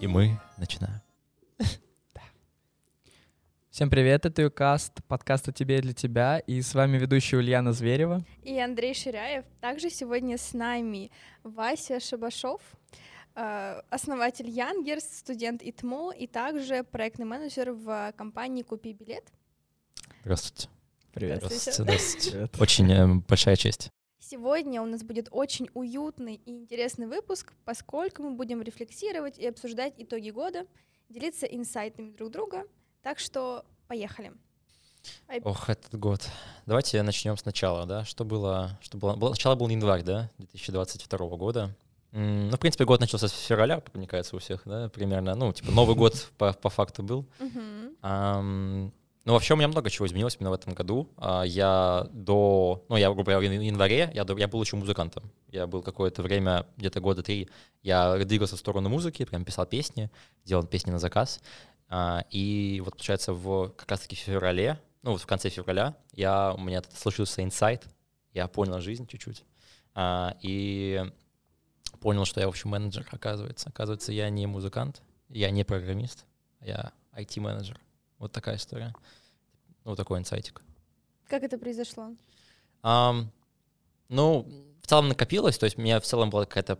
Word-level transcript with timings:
И 0.00 0.06
мы 0.06 0.38
начинаем. 0.58 1.00
Всем 3.70 3.90
привет, 3.90 4.26
это 4.26 4.42
Юкаст, 4.42 4.92
подкаст 5.08 5.48
о 5.48 5.52
тебе 5.52 5.78
и 5.78 5.80
для 5.80 5.92
тебя, 5.92 6.38
и 6.38 6.62
с 6.62 6.72
вами 6.72 6.98
ведущий 6.98 7.36
Ульяна 7.36 7.72
Зверева. 7.72 8.24
И 8.44 8.60
Андрей 8.60 8.94
Ширяев. 8.94 9.44
Также 9.60 9.90
сегодня 9.90 10.38
с 10.38 10.52
нами 10.52 11.10
Вася 11.42 11.98
Шабашов, 11.98 12.60
э, 13.34 13.82
основатель 13.90 14.48
Янгерс, 14.48 15.02
студент 15.02 15.62
ИТМО 15.64 16.12
и 16.12 16.28
также 16.28 16.84
проектный 16.84 17.26
менеджер 17.26 17.72
в 17.72 18.12
компании 18.16 18.62
«Купи 18.62 18.92
билет». 18.92 19.24
Здравствуйте. 20.22 20.68
Привет. 21.12 21.38
Здравствуйте. 21.38 21.82
Здравствуйте. 21.82 22.50
Очень 22.60 22.92
э, 22.92 23.14
большая 23.26 23.56
честь. 23.56 23.90
Сегодня 24.30 24.82
у 24.82 24.84
нас 24.84 25.02
будет 25.04 25.28
очень 25.30 25.70
уютный 25.72 26.34
и 26.34 26.50
интересный 26.50 27.06
выпуск, 27.06 27.54
поскольку 27.64 28.22
мы 28.22 28.32
будем 28.32 28.60
рефлексировать 28.60 29.38
и 29.38 29.46
обсуждать 29.46 29.94
итоги 29.96 30.28
года, 30.28 30.66
делиться 31.08 31.46
инсайтами 31.46 32.10
друг 32.10 32.30
друга. 32.30 32.64
Так 33.02 33.20
что 33.20 33.64
поехали. 33.86 34.34
Ох, 35.44 35.70
этот 35.70 35.98
год. 35.98 36.28
Давайте 36.66 37.02
начнем 37.02 37.38
сначала, 37.38 37.86
да? 37.86 38.04
Что 38.04 38.26
было? 38.26 38.78
Что 38.82 38.98
было? 38.98 39.16
было 39.16 39.30
начало 39.30 39.54
был 39.54 39.66
январь, 39.70 40.02
да, 40.02 40.28
2022 40.36 41.18
года. 41.38 41.74
Ну, 42.12 42.50
в 42.54 42.60
принципе, 42.60 42.84
год 42.84 43.00
начался 43.00 43.28
с 43.28 43.32
февраля, 43.32 43.82
мне 43.94 44.06
кажется, 44.06 44.36
у 44.36 44.40
всех, 44.40 44.60
да, 44.66 44.90
примерно. 44.90 45.36
Ну, 45.36 45.54
типа, 45.54 45.72
Новый 45.72 45.96
год 45.96 46.30
по, 46.36 46.52
по 46.52 46.68
факту 46.68 47.02
был. 47.02 47.24
Um, 48.02 48.92
ну, 49.28 49.34
вообще 49.34 49.52
у 49.52 49.58
меня 49.58 49.68
много 49.68 49.90
чего 49.90 50.06
изменилось 50.06 50.38
именно 50.40 50.48
в 50.48 50.54
этом 50.54 50.72
году. 50.72 51.06
А, 51.18 51.42
я 51.42 52.08
до, 52.12 52.86
ну, 52.88 52.96
я, 52.96 53.08
грубо 53.08 53.24
говоря, 53.24 53.40
в 53.40 53.42
январе, 53.42 54.10
я, 54.14 54.24
я 54.26 54.48
был 54.48 54.62
еще 54.62 54.76
музыкантом. 54.76 55.30
Я 55.48 55.66
был 55.66 55.82
какое-то 55.82 56.22
время, 56.22 56.64
где-то 56.78 57.00
года 57.00 57.22
три, 57.22 57.50
я 57.82 58.16
двигался 58.24 58.56
в 58.56 58.58
сторону 58.58 58.88
музыки, 58.88 59.26
прям 59.26 59.44
писал 59.44 59.66
песни, 59.66 60.10
делал 60.46 60.64
песни 60.64 60.92
на 60.92 60.98
заказ. 60.98 61.40
А, 61.90 62.24
и 62.30 62.80
вот, 62.82 62.94
получается, 62.94 63.34
в 63.34 63.68
как 63.76 63.90
раз-таки 63.90 64.16
в 64.16 64.20
феврале, 64.20 64.80
ну, 65.02 65.12
вот 65.12 65.20
в 65.20 65.26
конце 65.26 65.50
февраля, 65.50 65.94
я, 66.12 66.54
у 66.54 66.60
меня 66.62 66.82
случился 66.94 67.44
инсайт, 67.44 67.84
я 68.32 68.48
понял 68.48 68.80
жизнь 68.80 69.06
чуть-чуть. 69.06 69.44
А, 69.94 70.38
и 70.40 71.04
понял, 72.00 72.24
что 72.24 72.40
я, 72.40 72.46
в 72.46 72.48
общем, 72.48 72.70
менеджер, 72.70 73.06
оказывается. 73.10 73.68
Оказывается, 73.68 74.10
я 74.10 74.30
не 74.30 74.46
музыкант, 74.46 75.02
я 75.28 75.50
не 75.50 75.64
программист, 75.64 76.24
я 76.62 76.92
IT-менеджер. 77.12 77.78
Вот 78.18 78.32
такая 78.32 78.56
история. 78.56 78.94
Ну, 79.84 79.94
такой 79.96 80.18
инсайтик. 80.18 80.62
Как 81.28 81.42
это 81.42 81.58
произошло? 81.58 82.12
Um, 82.82 83.26
ну, 84.08 84.46
в 84.82 84.86
целом 84.86 85.08
накопилось, 85.08 85.58
то 85.58 85.64
есть 85.64 85.78
у 85.78 85.82
меня 85.82 86.00
в 86.00 86.04
целом 86.04 86.30
была 86.30 86.46
какая-то, 86.46 86.78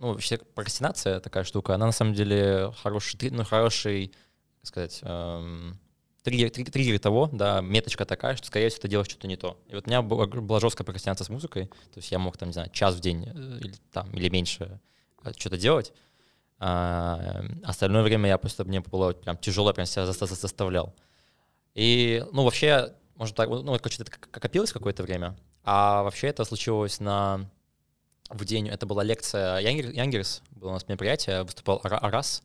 ну, 0.00 0.08
вообще 0.12 0.38
прокрастинация 0.38 1.20
такая 1.20 1.44
штука, 1.44 1.74
она 1.74 1.86
на 1.86 1.92
самом 1.92 2.14
деле 2.14 2.72
хороший, 2.82 3.30
ну, 3.30 3.44
хороший, 3.44 4.12
как 4.60 4.66
сказать, 4.66 5.00
эм, 5.02 5.78
триггер, 6.22 6.50
триггер 6.50 6.98
того, 6.98 7.30
да, 7.32 7.60
меточка 7.60 8.04
такая, 8.04 8.36
что, 8.36 8.46
скорее 8.46 8.68
всего, 8.68 8.82
ты 8.82 8.88
делаешь 8.88 9.08
что-то 9.08 9.28
не 9.28 9.36
то. 9.36 9.58
И 9.68 9.74
вот 9.74 9.86
у 9.86 9.90
меня 9.90 10.02
была, 10.02 10.26
была 10.26 10.60
жесткая 10.60 10.84
прокрастинация 10.84 11.24
с 11.24 11.28
музыкой, 11.28 11.66
то 11.66 11.98
есть 11.98 12.10
я 12.10 12.18
мог, 12.18 12.36
там, 12.36 12.48
не 12.48 12.52
знаю, 12.52 12.70
час 12.70 12.96
в 12.96 13.00
день 13.00 13.26
э, 13.26 13.58
или, 13.60 13.74
там, 13.92 14.10
или 14.12 14.28
меньше 14.28 14.80
э, 15.24 15.32
что-то 15.36 15.56
делать, 15.56 15.92
а, 16.58 17.44
остальное 17.64 18.02
время 18.02 18.28
я 18.28 18.38
просто 18.38 18.64
мне 18.64 18.80
было 18.80 19.12
прям 19.12 19.36
тяжело, 19.36 19.72
прям 19.72 19.86
себя 19.86 20.06
заставлял. 20.06 20.94
И, 21.74 22.24
ну, 22.32 22.44
вообще, 22.44 22.94
может 23.14 23.36
так, 23.36 23.48
ну, 23.48 23.74
это 23.74 23.88
копилось 24.32 24.72
какое-то 24.72 25.02
время, 25.02 25.36
а 25.64 26.02
вообще 26.02 26.28
это 26.28 26.44
случилось 26.44 27.00
на 27.00 27.48
в 28.30 28.44
день, 28.44 28.68
это 28.68 28.86
была 28.86 29.02
лекция 29.02 29.58
Янгерс, 29.58 30.42
было 30.50 30.70
у 30.70 30.72
нас 30.72 30.86
мероприятие, 30.86 31.44
выступал 31.44 31.80
Арас, 31.82 32.42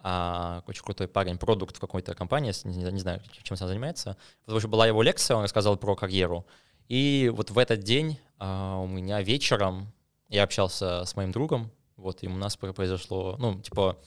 а, 0.00 0.62
очень 0.66 0.82
крутой 0.82 1.08
парень, 1.08 1.38
продукт 1.38 1.76
в 1.76 1.80
какой-то 1.80 2.14
компании, 2.14 2.52
не, 2.66 2.90
не 2.92 3.00
знаю, 3.00 3.20
чем 3.42 3.56
он 3.60 3.68
занимается. 3.68 4.16
Вот 4.46 4.56
уже 4.56 4.68
была 4.68 4.86
его 4.86 5.02
лекция, 5.02 5.36
он 5.36 5.44
рассказал 5.44 5.76
про 5.76 5.96
карьеру. 5.96 6.46
И 6.88 7.30
вот 7.34 7.50
в 7.50 7.58
этот 7.58 7.80
день 7.80 8.18
а, 8.38 8.78
у 8.78 8.86
меня 8.86 9.20
вечером 9.20 9.92
я 10.28 10.44
общался 10.44 11.04
с 11.04 11.16
моим 11.16 11.32
другом, 11.32 11.70
вот, 11.98 12.22
и 12.22 12.28
у 12.28 12.36
нас 12.36 12.56
произошло, 12.56 13.36
ну, 13.38 13.60
типа, 13.60 13.98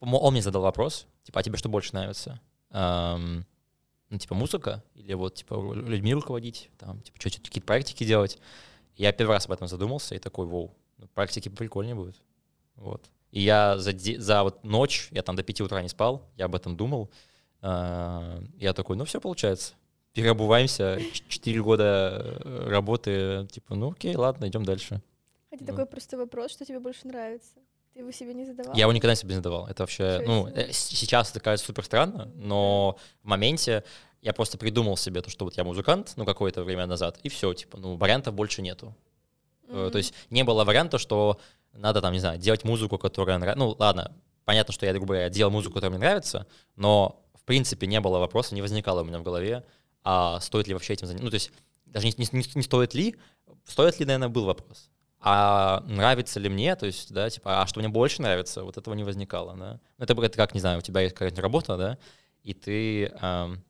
он 0.00 0.32
мне 0.32 0.42
задал 0.42 0.62
вопрос, 0.62 1.06
типа, 1.24 1.40
а 1.40 1.42
тебе 1.42 1.56
что 1.56 1.68
больше 1.68 1.94
нравится? 1.94 2.40
Эм, 2.70 3.46
ну, 4.10 4.18
типа, 4.18 4.34
музыка 4.34 4.84
или 4.94 5.14
вот, 5.14 5.34
типа, 5.34 5.72
людьми 5.74 6.14
руководить, 6.14 6.70
там, 6.78 7.00
типа, 7.00 7.18
что-то, 7.18 7.40
какие-то 7.42 7.66
практики 7.66 8.04
делать. 8.04 8.38
Я 8.96 9.12
первый 9.12 9.32
раз 9.32 9.46
об 9.46 9.52
этом 9.52 9.66
задумался 9.66 10.14
и 10.14 10.18
такой, 10.18 10.46
вау, 10.46 10.76
ну, 10.98 11.08
практики 11.08 11.48
прикольнее 11.48 11.94
будут. 11.94 12.20
Вот. 12.76 13.02
И 13.30 13.40
я 13.40 13.78
за, 13.78 13.92
за 13.96 14.42
вот 14.42 14.62
ночь, 14.62 15.08
я 15.10 15.22
там 15.22 15.36
до 15.36 15.42
5 15.42 15.62
утра 15.62 15.82
не 15.82 15.88
спал, 15.88 16.22
я 16.36 16.44
об 16.44 16.54
этом 16.54 16.76
думал. 16.76 17.10
Э, 17.62 18.42
я 18.58 18.74
такой, 18.74 18.96
ну, 18.96 19.06
все 19.06 19.22
получается. 19.22 19.72
Переобуваемся, 20.12 21.00
4 21.28 21.62
года 21.62 22.40
э, 22.44 22.68
работы, 22.68 23.48
типа, 23.50 23.74
ну, 23.74 23.92
окей, 23.92 24.14
ладно, 24.14 24.48
идем 24.48 24.64
дальше. 24.64 25.02
Хотя 25.58 25.72
ну. 25.72 25.76
такой 25.76 25.86
простой 25.86 26.18
вопрос, 26.18 26.52
что 26.52 26.64
тебе 26.64 26.80
больше 26.80 27.06
нравится? 27.06 27.54
Ты 27.92 28.00
его 28.00 28.10
себе 28.10 28.34
не 28.34 28.44
задавал? 28.44 28.74
Я 28.74 28.82
его 28.82 28.92
никогда 28.92 29.14
себе 29.14 29.30
не 29.30 29.36
задавал. 29.36 29.66
Это 29.66 29.82
вообще, 29.82 30.20
Что 30.20 30.26
ну, 30.26 30.48
э, 30.48 30.70
сейчас 30.72 31.30
это 31.30 31.40
кажется 31.40 31.66
супер 31.66 31.84
странно, 31.84 32.30
но 32.34 32.98
в 33.22 33.26
моменте 33.26 33.84
я 34.20 34.32
просто 34.32 34.58
придумал 34.58 34.96
себе 34.96 35.22
то, 35.22 35.30
что 35.30 35.44
вот 35.44 35.56
я 35.56 35.64
музыкант, 35.64 36.12
ну, 36.16 36.24
какое-то 36.24 36.62
время 36.62 36.86
назад, 36.86 37.18
и 37.22 37.28
все, 37.28 37.54
типа, 37.54 37.78
ну, 37.78 37.96
вариантов 37.96 38.34
больше 38.34 38.60
нету. 38.60 38.94
Mm-hmm. 39.68 39.90
То 39.90 39.98
есть 39.98 40.14
не 40.30 40.44
было 40.44 40.64
варианта, 40.64 40.98
что 40.98 41.40
надо 41.72 42.00
там, 42.00 42.12
не 42.12 42.18
знаю, 42.18 42.38
делать 42.38 42.64
музыку, 42.64 42.98
которая 42.98 43.38
нравится. 43.38 43.58
Ну, 43.58 43.76
ладно, 43.78 44.12
понятно, 44.44 44.74
что 44.74 44.84
я, 44.84 44.92
грубо 44.92 45.14
говоря, 45.14 45.30
делал 45.30 45.50
музыку, 45.50 45.74
которая 45.74 45.96
мне 45.96 46.06
нравится, 46.06 46.46
но, 46.76 47.22
в 47.34 47.44
принципе, 47.44 47.86
не 47.86 48.00
было 48.00 48.18
вопроса, 48.18 48.54
не 48.54 48.62
возникало 48.62 49.02
у 49.02 49.04
меня 49.04 49.18
в 49.18 49.22
голове, 49.22 49.64
а 50.02 50.40
стоит 50.40 50.68
ли 50.68 50.74
вообще 50.74 50.92
этим 50.92 51.06
заняться. 51.06 51.24
Ну, 51.24 51.30
то 51.30 51.34
есть 51.34 51.50
даже 51.86 52.06
не, 52.06 52.14
не, 52.18 52.44
не 52.54 52.62
стоит 52.62 52.94
ли, 52.94 53.16
стоит 53.64 53.98
ли, 53.98 54.06
наверное, 54.06 54.28
был 54.28 54.44
вопрос. 54.44 54.90
А 55.28 55.82
нравится 55.88 56.38
ли 56.38 56.48
мне, 56.48 56.76
то 56.76 56.86
есть, 56.86 57.12
да, 57.12 57.28
типа, 57.28 57.60
а 57.60 57.66
что 57.66 57.80
мне 57.80 57.88
больше 57.88 58.22
нравится, 58.22 58.62
вот 58.62 58.76
этого 58.76 58.94
не 58.94 59.02
возникало, 59.02 59.56
да. 59.56 59.80
Ну, 59.98 60.04
это, 60.04 60.12
это 60.22 60.36
как, 60.36 60.54
не 60.54 60.60
знаю, 60.60 60.78
у 60.78 60.82
тебя 60.82 61.00
есть 61.00 61.16
какая-то 61.16 61.42
работа, 61.42 61.76
да, 61.76 61.98
и 62.44 62.54
ты, 62.54 63.06
эм, 63.06 63.64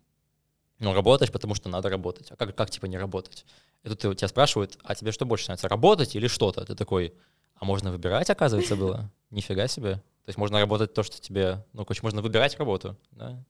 ну, 0.80 0.92
работаешь, 0.92 1.32
потому 1.32 1.54
что 1.54 1.70
надо 1.70 1.88
работать. 1.88 2.30
А 2.30 2.36
как, 2.36 2.54
как 2.54 2.68
типа, 2.68 2.84
не 2.84 2.98
работать? 2.98 3.46
И 3.84 3.88
тут 3.88 4.18
тебя 4.18 4.28
спрашивают, 4.28 4.76
а 4.84 4.94
тебе 4.94 5.12
что 5.12 5.24
больше 5.24 5.46
нравится, 5.46 5.66
работать 5.66 6.14
или 6.14 6.26
что-то? 6.26 6.62
Ты 6.66 6.74
такой, 6.74 7.14
а 7.54 7.64
можно 7.64 7.90
выбирать, 7.90 8.28
оказывается, 8.28 8.76
было? 8.76 9.10
Нифига 9.30 9.66
себе. 9.66 9.94
То 9.94 10.28
есть 10.28 10.36
можно 10.36 10.60
работать 10.60 10.92
то, 10.92 11.02
что 11.02 11.18
тебе, 11.22 11.64
ну, 11.72 11.86
короче, 11.86 12.02
можно 12.02 12.20
выбирать 12.20 12.58
работу, 12.58 12.98
да? 13.12 13.42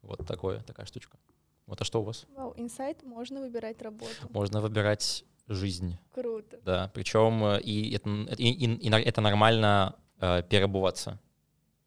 Вот 0.00 0.26
такое, 0.26 0.60
такая 0.60 0.86
штучка. 0.86 1.18
Вот, 1.66 1.78
а 1.82 1.84
что 1.84 2.00
у 2.00 2.04
вас? 2.04 2.24
Вау, 2.34 2.54
инсайт, 2.56 3.02
можно 3.02 3.42
выбирать 3.42 3.82
работу. 3.82 4.14
Можно 4.30 4.62
выбирать 4.62 5.22
жизнь. 5.48 5.98
Круто. 6.14 6.58
Да, 6.64 6.90
причем 6.94 7.44
э, 7.44 7.60
и 7.60 7.94
это, 7.94 8.08
и, 8.36 8.50
и, 8.50 8.88
и 8.88 8.90
это 8.90 9.20
нормально 9.20 9.94
э, 10.20 10.42
переобуваться. 10.48 11.20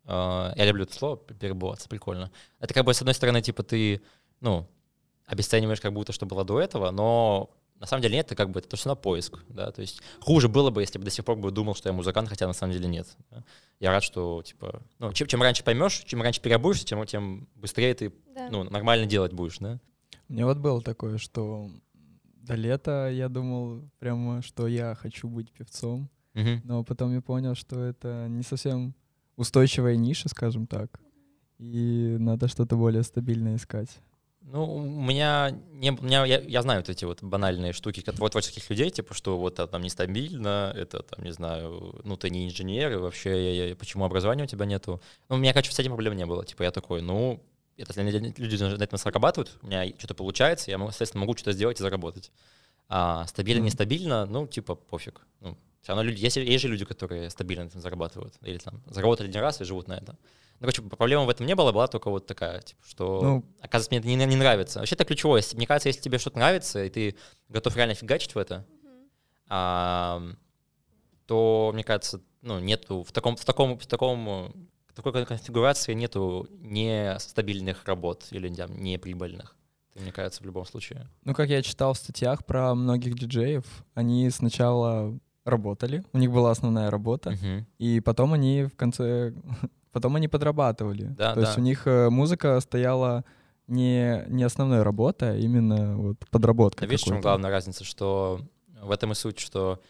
Э, 0.05 0.53
я 0.55 0.65
люблю 0.65 0.83
это 0.83 0.93
слово, 0.93 1.17
переобуваться, 1.17 1.89
прикольно. 1.89 2.31
Это 2.59 2.73
как 2.73 2.85
бы, 2.85 2.93
с 2.93 3.01
одной 3.01 3.13
стороны, 3.13 3.41
типа 3.41 3.63
ты, 3.63 4.01
ну, 4.39 4.67
обесцениваешь 5.25 5.81
как 5.81 5.93
будто, 5.93 6.13
что 6.13 6.25
было 6.25 6.43
до 6.43 6.59
этого, 6.59 6.91
но 6.91 7.49
на 7.79 7.85
самом 7.85 8.01
деле 8.01 8.17
нет, 8.17 8.25
это 8.25 8.35
как 8.35 8.49
бы 8.49 8.59
это 8.59 8.75
все 8.75 8.89
на 8.89 8.95
поиск, 8.95 9.39
да, 9.47 9.71
то 9.71 9.81
есть 9.81 10.01
хуже 10.19 10.49
было 10.49 10.69
бы, 10.69 10.81
если 10.81 10.99
бы 10.99 11.05
до 11.05 11.11
сих 11.11 11.23
пор 11.23 11.37
бы 11.37 11.49
думал, 11.51 11.75
что 11.75 11.87
я 11.87 11.93
музыкант, 11.93 12.27
хотя 12.27 12.45
на 12.45 12.53
самом 12.53 12.73
деле 12.73 12.87
нет. 12.87 13.07
Да? 13.31 13.43
Я 13.79 13.91
рад, 13.91 14.03
что, 14.03 14.41
типа, 14.43 14.81
ну, 14.97 15.13
чем, 15.13 15.27
чем 15.27 15.41
раньше 15.41 15.63
поймешь, 15.63 16.03
чем 16.05 16.21
раньше 16.21 16.41
переобуешься, 16.41 16.85
тем, 16.85 17.05
тем 17.05 17.47
быстрее 17.55 17.93
ты, 17.93 18.13
да. 18.35 18.49
ну, 18.51 18.63
нормально 18.63 19.05
делать 19.05 19.31
будешь, 19.31 19.59
да. 19.59 19.79
У 20.27 20.33
меня 20.33 20.45
вот 20.45 20.57
было 20.57 20.81
такое, 20.81 21.17
что 21.17 21.69
до 22.49 22.55
лета 22.55 23.09
я 23.11 23.29
думал 23.29 23.83
прямо, 23.99 24.41
что 24.41 24.67
я 24.67 24.95
хочу 24.95 25.27
быть 25.27 25.51
певцом, 25.51 26.09
угу. 26.33 26.61
но 26.63 26.83
потом 26.83 27.13
я 27.13 27.21
понял, 27.21 27.55
что 27.55 27.79
это 27.83 28.27
не 28.27 28.43
совсем 28.43 28.95
устойчивая 29.37 29.95
ниша, 29.95 30.29
скажем 30.29 30.65
так, 30.65 30.99
и 31.59 32.17
надо 32.19 32.47
что-то 32.47 32.75
более 32.75 33.03
стабильное 33.03 33.55
искать. 33.55 33.99
Ну, 34.41 34.77
у 34.77 35.01
меня, 35.03 35.51
не, 35.73 35.91
у 35.91 36.01
меня 36.01 36.25
я, 36.25 36.39
я 36.39 36.61
знаю 36.63 36.79
вот 36.79 36.89
эти 36.89 37.05
вот 37.05 37.21
банальные 37.21 37.71
штуки 37.71 38.03
от 38.07 38.15
творческих 38.15 38.67
людей, 38.71 38.89
типа, 38.89 39.13
что 39.13 39.37
вот 39.37 39.53
это 39.53 39.67
там 39.67 39.83
нестабильно, 39.83 40.73
это 40.75 41.03
там, 41.03 41.23
не 41.23 41.31
знаю, 41.31 42.01
ну, 42.03 42.17
ты 42.17 42.31
не 42.31 42.47
инженер, 42.47 42.93
и 42.93 42.95
вообще 42.95 43.55
я, 43.55 43.67
я, 43.67 43.75
почему 43.75 44.05
образования 44.05 44.45
у 44.45 44.47
тебя 44.47 44.65
нету. 44.65 45.01
Ну, 45.27 45.35
у 45.35 45.37
меня, 45.37 45.53
короче, 45.53 45.71
с 45.71 45.77
этим 45.77 45.91
проблем 45.91 46.15
не 46.15 46.25
было. 46.25 46.43
Типа, 46.43 46.63
я 46.63 46.71
такой, 46.71 47.03
ну, 47.03 47.43
это 47.79 48.01
люди 48.01 48.61
на 48.61 48.83
этом 48.83 48.99
зарабатывают, 48.99 49.57
у 49.61 49.67
меня 49.67 49.87
что-то 49.97 50.13
получается, 50.13 50.71
я, 50.71 50.77
соответственно, 50.77 51.21
могу 51.21 51.35
что-то 51.35 51.53
сделать 51.53 51.79
и 51.79 51.83
заработать. 51.83 52.31
А 52.87 53.25
стабильно, 53.27 53.63
нестабильно, 53.63 54.25
ну, 54.25 54.47
типа, 54.47 54.75
пофиг. 54.75 55.21
Ну, 55.41 55.57
все 55.81 55.91
равно 55.91 56.03
люди, 56.03 56.21
есть, 56.21 56.37
есть 56.37 56.61
же 56.61 56.67
люди, 56.67 56.85
которые 56.85 57.29
стабильно 57.29 57.65
на 57.65 57.69
этом 57.69 57.81
зарабатывают, 57.81 58.35
или 58.41 58.57
там 58.57 58.81
заработали 58.87 59.27
один 59.27 59.41
раз 59.41 59.61
и 59.61 59.63
живут 59.63 59.87
на 59.87 59.93
этом. 59.93 60.17
Ну, 60.59 60.65
короче, 60.65 60.81
проблема 60.81 61.23
в 61.23 61.29
этом 61.29 61.45
не 61.45 61.55
было, 61.55 61.71
была 61.71 61.87
только 61.87 62.09
вот 62.09 62.25
такая, 62.25 62.61
типа, 62.61 62.81
что, 62.85 63.21
ну, 63.21 63.45
оказывается, 63.61 63.91
мне 63.91 63.99
это 63.99 64.07
не, 64.07 64.15
не 64.15 64.35
нравится. 64.35 64.79
Вообще 64.79 64.95
это 64.95 65.05
ключевое. 65.05 65.43
Мне 65.53 65.67
кажется, 65.67 65.87
если 65.87 66.01
тебе 66.01 66.17
что-то 66.17 66.37
нравится, 66.39 66.83
и 66.83 66.89
ты 66.89 67.15
готов 67.47 67.75
реально 67.77 67.93
фигачить 67.93 68.35
в 68.35 68.37
это, 68.37 68.65
mm-hmm. 68.83 69.07
а, 69.49 70.21
то, 71.27 71.71
мне 71.73 71.83
кажется, 71.83 72.21
ну, 72.41 72.59
нету 72.59 73.03
в 73.03 73.11
таком, 73.11 73.37
в 73.37 73.45
таком, 73.45 73.77
в 73.77 73.85
таком 73.85 74.69
такой 74.99 75.11
кон- 75.13 75.25
конфигурации 75.25 75.93
нету 75.93 76.47
нестабильных 76.61 77.85
работ 77.85 78.27
или 78.31 78.49
там, 78.49 78.77
неприбыльных. 78.81 79.55
Это, 79.93 80.03
мне 80.03 80.11
кажется, 80.11 80.41
в 80.43 80.45
любом 80.45 80.65
случае. 80.65 81.07
Ну, 81.23 81.33
как 81.33 81.49
я 81.49 81.61
читал 81.61 81.93
в 81.93 81.97
статьях 81.97 82.45
про 82.45 82.75
многих 82.75 83.15
диджеев, 83.17 83.65
они 83.95 84.29
сначала 84.29 85.17
работали, 85.45 86.03
у 86.13 86.17
них 86.19 86.31
была 86.31 86.51
основная 86.51 86.91
работа, 86.91 87.31
Мгм. 87.31 87.65
и 87.79 87.99
потом 88.01 88.33
они 88.33 88.63
в 88.65 88.75
конце, 88.75 89.33
потом 89.91 90.15
они 90.15 90.27
подрабатывали. 90.27 91.05
Да, 91.17 91.33
То 91.33 91.41
есть 91.41 91.55
да. 91.55 91.61
у 91.61 91.63
них 91.63 91.87
э, 91.87 92.09
музыка 92.09 92.59
стояла 92.59 93.23
не, 93.67 94.25
не 94.27 94.43
основной 94.43 94.83
работой, 94.83 95.31
а 95.31 95.35
именно 95.35 95.97
вот 95.97 96.17
подработка. 96.29 96.85
Но 96.85 96.89
видишь, 96.91 97.03
в 97.05 97.07
чем 97.07 97.21
главная 97.21 97.49
разница, 97.49 97.83
что 97.83 98.41
в 98.81 98.91
этом 98.91 99.11
и 99.11 99.15
суть, 99.15 99.39
что 99.39 99.81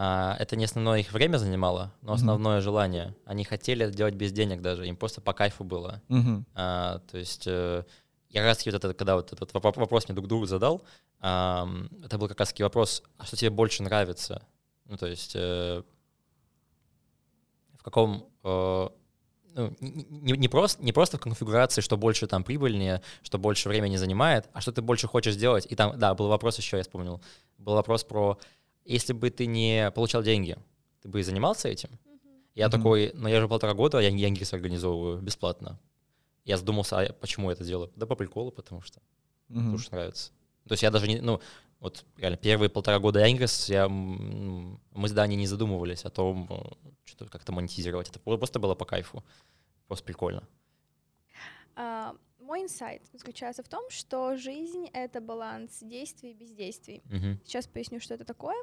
это 0.00 0.54
не 0.54 0.64
основное 0.64 1.00
их 1.00 1.12
время 1.12 1.38
занимало, 1.38 1.92
но 2.02 2.12
основное 2.12 2.60
желание. 2.60 3.16
Они 3.24 3.42
хотели 3.42 3.84
это 3.84 3.96
делать 3.96 4.14
без 4.14 4.30
денег 4.32 4.60
даже, 4.60 4.86
им 4.86 4.96
просто 4.96 5.20
по 5.20 5.32
кайфу 5.32 5.64
было. 5.64 6.00
Мгм. 6.08 6.46
А, 6.54 7.00
то 7.10 7.18
есть 7.18 7.46
э, 7.46 7.84
я 8.30 8.40
как 8.40 8.46
раз 8.46 8.64
вот 8.64 8.74
это, 8.74 8.94
когда 8.94 9.16
вот 9.16 9.32
этот 9.32 9.50
воп- 9.52 9.78
вопрос 9.78 10.06
мне 10.06 10.14
друг 10.14 10.28
другу 10.28 10.46
задал, 10.46 10.82
ам, 11.20 11.88
это 12.04 12.16
был 12.16 12.28
как 12.28 12.38
раз 12.38 12.50
таки 12.50 12.62
вопрос, 12.62 13.02
а 13.16 13.24
что 13.24 13.36
тебе 13.36 13.50
больше 13.50 13.82
нравится? 13.82 14.46
Ну, 14.84 14.96
то 14.96 15.06
есть 15.06 15.34
э, 15.34 15.82
в 17.76 17.82
каком... 17.82 18.28
э, 18.44 18.88
ну, 19.54 19.74
не- 19.80 20.36
не 20.36 20.48
просто, 20.48 20.80
не 20.80 20.92
просто 20.92 21.16
в 21.16 21.20
конфигурации, 21.20 21.80
что 21.80 21.96
больше 21.96 22.28
там 22.28 22.44
прибыльнее, 22.44 23.02
что 23.22 23.38
больше 23.38 23.68
времени 23.68 23.96
занимает, 23.96 24.48
а 24.52 24.60
что 24.60 24.70
ты 24.70 24.82
больше 24.82 25.08
хочешь 25.08 25.34
делать. 25.34 25.66
И 25.68 25.74
там, 25.74 25.98
да, 25.98 26.14
был 26.14 26.28
вопрос 26.28 26.58
еще, 26.58 26.76
я 26.76 26.84
вспомнил, 26.84 27.20
был 27.56 27.74
вопрос 27.74 28.04
про, 28.04 28.38
если 28.92 29.12
бы 29.12 29.30
ты 29.30 29.46
не 29.46 29.90
получал 29.90 30.22
деньги, 30.22 30.56
ты 31.02 31.08
бы 31.08 31.20
и 31.20 31.22
занимался 31.22 31.68
этим? 31.68 31.90
Я 32.54 32.68
Мгм. 32.68 32.76
такой, 32.78 33.10
ну 33.14 33.28
я 33.28 33.40
же 33.40 33.48
полтора 33.48 33.74
года, 33.74 33.98
я 34.00 34.08
Янгис 34.08 34.52
организовываю 34.52 35.20
бесплатно. 35.20 35.78
Я 36.44 36.56
задумался, 36.56 36.98
а 36.98 37.12
почему 37.12 37.50
я 37.50 37.54
это 37.54 37.64
делаю? 37.64 37.92
Да 37.94 38.06
по 38.06 38.16
приколу, 38.16 38.50
потому 38.50 38.80
что, 38.80 39.00
Мгм. 39.48 39.60
потому 39.60 39.78
что 39.78 39.94
нравится. 39.94 40.32
То 40.66 40.72
есть 40.72 40.82
я 40.82 40.90
даже 40.90 41.06
не, 41.06 41.20
ну, 41.20 41.40
вот 41.80 42.04
реально 42.16 42.36
первые 42.36 42.68
полтора 42.68 42.98
года 42.98 43.24
Янгис, 43.24 43.68
я, 43.68 43.88
мы 43.88 45.08
с 45.08 45.12
Даней 45.12 45.36
не 45.36 45.46
задумывались 45.46 46.04
о 46.04 46.10
том, 46.10 46.46
э, 46.50 46.88
что 47.04 47.26
как-то 47.26 47.52
монетизировать. 47.52 48.08
Это 48.08 48.18
просто 48.18 48.58
было 48.58 48.74
по 48.74 48.84
кайфу. 48.84 49.22
Просто 49.86 50.04
прикольно. 50.04 50.42
А, 51.76 52.16
Мой 52.48 52.62
инсайт 52.62 53.02
заключается 53.12 53.62
в 53.62 53.68
том, 53.68 53.90
что 53.90 54.34
жизнь— 54.36 54.88
это 54.94 55.20
баланс 55.20 55.80
действий 55.82 56.30
и 56.30 56.34
бездействий. 56.34 57.02
Мгм. 57.04 57.38
Сейчас 57.44 57.66
поясню, 57.66 58.00
что 58.00 58.14
это 58.14 58.24
такое. 58.24 58.56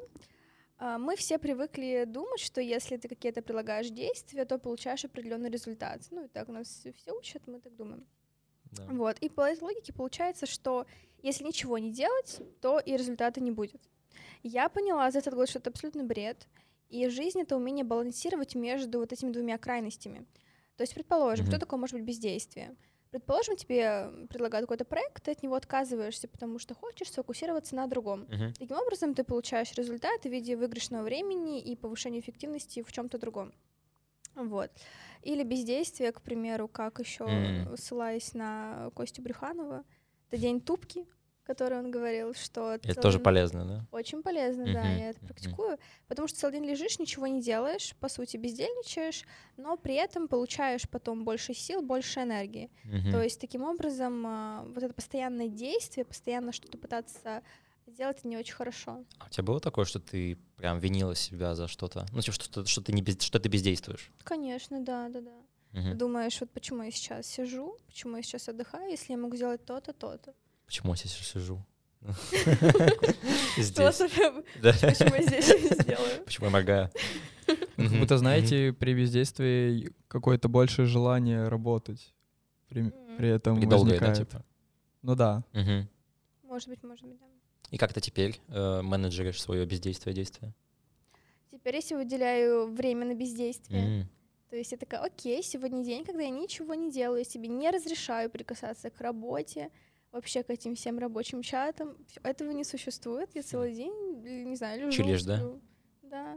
А, 0.78 0.98
Мы 0.98 1.14
все 1.14 1.38
привыкли 1.38 2.02
думать, 2.04 2.40
что 2.40 2.60
если 2.60 2.96
ты 2.96 3.06
какие-то 3.08 3.42
прилагаешь 3.42 3.88
действия, 3.90 4.44
то 4.44 4.58
получаешь 4.58 5.04
определенный 5.04 5.50
результат. 5.50 6.02
Ну 6.10 6.24
и 6.24 6.28
так 6.28 6.48
нас 6.48 6.84
все 6.96 7.12
учат, 7.12 7.46
мы 7.46 7.60
так 7.60 7.76
думаем. 7.76 8.04
Да. 8.72 8.86
Вот. 8.90 9.18
И 9.20 9.28
по 9.28 9.42
этой 9.42 9.62
логике 9.62 9.92
получается, 9.92 10.46
что 10.46 10.84
если 11.22 11.44
ничего 11.44 11.78
не 11.78 11.92
делать, 11.92 12.40
то 12.60 12.80
и 12.80 12.96
результата 12.96 13.40
не 13.40 13.52
будет. 13.52 13.80
Я 14.42 14.68
поняла 14.68 15.08
за 15.12 15.20
этот 15.20 15.34
год, 15.34 15.48
что 15.48 15.60
это 15.60 15.70
абсолютно 15.70 16.02
бред. 16.02 16.48
И 16.88 17.08
жизнь— 17.08 17.40
это 17.40 17.54
умение 17.54 17.84
балансировать 17.84 18.56
между 18.56 18.98
вот 18.98 19.12
этими 19.12 19.30
двумя 19.30 19.58
крайностями. 19.58 20.26
То 20.76 20.82
есть, 20.82 20.92
предположим, 20.94 21.44
Мгм. 21.44 21.52
что 21.52 21.60
такое 21.60 21.78
может 21.78 21.94
быть 21.94 22.04
бездействие? 22.04 22.74
Предположим, 23.10 23.56
тебе 23.56 24.26
предлагают 24.28 24.64
какой-то 24.66 24.84
проект, 24.84 25.24
ты 25.24 25.30
от 25.32 25.42
него 25.42 25.54
отказываешься, 25.54 26.28
потому 26.28 26.58
что 26.58 26.74
хочешь 26.74 27.10
сфокусироваться 27.10 27.74
на 27.76 27.86
другом. 27.86 28.28
Мгм. 28.28 28.52
Таким 28.58 28.76
образом, 28.76 29.14
ты 29.14 29.24
получаешь 29.24 29.72
результат 29.74 30.22
в 30.22 30.28
виде 30.28 30.56
выигрышного 30.56 31.02
времени 31.02 31.60
и 31.62 31.76
повышения 31.76 32.20
эффективности 32.20 32.82
в 32.82 32.92
чем-то 32.92 33.18
другом. 33.18 33.52
Вот. 34.34 34.70
Или 35.22 35.42
бездействие, 35.44 36.12
к 36.12 36.20
примеру, 36.22 36.68
как 36.68 36.98
еще 37.00 37.24
М. 37.26 37.76
ссылаясь 37.76 38.34
на 38.34 38.90
Костю 38.94 39.22
Брюханова, 39.22 39.84
это 40.28 40.38
день 40.40 40.60
тупки, 40.60 41.06
который 41.46 41.78
он 41.78 41.90
говорил, 41.90 42.34
что 42.34 42.72
Это 42.72 42.88
целый- 42.94 43.02
тоже 43.02 43.18
полезно, 43.20 43.64
да? 43.64 43.86
очень 43.92 44.22
полезно, 44.22 44.64
да, 44.72 44.82
Мгм, 44.82 44.96
я 44.98 45.10
это 45.10 45.20
практикую, 45.20 45.78
потому 46.08 46.28
что 46.28 46.38
целый 46.38 46.54
день 46.54 46.66
лежишь, 46.68 46.98
ничего 46.98 47.26
не 47.26 47.40
делаешь, 47.40 47.94
по 48.00 48.08
сути 48.08 48.36
бездельничаешь, 48.36 49.24
но 49.56 49.76
при 49.76 49.94
этом 49.94 50.28
получаешь 50.28 50.88
потом 50.88 51.24
больше 51.24 51.54
сил, 51.54 51.82
больше 51.82 52.20
энергии. 52.20 52.70
Мгм. 52.84 53.12
То 53.12 53.22
есть 53.22 53.40
таким 53.40 53.62
образом 53.62 54.24
а, 54.26 54.64
вот 54.74 54.82
это 54.82 54.92
постоянное 54.92 55.48
действие, 55.48 56.04
постоянно 56.04 56.52
что-то 56.52 56.78
пытаться 56.78 57.42
сделать, 57.86 58.18
это 58.18 58.28
не 58.28 58.36
очень 58.36 58.54
хорошо. 58.54 59.04
А 59.18 59.26
у 59.26 59.28
тебя 59.28 59.44
было 59.44 59.60
такое, 59.60 59.84
что 59.84 60.00
ты 60.00 60.36
прям 60.56 60.78
винила 60.80 61.14
себя 61.14 61.54
за 61.54 61.68
что-то? 61.68 62.04
Ну, 62.12 62.20
типа, 62.20 62.32
что, 62.34 62.64
что, 62.66 62.80
ты, 62.82 62.92
не 62.92 63.00
без, 63.02 63.20
что 63.22 63.38
ты 63.38 63.48
бездействуешь? 63.48 64.10
Конечно, 64.24 64.80
да, 64.80 65.08
да, 65.08 65.20
да. 65.20 65.32
Мгм. 65.72 65.96
Думаешь, 65.98 66.40
вот 66.40 66.50
почему 66.50 66.82
я 66.82 66.90
сейчас 66.90 67.26
сижу, 67.26 67.76
почему 67.86 68.16
я 68.16 68.22
сейчас 68.22 68.48
отдыхаю, 68.48 68.90
если 68.90 69.12
я 69.12 69.18
могу 69.18 69.36
сделать 69.36 69.64
то-то, 69.64 69.92
то-то. 69.92 70.34
Почему 70.66 70.92
я 70.92 70.96
сейчас 70.96 71.12
сижу? 71.12 71.64
Здесь. 73.56 73.84
Почему 74.62 75.14
я 75.14 75.22
здесь 75.22 75.46
сделаю? 75.80 76.22
Почему 76.24 76.46
я 76.46 76.52
моргаю? 76.52 76.90
Как 77.46 77.92
будто, 77.98 78.18
знаете, 78.18 78.72
при 78.72 78.94
бездействии 78.94 79.92
какое-то 80.08 80.48
большее 80.48 80.86
желание 80.86 81.48
работать. 81.48 82.14
При, 82.68 83.28
этом 83.28 83.60
возникает. 83.60 84.18
типа? 84.18 84.44
Ну 85.02 85.14
да. 85.14 85.44
Может 86.42 86.68
быть, 86.68 86.82
может 86.82 87.06
быть, 87.06 87.18
да. 87.18 87.26
И 87.70 87.78
как 87.78 87.92
ты 87.92 88.00
теперь 88.00 88.40
э, 88.48 88.82
менеджеришь 88.82 89.40
свое 89.40 89.66
бездействие 89.66 90.14
действия? 90.14 90.54
Теперь 91.50 91.76
я 91.76 91.80
себе 91.80 91.98
выделяю 91.98 92.72
время 92.72 93.06
на 93.06 93.14
бездействие. 93.14 94.08
То 94.50 94.56
есть 94.56 94.70
я 94.70 94.78
такая, 94.78 95.00
окей, 95.00 95.42
сегодня 95.42 95.84
день, 95.84 96.04
когда 96.04 96.22
я 96.22 96.30
ничего 96.30 96.74
не 96.74 96.90
делаю, 96.90 97.18
я 97.18 97.24
себе 97.24 97.48
не 97.48 97.68
разрешаю 97.70 98.30
прикасаться 98.30 98.90
к 98.90 99.00
работе, 99.00 99.70
вообще 100.16 100.42
к 100.42 100.50
этим 100.50 100.74
всем 100.74 100.98
рабочим 100.98 101.42
чатам. 101.42 101.96
Этого 102.22 102.50
не 102.50 102.64
существует. 102.64 103.30
Я 103.34 103.42
целый 103.42 103.74
день, 103.74 103.92
не 104.48 104.56
знаю, 104.56 104.80
лежу. 104.80 104.90
Чилишь, 104.92 105.22
да? 105.22 105.40
Да. 106.02 106.36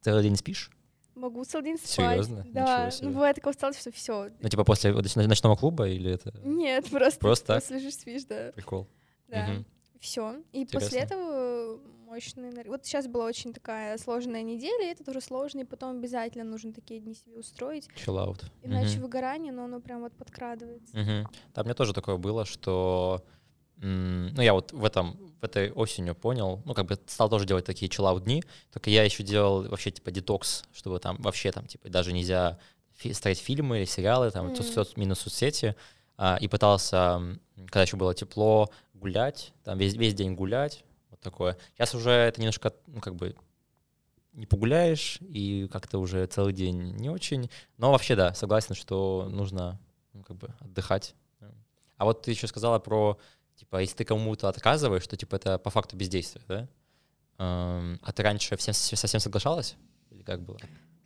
Целый 0.00 0.22
день 0.22 0.36
спишь? 0.36 0.70
Могу 1.14 1.44
целый 1.44 1.64
день 1.64 1.76
спать. 1.78 1.90
Серьёзно? 1.90 2.46
Да. 2.52 2.90
Ну, 3.02 3.10
бывает 3.10 3.36
такая 3.36 3.52
усталость, 3.52 3.80
что 3.80 3.90
все. 3.90 4.30
Ну, 4.40 4.48
типа 4.48 4.64
после 4.64 4.92
ночного 4.92 5.56
клуба 5.56 5.88
или 5.88 6.12
это 6.12 6.32
Нет, 6.44 6.88
просто, 6.90 7.18
Просто 7.20 7.46
так? 7.46 7.56
просто 7.56 7.74
лежишь, 7.74 7.94
спишь, 7.94 8.24
да. 8.24 8.52
прикол? 8.54 8.88
Да. 9.26 9.46
Мгм. 9.48 9.66
Все. 10.00 10.36
И 10.52 10.64
после 10.64 11.00
Интересно. 11.00 11.14
этого 11.14 11.80
мощная 12.08 12.50
энергия. 12.50 12.70
Вот 12.70 12.84
сейчас 12.84 13.06
была 13.06 13.26
очень 13.26 13.52
такая 13.52 13.98
сложная 13.98 14.42
неделя, 14.42 14.88
и 14.88 14.92
это 14.92 15.04
тоже 15.04 15.20
сложно, 15.20 15.60
и 15.60 15.64
потом 15.64 15.98
обязательно 15.98 16.44
нужно 16.44 16.72
такие 16.72 17.00
дни 17.00 17.14
себе 17.14 17.38
устроить. 17.38 17.88
Out. 18.06 18.44
Иначе 18.62 18.94
Мгм. 18.94 19.02
выгорание, 19.02 19.52
но 19.52 19.64
оно 19.64 19.80
прям 19.80 20.00
вот 20.00 20.12
подкрадывается. 20.14 20.96
Мгм. 20.96 21.28
Да, 21.54 21.62
у 21.62 21.64
меня 21.64 21.74
тоже 21.74 21.92
такое 21.92 22.16
было, 22.16 22.44
что 22.44 23.22
ну, 23.80 24.42
я 24.42 24.54
вот 24.54 24.72
в 24.72 24.84
этом, 24.84 25.16
в 25.40 25.44
этой 25.44 25.70
осенью 25.70 26.16
понял, 26.16 26.60
ну, 26.64 26.74
как 26.74 26.86
бы 26.86 26.98
стал 27.06 27.28
тоже 27.28 27.46
делать 27.46 27.64
такие 27.64 27.88
chill 27.88 28.20
дни, 28.20 28.42
только 28.72 28.90
я 28.90 29.04
еще 29.04 29.22
делал 29.22 29.68
вообще, 29.68 29.92
типа, 29.92 30.10
детокс, 30.10 30.64
чтобы 30.72 30.98
там 30.98 31.16
вообще 31.22 31.52
там, 31.52 31.64
типа, 31.66 31.88
даже 31.88 32.12
нельзя 32.12 32.58
фи- 32.96 33.12
ставить 33.12 33.38
фильмы 33.38 33.78
или 33.78 33.84
сериалы, 33.84 34.32
там, 34.32 34.48
М. 34.48 34.52
соц- 34.54 34.94
минус 34.96 35.20
соцсети, 35.20 35.76
а, 36.16 36.38
и 36.40 36.48
пытался, 36.48 37.22
когда 37.54 37.82
еще 37.82 37.96
было 37.96 38.14
тепло, 38.14 38.68
гулять, 38.94 39.52
там, 39.62 39.78
весь, 39.78 39.94
весь 39.94 40.14
день 40.14 40.34
гулять, 40.34 40.84
вот 41.18 41.22
такое. 41.22 41.56
Сейчас 41.74 41.94
уже 41.94 42.10
это 42.10 42.40
немножко, 42.40 42.72
ну, 42.86 43.00
как 43.00 43.14
бы, 43.16 43.34
не 44.32 44.46
погуляешь, 44.46 45.18
и 45.20 45.68
как-то 45.72 45.98
уже 45.98 46.26
целый 46.26 46.52
день 46.52 46.94
не 46.96 47.10
очень. 47.10 47.50
Но 47.76 47.90
вообще, 47.92 48.14
да, 48.14 48.34
согласен, 48.34 48.74
что 48.74 49.28
нужно 49.30 49.80
ну, 50.12 50.22
как 50.22 50.36
бы 50.36 50.54
отдыхать. 50.60 51.14
А 51.96 52.04
вот 52.04 52.22
ты 52.22 52.30
еще 52.30 52.46
сказала 52.46 52.78
про, 52.78 53.18
типа, 53.56 53.80
если 53.80 53.96
ты 53.96 54.04
кому-то 54.04 54.48
отказываешь, 54.48 55.06
то, 55.06 55.16
типа, 55.16 55.34
это 55.36 55.58
по 55.58 55.70
факту 55.70 55.96
бездействие, 55.96 56.44
да? 56.46 56.68
Эм, 57.38 57.98
А 58.02 58.12
ты 58.12 58.22
раньше 58.22 58.56
всем, 58.56 58.72
совсем 58.72 59.18
соглашалась? 59.20 59.76
Или 60.10 60.22
как 60.22 60.42
было? 60.42 60.58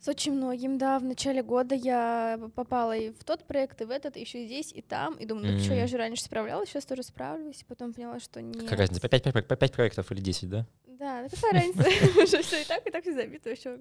С 0.03 0.07
очень 0.09 0.33
многим, 0.33 0.77
да. 0.77 0.99
В 0.99 1.03
начале 1.05 1.41
года 1.41 1.75
я 1.75 2.37
попала 2.55 2.91
и 2.91 3.11
в 3.11 3.23
тот 3.23 3.45
проект, 3.45 3.79
и 3.81 3.85
в 3.85 3.89
этот, 3.89 4.17
еще 4.17 4.45
здесь, 4.45 4.73
и 4.73 4.81
там. 4.81 5.15
И 5.15 5.25
думаю, 5.25 5.53
ну 5.53 5.59
что, 5.59 5.73
я 5.73 5.87
же 5.87 5.95
раньше 5.95 6.21
справлялась, 6.23 6.67
сейчас 6.67 6.85
тоже 6.85 7.03
справлюсь. 7.03 7.61
И 7.61 7.65
потом 7.65 7.93
поняла, 7.93 8.19
что 8.19 8.41
нет. 8.41 8.63
Какая 8.63 8.79
разница? 8.79 8.99
Пять, 9.07 9.23
пять- 9.23 9.47
пять- 9.47 9.59
пять 9.59 9.71
проектов 9.71 10.11
или 10.11 10.19
10, 10.19 10.49
да? 10.49 10.65
Да, 10.99 11.21
ну 11.21 11.29
какая 11.29 11.53
разница? 11.53 11.83
Уже 12.21 12.41
все 12.43 12.61
и 12.61 12.65
так, 12.65 12.85
и 12.85 12.91
так 12.91 13.01
все 13.03 13.13
забито 13.13 13.49
еще. 13.49 13.79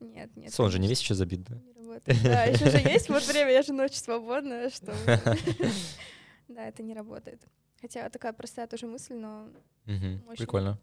Нет, 0.00 0.34
нет. 0.34 0.50
Сон 0.54 0.70
же 0.70 0.78
не 0.78 0.88
весь 0.88 1.00
еще 1.02 1.14
забит, 1.14 1.42
да? 1.44 1.58
Да, 2.24 2.44
еще 2.44 2.70
же 2.70 2.78
есть 2.78 3.10
вот 3.10 3.22
время, 3.26 3.50
я 3.52 3.60
же 3.60 3.74
ночью 3.74 3.98
свободна, 3.98 4.70
что... 4.70 4.94
Да, 6.48 6.64
это 6.66 6.82
не 6.82 6.94
работает. 6.94 7.42
Хотя 7.82 8.08
такая 8.08 8.32
простая 8.32 8.66
тоже 8.66 8.86
мысль, 8.86 9.12
но. 9.14 9.50
Прикольно. 10.38 10.78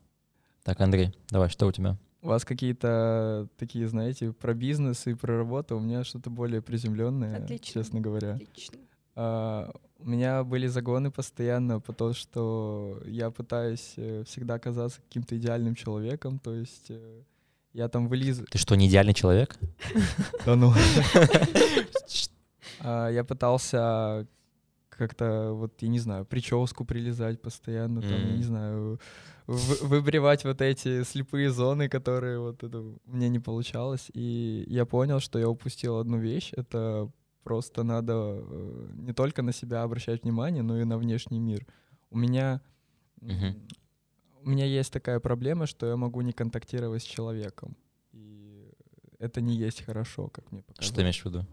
Так, 0.63 0.79
Андрей, 0.81 1.17
давай, 1.29 1.49
что 1.49 1.65
у 1.65 1.71
тебя? 1.71 1.97
У 2.25 2.29
вас 2.29 2.43
какие-то 2.43 3.47
такие, 3.57 3.87
знаете, 3.87 4.31
про 4.31 4.55
бизнес 4.55 5.05
и 5.05 5.13
про 5.13 5.37
работу, 5.37 5.77
у 5.77 5.79
меня 5.79 6.03
что-то 6.03 6.31
более 6.31 6.59
приземленное, 6.59 7.43
Отлично. 7.43 7.83
честно 7.83 8.01
говоря. 8.01 8.33
отлично. 8.33 8.79
А, 9.15 9.71
у 9.99 10.09
меня 10.09 10.43
были 10.43 10.65
загоны 10.65 11.11
постоянно 11.11 11.79
по 11.79 11.93
то, 11.93 12.13
что 12.13 12.99
я 13.05 13.29
пытаюсь 13.29 13.93
э, 13.97 14.23
всегда 14.25 14.57
казаться 14.57 15.01
каким-то 15.03 15.37
идеальным 15.37 15.75
человеком, 15.75 16.39
то 16.39 16.55
есть 16.55 16.87
э, 16.89 17.21
я 17.73 17.89
там 17.89 18.07
вылизываю... 18.07 18.47
Ты 18.49 18.57
что, 18.57 18.73
не 18.73 18.87
идеальный 18.87 19.13
человек? 19.13 19.59
Да 20.47 20.55
ну, 20.55 20.73
А, 22.79 23.09
Я 23.09 23.23
пытался 23.23 24.27
как-то, 24.97 25.51
вот, 25.53 25.81
я 25.81 25.87
не 25.89 25.99
знаю, 25.99 26.25
прическу 26.25 26.85
прилезать 26.85 27.41
постоянно, 27.41 28.01
там, 28.01 28.11
я 28.11 28.37
не 28.37 28.43
знаю, 28.43 28.99
вы- 29.47 29.87
выбривать 29.87 30.43
вот 30.45 30.61
эти 30.61 31.03
слепые 31.03 31.49
зоны, 31.51 31.89
которые 31.89 32.39
вот 32.39 32.63
это 32.63 32.83
мне 33.05 33.29
не 33.29 33.39
получалось. 33.39 34.09
И 34.13 34.63
я 34.67 34.85
понял, 34.85 35.19
что 35.19 35.39
я 35.39 35.47
упустил 35.47 35.97
одну 35.97 36.17
вещь. 36.17 36.53
Это 36.57 37.09
просто 37.43 37.83
надо 37.83 38.13
э, 38.13 38.89
не 38.95 39.13
только 39.13 39.41
на 39.43 39.53
себя 39.53 39.83
обращать 39.83 40.23
внимание, 40.23 40.63
но 40.63 40.79
и 40.79 40.85
на 40.85 40.97
внешний 40.97 41.39
мир. 41.39 41.65
У 42.09 42.17
меня... 42.17 42.61
Мгм. 43.21 43.55
У 44.41 44.49
меня 44.49 44.65
есть 44.65 44.93
такая 44.93 45.19
проблема, 45.19 45.65
что 45.65 45.87
я 45.87 45.95
могу 45.95 46.21
не 46.21 46.31
контактировать 46.31 47.01
с 47.01 47.05
человеком. 47.05 47.75
И 48.13 48.71
это 49.19 49.41
не 49.41 49.55
есть 49.55 49.83
хорошо, 49.85 50.27
как 50.27 50.51
мне 50.51 50.61
показалось. 50.61 50.85
Что 50.87 50.95
ты 50.95 51.01
имеешь 51.01 51.21
в 51.21 51.25
виду? 51.25 51.45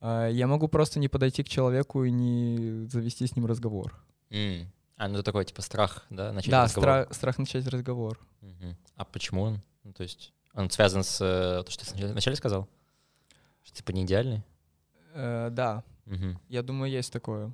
А, 0.00 0.28
Я 0.28 0.46
могу 0.46 0.68
просто 0.68 0.98
не 1.00 1.08
подойти 1.08 1.42
к 1.42 1.48
человеку 1.48 2.04
и 2.04 2.10
не 2.10 2.86
завести 2.88 3.26
с 3.26 3.36
ним 3.36 3.46
разговор. 3.46 3.94
М. 4.30 4.70
А, 4.96 5.08
ну 5.08 5.14
это 5.14 5.22
такой, 5.24 5.44
типа, 5.44 5.62
страх, 5.62 6.06
да, 6.10 6.32
начать 6.32 6.50
да, 6.50 6.64
разговор? 6.64 6.88
стра- 6.88 7.14
страх 7.14 7.38
начать 7.38 7.66
разговор. 7.66 8.18
Мгм. 8.40 8.76
А 8.96 9.04
почему 9.04 9.42
он? 9.42 9.60
Ну, 9.84 9.92
то 9.92 10.02
есть 10.02 10.32
он 10.54 10.70
связан 10.70 11.02
с... 11.04 11.20
э, 11.20 11.62
То, 11.64 11.70
что 11.70 11.84
ты 11.94 12.06
вначале 12.06 12.36
сказал? 12.36 12.66
Что, 13.62 13.76
типа, 13.76 13.92
не 13.92 14.04
идеальный? 14.04 14.42
Э, 15.14 15.48
да, 15.50 15.84
Мгм. 16.06 16.38
я 16.48 16.62
думаю, 16.62 16.90
есть 16.90 17.12
такое. 17.12 17.52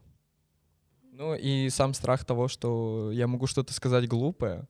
Ну 1.15 1.35
и 1.35 1.69
сам 1.71 1.95
страх 1.95 2.25
того, 2.25 2.49
что 2.49 3.11
я 3.13 3.27
могу 3.27 3.47
что-то 3.47 3.73
сказать 3.75 4.09
глупое, 4.09 4.67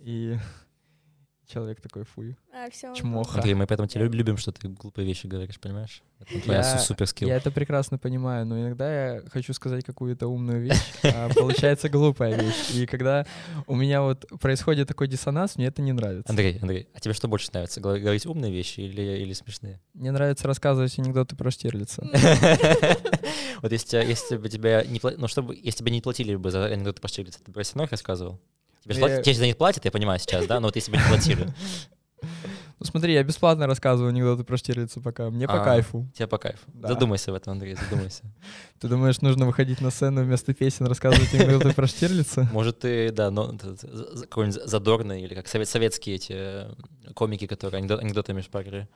и 0.00 0.36
человек 1.46 1.80
такой, 1.80 2.04
фуй, 2.04 2.36
А, 2.66 2.70
всё, 2.70 2.94
чмоха. 2.94 3.36
Андрей, 3.36 3.54
мы 3.54 3.66
поэтому 3.66 3.86
тебя 3.88 4.02
люб- 4.04 4.14
любим, 4.14 4.36
что 4.36 4.50
ты 4.50 4.68
глупые 4.68 5.06
вещи 5.06 5.26
говоришь, 5.26 5.60
понимаешь? 5.60 6.02
Это 6.20 6.40
твоя 6.40 6.60
Я- 6.60 6.78
су- 6.78 6.84
супер 6.84 7.06
скилл. 7.06 7.28
Я 7.28 7.36
это 7.36 7.50
прекрасно 7.50 7.98
понимаю, 7.98 8.46
но 8.46 8.58
иногда 8.60 9.14
я 9.14 9.22
хочу 9.30 9.52
сказать 9.52 9.84
какую-то 9.84 10.26
умную 10.28 10.62
вещь, 10.62 10.80
а 11.02 11.28
получается 11.34 11.88
глупая 11.88 12.34
вещь. 12.40 12.70
И 12.74 12.86
когда 12.86 13.26
у 13.66 13.76
меня 13.76 14.02
вот 14.02 14.26
происходит 14.40 14.88
такой 14.88 15.06
диссонанс, 15.08 15.56
мне 15.56 15.66
это 15.66 15.82
не 15.82 15.92
нравится. 15.92 16.30
Андрей, 16.30 16.58
Андрей, 16.60 16.88
а 16.94 17.00
тебе 17.00 17.14
что 17.14 17.28
больше 17.28 17.50
нравится? 17.52 17.80
Говорить 17.80 18.26
умные 18.26 18.50
вещи 18.52 18.80
или, 18.80 19.02
или 19.22 19.32
смешные? 19.34 19.80
Мне 19.94 20.10
нравится 20.10 20.48
рассказывать 20.48 20.98
анекдоты 20.98 21.36
про 21.36 21.50
Штирлица. 21.50 22.06
Вот 23.62 23.72
если, 23.72 23.96
если 23.96 24.36
бы 24.36 24.50
тебя 24.50 24.84
не 24.84 24.98
пла- 24.98 25.14
ну 25.16 25.28
чтобы 25.28 25.56
если 25.56 25.82
бы 25.82 25.88
не 25.90 26.02
платили 26.02 26.34
бы 26.36 26.50
за 26.50 26.66
анекдоты 26.66 27.00
по 27.00 27.08
Штирлицу, 27.08 27.38
ты 27.42 27.50
бы 27.50 27.62
все 27.62 27.72
равно 27.72 27.84
их 27.84 27.90
рассказывал? 27.90 28.38
Тебе 28.84 28.94
же 28.94 29.00
Я- 29.00 29.06
платят- 29.06 29.22
тебе 29.22 29.32
же 29.32 29.38
за 29.38 29.46
них 29.46 29.56
платят, 29.56 29.84
я 29.86 29.90
понимаю 29.90 30.18
сейчас, 30.20 30.46
да? 30.46 30.60
Но 30.60 30.68
вот 30.68 30.76
если 30.76 30.90
бы 30.92 30.98
не 30.98 31.02
платили, 31.08 31.46
Ну 32.78 32.84
смотри, 32.84 33.14
я 33.14 33.22
бесплатно 33.22 33.66
рассказываю 33.66 34.10
анекдоты 34.10 34.44
про 34.44 34.56
Штирлица 34.58 35.00
пока. 35.00 35.30
Мне 35.30 35.46
по 35.46 35.62
А. 35.62 35.64
кайфу. 35.64 36.06
тебе 36.14 36.26
по 36.26 36.36
кайфу. 36.36 36.60
Да. 36.74 36.88
Задумайся 36.88 37.32
в 37.32 37.34
этом, 37.34 37.52
Андрей, 37.54 37.74
задумайся. 37.74 38.24
Ты 38.80 38.88
думаешь, 38.88 39.20
нужно 39.22 39.46
выходить 39.46 39.80
на 39.80 39.90
сцену 39.90 40.22
вместо 40.22 40.52
песен 40.52 40.86
рассказывать 40.86 41.32
анекдоты 41.32 41.72
про 41.72 41.86
Штирлица? 41.86 42.46
Может, 42.52 42.80
ты, 42.80 43.10
да, 43.12 43.30
но 43.30 43.54
какой-нибудь 44.22 44.62
задорный 44.68 45.22
или 45.22 45.34
как 45.34 45.48
совет, 45.48 45.68
советские 45.68 46.16
эти 46.16 46.32
э, 46.36 46.74
комики, 47.14 47.46
которые 47.46 47.82
анекдо- 47.82 47.98
анекдотами 47.98 48.42
шпарили. 48.42 48.88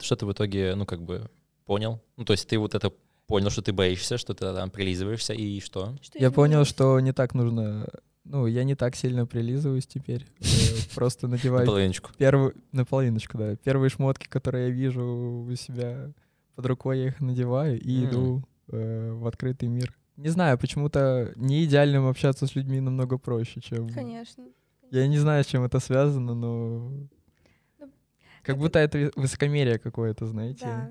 Что 0.00 0.16
ты 0.16 0.26
в 0.26 0.32
итоге, 0.32 0.74
ну, 0.74 0.84
как 0.84 1.00
бы 1.02 1.30
понял? 1.64 2.00
Ну, 2.16 2.24
то 2.24 2.32
есть 2.32 2.48
ты 2.48 2.58
вот 2.58 2.74
это 2.74 2.92
понял, 3.28 3.50
что 3.50 3.62
ты 3.62 3.72
боишься, 3.72 4.18
что 4.18 4.34
ты 4.34 4.52
там 4.52 4.70
прилизываешься, 4.70 5.32
и 5.32 5.60
что? 5.60 5.94
Что 6.02 6.18
Я 6.18 6.30
понял, 6.32 6.64
что 6.64 6.98
не 6.98 7.12
так 7.12 7.34
нужно... 7.34 7.86
Ну, 8.30 8.46
я 8.46 8.64
не 8.64 8.74
так 8.74 8.94
сильно 8.94 9.26
прилизываюсь 9.26 9.86
теперь. 9.86 10.26
Э, 10.40 10.94
Просто 10.94 11.28
надеваю 11.28 11.66
Половиночку. 11.66 12.10
первую... 12.18 12.54
Наполовиночку, 12.72 13.38
да. 13.38 13.56
Первые 13.56 13.90
шмотки, 13.90 14.26
которые 14.28 14.68
я 14.68 14.74
вижу 14.74 15.02
у 15.02 15.54
себя 15.54 16.10
под 16.54 16.66
рукой, 16.66 16.98
я 16.98 17.06
их 17.08 17.20
надеваю 17.20 17.80
и 17.80 18.04
иду 18.04 18.42
э, 18.68 19.12
в 19.12 19.26
открытый 19.26 19.68
мир. 19.68 19.96
Не 20.16 20.28
знаю, 20.30 20.58
почему-то 20.58 21.32
не 21.36 21.64
идеальным 21.64 22.06
общаться 22.06 22.46
с 22.46 22.56
людьми 22.56 22.80
намного 22.80 23.18
проще, 23.18 23.60
чем... 23.60 23.88
Конечно. 23.90 24.44
Я 24.90 25.06
не 25.06 25.18
знаю, 25.18 25.44
с 25.44 25.46
чем 25.46 25.62
это 25.64 25.78
связано, 25.78 26.34
но... 26.34 26.90
Ну, 27.78 27.90
Как 28.42 28.56
это- 28.56 28.58
будто 28.64 28.78
это 28.78 29.10
высокомерие 29.14 29.78
какое-то, 29.78 30.26
знаете. 30.26 30.64
Да. 30.64 30.90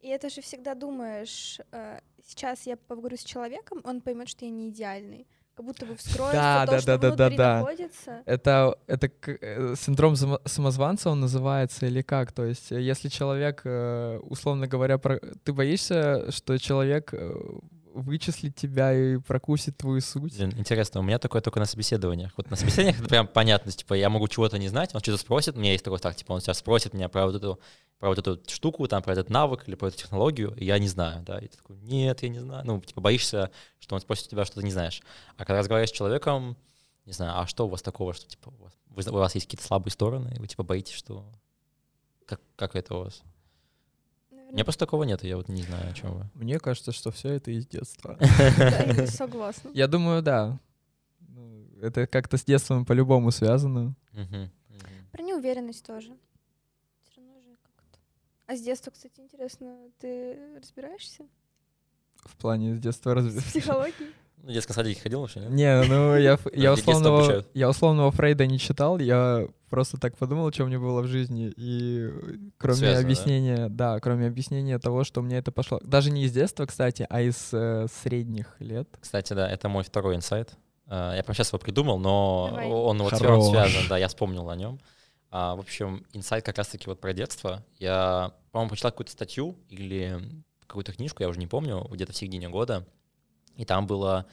И 0.00 0.08
это 0.08 0.30
же 0.30 0.40
всегда 0.40 0.74
думаешь, 0.74 1.58
э, 1.72 1.98
сейчас 2.24 2.66
я 2.66 2.76
поговорю 2.76 3.16
с 3.16 3.24
человеком, 3.24 3.80
он 3.84 4.00
поймет, 4.00 4.28
что 4.28 4.44
я 4.44 4.50
не 4.52 4.68
идеальный. 4.68 5.26
Как 5.56 5.64
будто 5.64 5.86
бы 5.86 5.96
вскроется 5.96 6.36
Да, 6.36 6.66
то, 6.66 6.72
да, 6.72 6.78
что 6.80 6.86
да, 6.86 6.98
да, 6.98 7.10
да, 7.10 7.16
внутри 7.16 7.36
да. 7.38 7.58
находится. 7.60 8.22
Это, 8.26 8.78
это 8.86 9.10
э, 9.26 9.74
синдром 9.74 10.14
само- 10.14 10.40
самозванца 10.44 11.08
он 11.08 11.20
называется 11.20 11.86
или 11.86 12.02
как? 12.02 12.32
То 12.32 12.44
есть, 12.44 12.72
э, 12.72 12.82
если 12.82 13.08
человек, 13.08 13.62
э, 13.64 14.18
условно 14.22 14.66
говоря, 14.66 14.98
про... 14.98 15.18
ты 15.44 15.54
боишься, 15.54 16.30
что 16.30 16.58
человек 16.58 17.14
вычислит 18.02 18.54
тебя 18.54 18.92
и 18.92 19.18
прокусит 19.18 19.76
твою 19.76 20.00
суть? 20.00 20.36
Блин, 20.36 20.52
интересно, 20.56 21.00
у 21.00 21.02
меня 21.02 21.18
такое 21.18 21.42
только 21.42 21.58
на 21.58 21.66
собеседованиях. 21.66 22.32
Вот 22.36 22.50
на 22.50 22.56
собеседованиях 22.56 23.00
это 23.00 23.08
прям 23.08 23.26
понятно, 23.26 23.72
типа 23.72 23.94
я 23.94 24.08
могу 24.08 24.28
чего-то 24.28 24.58
не 24.58 24.68
знать, 24.68 24.94
он 24.94 25.00
что-то 25.00 25.18
спросит, 25.18 25.56
у 25.56 25.58
меня 25.58 25.72
есть 25.72 25.84
такой 25.84 25.98
страх, 25.98 26.16
типа 26.16 26.32
он 26.32 26.40
сейчас 26.40 26.58
спросит 26.58 26.94
меня 26.94 27.08
про 27.08 27.26
вот 27.26 27.34
эту 27.34 27.60
про 27.98 28.10
вот 28.10 28.18
эту 28.18 28.38
штуку, 28.48 28.86
там, 28.88 29.02
про 29.02 29.12
этот 29.12 29.30
навык 29.30 29.66
или 29.66 29.74
про 29.74 29.88
эту 29.88 29.96
технологию, 29.96 30.54
и 30.56 30.64
я 30.64 30.78
не 30.78 30.88
знаю, 30.88 31.22
да, 31.22 31.38
и 31.38 31.48
ты 31.48 31.56
такой, 31.56 31.76
нет, 31.78 32.22
я 32.22 32.28
не 32.28 32.40
знаю, 32.40 32.62
ну, 32.66 32.80
типа, 32.80 33.00
боишься, 33.00 33.50
что 33.78 33.94
он 33.94 34.02
спросит 34.02 34.28
тебя, 34.28 34.44
что 34.44 34.60
ты 34.60 34.66
не 34.66 34.70
знаешь. 34.70 35.00
А 35.36 35.46
когда 35.46 35.60
разговариваешь 35.60 35.88
с 35.88 35.96
человеком, 35.96 36.58
не 37.06 37.12
знаю, 37.12 37.38
а 37.38 37.46
что 37.46 37.66
у 37.66 37.70
вас 37.70 37.80
такого, 37.80 38.12
что, 38.12 38.26
типа, 38.26 38.52
у 38.58 38.94
вас, 38.94 39.06
у 39.06 39.12
вас 39.12 39.34
есть 39.34 39.46
какие-то 39.46 39.66
слабые 39.66 39.92
стороны, 39.92 40.34
вы, 40.38 40.46
типа, 40.46 40.62
боитесь, 40.62 40.94
что... 40.94 41.24
Как, 42.26 42.40
как 42.56 42.76
это 42.76 42.94
у 42.94 43.04
вас? 43.04 43.22
Меня 44.56 44.64
просто 44.64 44.86
такого 44.86 45.02
нет, 45.02 45.22
и 45.22 45.28
я 45.28 45.36
вот 45.36 45.50
не 45.50 45.60
знаю, 45.60 45.90
о 45.90 45.92
чем 45.92 46.14
вы. 46.14 46.30
Мне 46.32 46.58
кажется, 46.58 46.90
что 46.90 47.10
все 47.10 47.34
это 47.34 47.50
из 47.50 47.66
детства. 47.66 48.18
согласна. 49.06 49.68
Я 49.74 49.86
думаю, 49.86 50.22
да. 50.22 50.58
Ну, 51.28 51.68
Это 51.82 52.06
как-то 52.06 52.38
с 52.38 52.44
детством 52.44 52.86
по-любому 52.86 53.30
связано. 53.32 53.94
Про 55.12 55.22
неуверенность 55.22 55.84
тоже. 55.84 56.16
Все 57.02 57.20
равно 57.20 57.34
же 57.42 57.54
как-то. 57.62 57.98
А 58.46 58.56
с 58.56 58.62
детства, 58.62 58.90
кстати, 58.90 59.20
интересно, 59.20 59.76
ты 59.98 60.38
разбираешься 60.58 61.26
В 62.24 62.34
плане 62.36 62.76
с 62.76 62.78
детства 62.78 63.10
в 63.10 63.12
разве... 63.12 63.42
психологии? 63.42 63.92
Ну, 64.42 64.50
в 64.50 64.52
детском 64.52 64.74
садике 64.74 65.00
ходил 65.00 65.20
вообще, 65.22 65.40
нет? 65.40 65.50
Не, 65.50 65.82
ну 65.88 66.14
я, 66.16 66.38
я, 66.52 66.72
условного, 66.72 67.44
я 67.54 67.68
условного 67.68 68.10
Фрейда 68.12 68.46
не 68.46 68.58
читал, 68.58 68.98
я 68.98 69.48
просто 69.68 69.98
так 69.98 70.16
подумал, 70.16 70.52
что 70.52 70.64
мне 70.66 70.78
было 70.78 71.02
в 71.02 71.06
жизни, 71.06 71.52
и 71.56 72.08
э, 72.08 72.36
кроме 72.58 72.78
Связано, 72.78 73.00
да? 73.00 73.06
объяснения, 73.06 73.68
да? 73.68 74.00
кроме 74.00 74.26
объяснения 74.26 74.78
того, 74.78 75.04
что 75.04 75.22
мне 75.22 75.38
это 75.38 75.52
пошло, 75.52 75.80
даже 75.82 76.10
не 76.10 76.24
из 76.24 76.32
детства, 76.32 76.66
кстати, 76.66 77.06
а 77.08 77.20
из 77.20 77.48
э, 77.52 77.86
средних 78.02 78.56
лет. 78.60 78.88
Кстати, 79.00 79.32
да, 79.32 79.48
это 79.50 79.68
мой 79.68 79.84
второй 79.84 80.16
инсайт. 80.16 80.56
А, 80.86 81.14
Я 81.14 81.22
прямо 81.22 81.34
сейчас 81.34 81.48
его 81.48 81.58
придумал, 81.58 81.98
но 81.98 82.48
Давай. 82.50 82.66
он 82.68 82.98
вот 83.02 83.12
Хорош. 83.12 83.44
он 83.44 83.50
связан, 83.50 83.82
да, 83.88 83.98
я 83.98 84.08
вспомнил 84.08 84.48
о 84.48 84.56
нем. 84.56 84.80
А, 85.30 85.56
в 85.56 85.60
общем, 85.60 86.06
инсайт 86.12 86.44
как 86.44 86.58
раз-таки 86.58 86.86
вот 86.86 87.00
про 87.00 87.12
детство. 87.12 87.64
Я, 87.78 88.32
по-моему, 88.52 88.70
прочитал 88.70 88.92
какую-то 88.92 89.12
статью 89.12 89.58
или 89.68 90.20
какую-то 90.66 90.92
книжку, 90.92 91.22
я 91.22 91.28
уже 91.28 91.38
не 91.38 91.46
помню, 91.46 91.86
где-то 91.90 92.12
в 92.12 92.16
середине 92.16 92.48
года, 92.48 92.86
и 93.56 93.64
там 93.64 93.86
была 93.86 94.26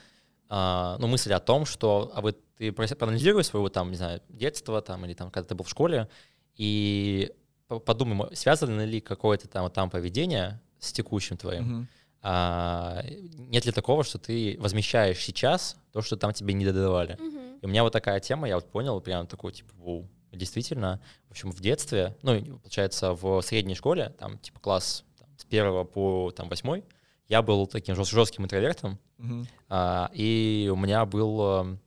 а, 0.49 0.97
ну, 0.99 1.07
мысль 1.07 1.33
о 1.33 1.39
том, 1.39 1.65
что 1.65 2.11
а 2.13 2.21
вот 2.21 2.37
ты 2.57 2.71
проанализируй 2.71 3.43
своего 3.43 3.69
там, 3.69 3.89
не 3.91 3.97
знаю, 3.97 4.21
детства 4.29 4.81
там 4.81 5.05
или 5.05 5.13
там, 5.13 5.31
когда 5.31 5.47
ты 5.49 5.55
был 5.55 5.65
в 5.65 5.69
школе, 5.69 6.07
и 6.55 7.31
по- 7.67 7.79
подумай, 7.79 8.35
связано 8.35 8.85
ли 8.85 9.01
какое-то 9.01 9.47
там, 9.47 9.69
там 9.71 9.89
поведение 9.89 10.59
с 10.79 10.91
текущим 10.91 11.37
твоим, 11.37 11.63
Мгм. 11.63 11.87
а, 12.21 13.03
нет 13.37 13.65
ли 13.65 13.71
такого, 13.71 14.03
что 14.03 14.17
ты 14.19 14.57
возмещаешь 14.59 15.19
сейчас 15.23 15.77
то, 15.91 16.01
что 16.01 16.15
там 16.15 16.33
тебе 16.33 16.53
не 16.53 16.65
додавали? 16.65 17.17
Мгм. 17.19 17.57
И 17.61 17.65
у 17.65 17.69
меня 17.69 17.83
вот 17.83 17.93
такая 17.93 18.19
тема, 18.19 18.47
я 18.47 18.55
вот 18.55 18.69
понял, 18.69 18.99
прям 19.01 19.25
такой, 19.27 19.51
типа, 19.53 19.71
«Воу». 19.77 20.07
действительно, 20.31 20.99
в 21.27 21.31
общем, 21.31 21.51
в 21.51 21.59
детстве, 21.61 22.17
ну, 22.23 22.57
получается, 22.57 23.13
в 23.13 23.41
средней 23.41 23.75
школе, 23.75 24.15
там, 24.17 24.39
типа, 24.39 24.59
класс 24.59 25.05
там, 25.19 25.27
с 25.37 25.45
первого 25.45 25.83
по, 25.83 26.31
там, 26.31 26.49
восьмой, 26.49 26.83
я 27.27 27.41
был 27.43 27.67
таким 27.67 27.95
жёст- 27.95 28.11
жестким 28.11 28.43
интровертом, 28.43 28.97
Мгм. 29.19 29.47
а, 29.69 30.09
и 30.13 30.69
у 30.73 30.75
меня 30.75 31.05
был, 31.05 31.41
эм, 31.59 31.79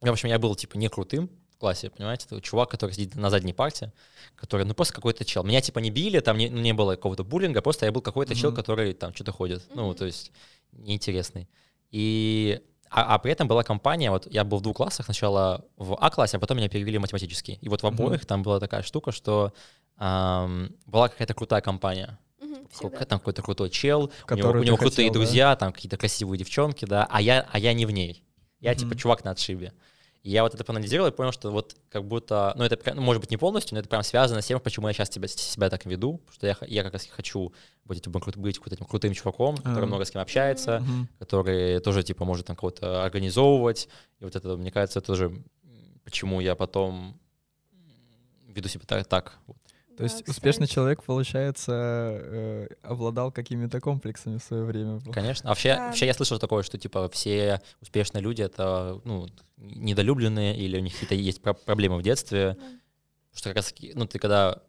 в 0.00 0.12
общем, 0.12 0.28
я 0.28 0.38
был, 0.38 0.54
типа, 0.54 0.76
не 0.76 0.88
крутым 0.88 1.30
в 1.50 1.58
классе, 1.58 1.90
понимаете, 1.90 2.26
это 2.26 2.40
чувак, 2.40 2.70
который 2.70 2.92
сидит 2.92 3.16
на 3.16 3.30
задней 3.30 3.52
парте, 3.52 3.92
который, 4.36 4.64
ну, 4.64 4.74
просто 4.74 4.94
какой-то 4.94 5.24
чел. 5.24 5.42
Меня, 5.42 5.60
типа, 5.60 5.80
не 5.80 5.90
били, 5.90 6.20
там 6.20 6.36
не, 6.38 6.48
ну, 6.50 6.60
не 6.60 6.72
было 6.72 6.92
какого-то 6.96 7.24
буллинга, 7.24 7.62
просто 7.62 7.86
я 7.86 7.92
был 7.92 8.00
какой-то 8.00 8.34
чел, 8.34 8.50
Мгм. 8.50 8.56
который 8.56 8.92
там 8.92 9.12
что-то 9.14 9.32
ходит, 9.32 9.64
ну, 9.74 9.88
Мгм. 9.88 9.96
то 9.96 10.04
есть 10.04 10.30
неинтересный. 10.72 11.48
И 11.90 12.60
а, 12.90 13.14
а 13.14 13.18
при 13.18 13.32
этом 13.32 13.48
была 13.48 13.64
компания, 13.64 14.10
вот 14.10 14.26
я 14.32 14.44
был 14.44 14.58
в 14.58 14.62
двух 14.62 14.76
классах, 14.76 15.04
сначала 15.04 15.64
в 15.76 15.94
А-классе, 16.00 16.38
а 16.38 16.40
потом 16.40 16.56
меня 16.56 16.68
перевели 16.70 16.96
в 16.96 17.02
математический. 17.02 17.58
И 17.60 17.68
вот 17.68 17.82
в 17.82 17.86
обоих 17.86 18.24
там 18.24 18.42
была 18.42 18.60
такая 18.60 18.82
штука, 18.82 19.12
что 19.12 19.52
ам, 19.96 20.70
была 20.86 21.08
какая-то 21.08 21.34
крутая 21.34 21.60
компания. 21.60 22.18
Всегда. 22.70 23.04
Там 23.04 23.18
какой-то 23.18 23.42
крутой 23.42 23.70
чел, 23.70 24.10
у 24.30 24.34
него, 24.34 24.50
у 24.50 24.62
него 24.62 24.76
крутые 24.76 25.08
хотел, 25.08 25.12
да? 25.12 25.18
друзья, 25.18 25.56
там 25.56 25.72
какие-то 25.72 25.96
красивые 25.96 26.38
девчонки, 26.38 26.84
да, 26.84 27.06
а 27.10 27.20
я, 27.20 27.46
а 27.50 27.58
я 27.58 27.72
не 27.72 27.86
в 27.86 27.90
ней. 27.90 28.22
Я 28.60 28.74
типа 28.74 28.94
чувак 28.96 29.24
на 29.24 29.30
отшибе. 29.32 29.72
И 30.24 30.30
я 30.30 30.42
вот 30.42 30.52
это 30.52 30.64
проанализировал 30.64 31.08
и 31.08 31.12
понял, 31.12 31.30
что 31.30 31.50
вот 31.52 31.76
как 31.90 32.04
будто, 32.04 32.52
ну 32.56 32.64
это, 32.64 32.76
ну, 32.94 33.00
может 33.02 33.20
быть, 33.20 33.30
не 33.30 33.36
полностью, 33.36 33.74
но 33.76 33.80
это 33.80 33.88
прям 33.88 34.02
связано 34.02 34.42
с 34.42 34.46
тем, 34.46 34.58
почему 34.58 34.88
я 34.88 34.92
сейчас 34.92 35.08
тебя, 35.08 35.28
себя 35.28 35.70
так 35.70 35.86
веду, 35.86 36.18
потому 36.18 36.34
что 36.34 36.46
я, 36.48 36.56
я 36.66 36.82
как 36.82 36.92
раз 36.94 37.06
хочу 37.06 37.52
быть, 37.84 38.02
крут- 38.04 38.36
быть 38.36 38.58
каким-то 38.58 38.84
крутым 38.84 39.14
чуваком, 39.14 39.56
который 39.58 39.84
А. 39.84 39.86
много 39.86 40.04
с 40.04 40.10
кем 40.10 40.20
общается, 40.20 40.80
Мгм. 40.80 41.08
который 41.20 41.78
тоже, 41.80 42.02
типа, 42.02 42.24
может 42.24 42.46
там 42.46 42.56
кого-то 42.56 43.04
организовывать. 43.04 43.88
И 44.18 44.24
вот 44.24 44.34
это, 44.34 44.56
мне 44.56 44.72
кажется, 44.72 45.00
тоже 45.00 45.40
почему 46.04 46.40
я 46.40 46.56
потом 46.56 47.18
веду 48.48 48.68
себя 48.68 48.84
так. 48.86 49.06
так. 49.06 49.38
Вот. 49.46 49.56
То 49.98 50.04
есть 50.04 50.28
успешный 50.28 50.66
человек, 50.66 51.02
получается, 51.02 51.72
э, 51.74 52.68
обладал 52.82 53.30
какими-то 53.32 53.80
комплексами 53.80 54.38
в 54.38 54.42
свое 54.42 54.64
время. 54.64 55.00
Конечно. 55.12 55.48
А 55.48 55.52
вообще, 55.52 55.74
Да. 55.74 55.86
вообще 55.88 56.06
я 56.06 56.14
слышал 56.14 56.38
такое, 56.38 56.62
что, 56.62 56.78
типа, 56.78 57.08
все 57.10 57.60
успешные 57.82 58.22
люди— 58.22 58.42
это, 58.42 59.00
ну, 59.04 59.26
недолюбленные 59.56 60.56
или 60.56 60.78
у 60.78 60.80
них 60.80 60.92
какие-то 60.94 61.14
есть 61.14 61.42
про- 61.42 61.54
проблемы 61.54 61.98
в 61.98 62.02
детстве. 62.02 62.54
Потому 62.54 63.34
что 63.34 63.48
как 63.50 63.56
раз, 63.56 63.74
ну, 63.94 64.06
ты 64.06 64.18
когда... 64.18 64.60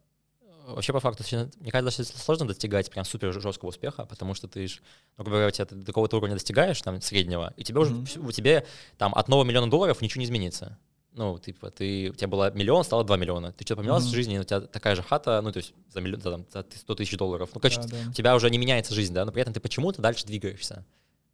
э, 0.41 0.45
Вообще, 0.73 0.93
по 0.93 0.99
факту, 0.99 1.23
мне 1.59 1.71
кажется, 1.71 2.03
что 2.03 2.17
сложно 2.19 2.47
достигать 2.47 2.91
прям 2.91 3.05
супер 3.05 3.33
жесткого 3.41 3.69
успеха, 3.69 4.05
потому 4.05 4.33
что 4.35 4.47
ты 4.47 4.67
ж, 4.67 4.81
ну, 5.17 5.23
грубо 5.23 5.37
говоря, 5.37 5.47
у 5.47 5.51
тебя 5.51 5.65
ты 5.65 5.75
до 5.75 5.85
какого-то 5.85 6.17
уровня 6.17 6.35
достигаешь, 6.35 6.81
там, 6.81 7.01
среднего, 7.01 7.53
и 7.57 7.63
тебе 7.63 7.79
уже, 7.79 7.93
Мгм. 7.93 8.05
всё- 8.05 8.21
у 8.23 8.31
тебя 8.31 8.63
там 8.97 9.13
от 9.15 9.27
нового 9.29 9.45
миллиона 9.45 9.69
долларов 9.69 10.01
ничего 10.01 10.19
не 10.21 10.25
изменится. 10.25 10.77
Ну, 11.19 11.37
типа, 11.37 11.69
ты, 11.69 12.11
у 12.11 12.13
тебя 12.13 12.29
было 12.29 12.49
миллион, 12.51 12.85
стало 12.85 13.03
2 13.03 13.17
миллиона. 13.17 13.51
Ты 13.51 13.65
что-то 13.65 13.81
поменялось 13.81 14.05
в 14.05 14.07
Мгм. 14.07 14.15
жизни, 14.15 14.37
у 14.39 14.43
тебя 14.45 14.61
такая 14.61 14.95
же 14.95 15.03
хата, 15.03 15.41
ну, 15.41 15.51
то 15.51 15.57
есть 15.57 15.73
за, 15.89 15.99
миллион, 15.99 16.21
за, 16.21 16.31
там, 16.31 16.45
за 16.49 16.65
100 16.73 16.95
тысяч 16.95 17.17
долларов. 17.17 17.49
Ну, 17.53 17.59
короче, 17.59 17.81
Да, 17.81 17.87
да. 17.87 18.09
у 18.09 18.13
тебя 18.13 18.35
уже 18.37 18.49
не 18.49 18.57
меняется 18.57 18.93
жизнь, 18.93 19.13
да, 19.13 19.25
но 19.25 19.33
при 19.33 19.41
этом 19.41 19.53
ты 19.53 19.59
почему-то 19.59 20.01
дальше 20.01 20.25
двигаешься. 20.25 20.85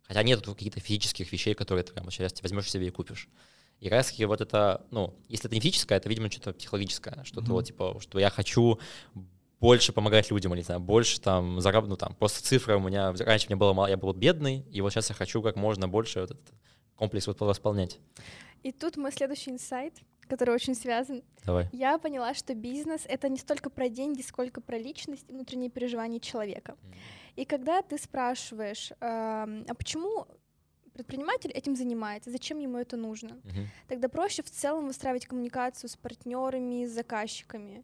Хотя 0.07 0.23
нет 0.23 0.41
каких-то 0.43 0.79
физических 0.79 1.31
вещей, 1.31 1.53
которые 1.53 1.83
ты 1.83 1.93
прямо 1.93 2.09
сейчас 2.09 2.33
возьмешь 2.41 2.71
себе 2.71 2.87
и 2.87 2.89
купишь. 2.89 3.29
И 3.79 3.83
как 3.89 3.97
раз 3.97 4.13
вот 4.17 4.41
это, 4.41 4.87
ну, 4.89 5.13
если 5.29 5.45
это 5.45 5.53
не 5.55 5.61
физическое, 5.61 5.99
это, 5.99 6.09
видимо, 6.09 6.31
что-то 6.31 6.53
психологическое, 6.53 7.23
что-то 7.23 7.45
Мгм. 7.45 7.53
вот, 7.53 7.65
типа, 7.65 7.97
что 8.01 8.17
я 8.17 8.31
хочу 8.31 8.79
больше 9.59 9.93
помогать 9.93 10.31
людям, 10.31 10.51
или, 10.53 10.61
не 10.61 10.65
знаю, 10.65 10.79
больше 10.79 11.21
там 11.21 11.61
зараб... 11.61 11.85
ну, 11.85 11.95
там, 11.95 12.15
просто 12.15 12.43
цифры 12.43 12.75
у 12.75 12.79
меня, 12.79 13.13
раньше 13.19 13.45
мне 13.49 13.55
было 13.55 13.73
мало, 13.73 13.85
я 13.85 13.97
был 13.97 14.13
бедный, 14.13 14.65
и 14.71 14.81
вот 14.81 14.93
сейчас 14.93 15.09
я 15.09 15.15
хочу 15.15 15.43
как 15.43 15.55
можно 15.55 15.87
больше 15.87 16.21
вот 16.21 16.31
этот 16.31 16.53
комплекс 16.95 17.27
вот 17.27 17.39
восполнять. 17.41 17.99
И 18.65 18.71
тут 18.71 18.97
мой 18.97 19.11
следующий 19.11 19.51
инсайт, 19.51 19.93
который 20.27 20.55
очень 20.55 20.73
связан. 20.73 21.21
Давай. 21.45 21.69
Я 21.71 21.99
поняла, 21.99 22.33
что 22.33 22.55
бизнес— 22.55 23.01
это 23.07 23.29
не 23.29 23.37
столько 23.37 23.69
про 23.69 23.89
деньги, 23.89 24.23
сколько 24.23 24.59
про 24.59 24.77
личность 24.79 25.25
и 25.29 25.33
внутренние 25.33 25.69
переживания 25.69 26.19
человека. 26.19 26.75
И 27.35 27.45
когда 27.45 27.81
ты 27.83 27.97
спрашиваешь, 27.99 28.91
эм, 29.01 29.65
а 29.69 29.73
почему 29.75 30.25
предприниматель 30.93 31.51
этим 31.51 31.75
занимается, 31.75 32.31
зачем 32.31 32.57
ему 32.59 32.77
это 32.77 32.97
нужно, 32.97 33.35
Мгм. 33.43 33.67
тогда 33.87 34.09
проще 34.09 34.41
в 34.41 34.49
целом 34.49 34.87
выстраивать 34.87 35.27
коммуникацию 35.27 35.87
с 35.89 35.95
партнерами, 35.95 36.85
с 36.87 36.91
заказчиками. 36.91 37.83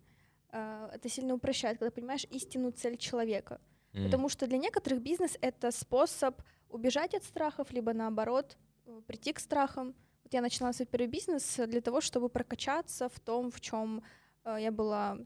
Э, 0.52 0.90
Это 0.96 1.10
сильно 1.10 1.34
упрощает, 1.36 1.78
когда 1.78 1.92
понимаешь 1.92 2.26
истинную 2.32 2.72
цель 2.74 2.98
человека. 2.98 3.60
М. 3.94 4.06
Потому 4.06 4.30
что 4.30 4.48
для 4.48 4.58
некоторых 4.58 5.02
бизнес— 5.04 5.38
это 5.42 5.70
способ 5.72 6.42
убежать 6.70 7.14
от 7.14 7.24
страхов, 7.24 7.72
либо 7.72 7.94
наоборот 7.94 8.58
э, 8.88 9.02
прийти 9.06 9.32
к 9.34 9.40
страхам. 9.40 9.94
Я 10.32 10.42
начала 10.42 10.74
свой 10.74 10.86
первый 10.86 11.08
бизнес 11.08 11.60
для 11.68 11.82
того, 11.82 12.02
чтобы 12.02 12.30
прокачаться 12.30 13.10
в 13.10 13.20
том, 13.20 13.52
в 13.52 13.60
чем 13.60 14.02
я 14.46 14.72
была 14.72 15.18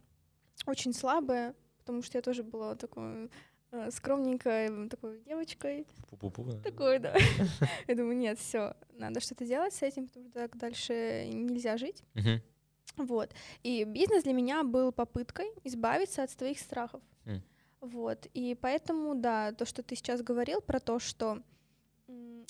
очень 0.66 0.94
слабая, 0.94 1.54
потому 1.78 2.02
что 2.02 2.18
я 2.18 2.22
тоже 2.22 2.44
была 2.44 2.76
такой 2.76 3.30
э, 3.72 3.92
скромненькой 3.92 4.90
такой 4.90 5.20
девочкой. 5.20 5.86
Пу-пу-пу, 6.10 6.44
да. 6.44 6.60
Такой, 6.62 7.00
да. 7.00 7.16
Я 7.88 7.96
думаю, 7.96 8.18
нет, 8.18 8.40
все, 8.40 8.76
надо 8.94 9.20
что-то 9.20 9.46
делать 9.46 9.74
с 9.74 9.84
этим, 9.84 10.08
потому 10.08 10.30
что 10.30 10.40
так 10.40 10.58
дальше 10.58 11.30
нельзя 11.32 11.78
жить. 11.78 12.04
Вот. 12.98 13.30
И 13.62 13.84
бизнес 13.84 14.24
для 14.24 14.34
меня 14.34 14.64
был 14.64 14.92
попыткой 14.92 15.52
избавиться 15.64 16.24
от 16.24 16.32
своих 16.32 16.60
страхов. 16.60 17.02
Вот. 17.82 18.26
И 18.34 18.56
поэтому, 18.60 19.14
да, 19.14 19.52
то, 19.52 19.66
что 19.66 19.84
ты 19.84 19.96
сейчас 19.96 20.24
говорил 20.24 20.62
про 20.62 20.80
то, 20.80 20.98
что 20.98 21.44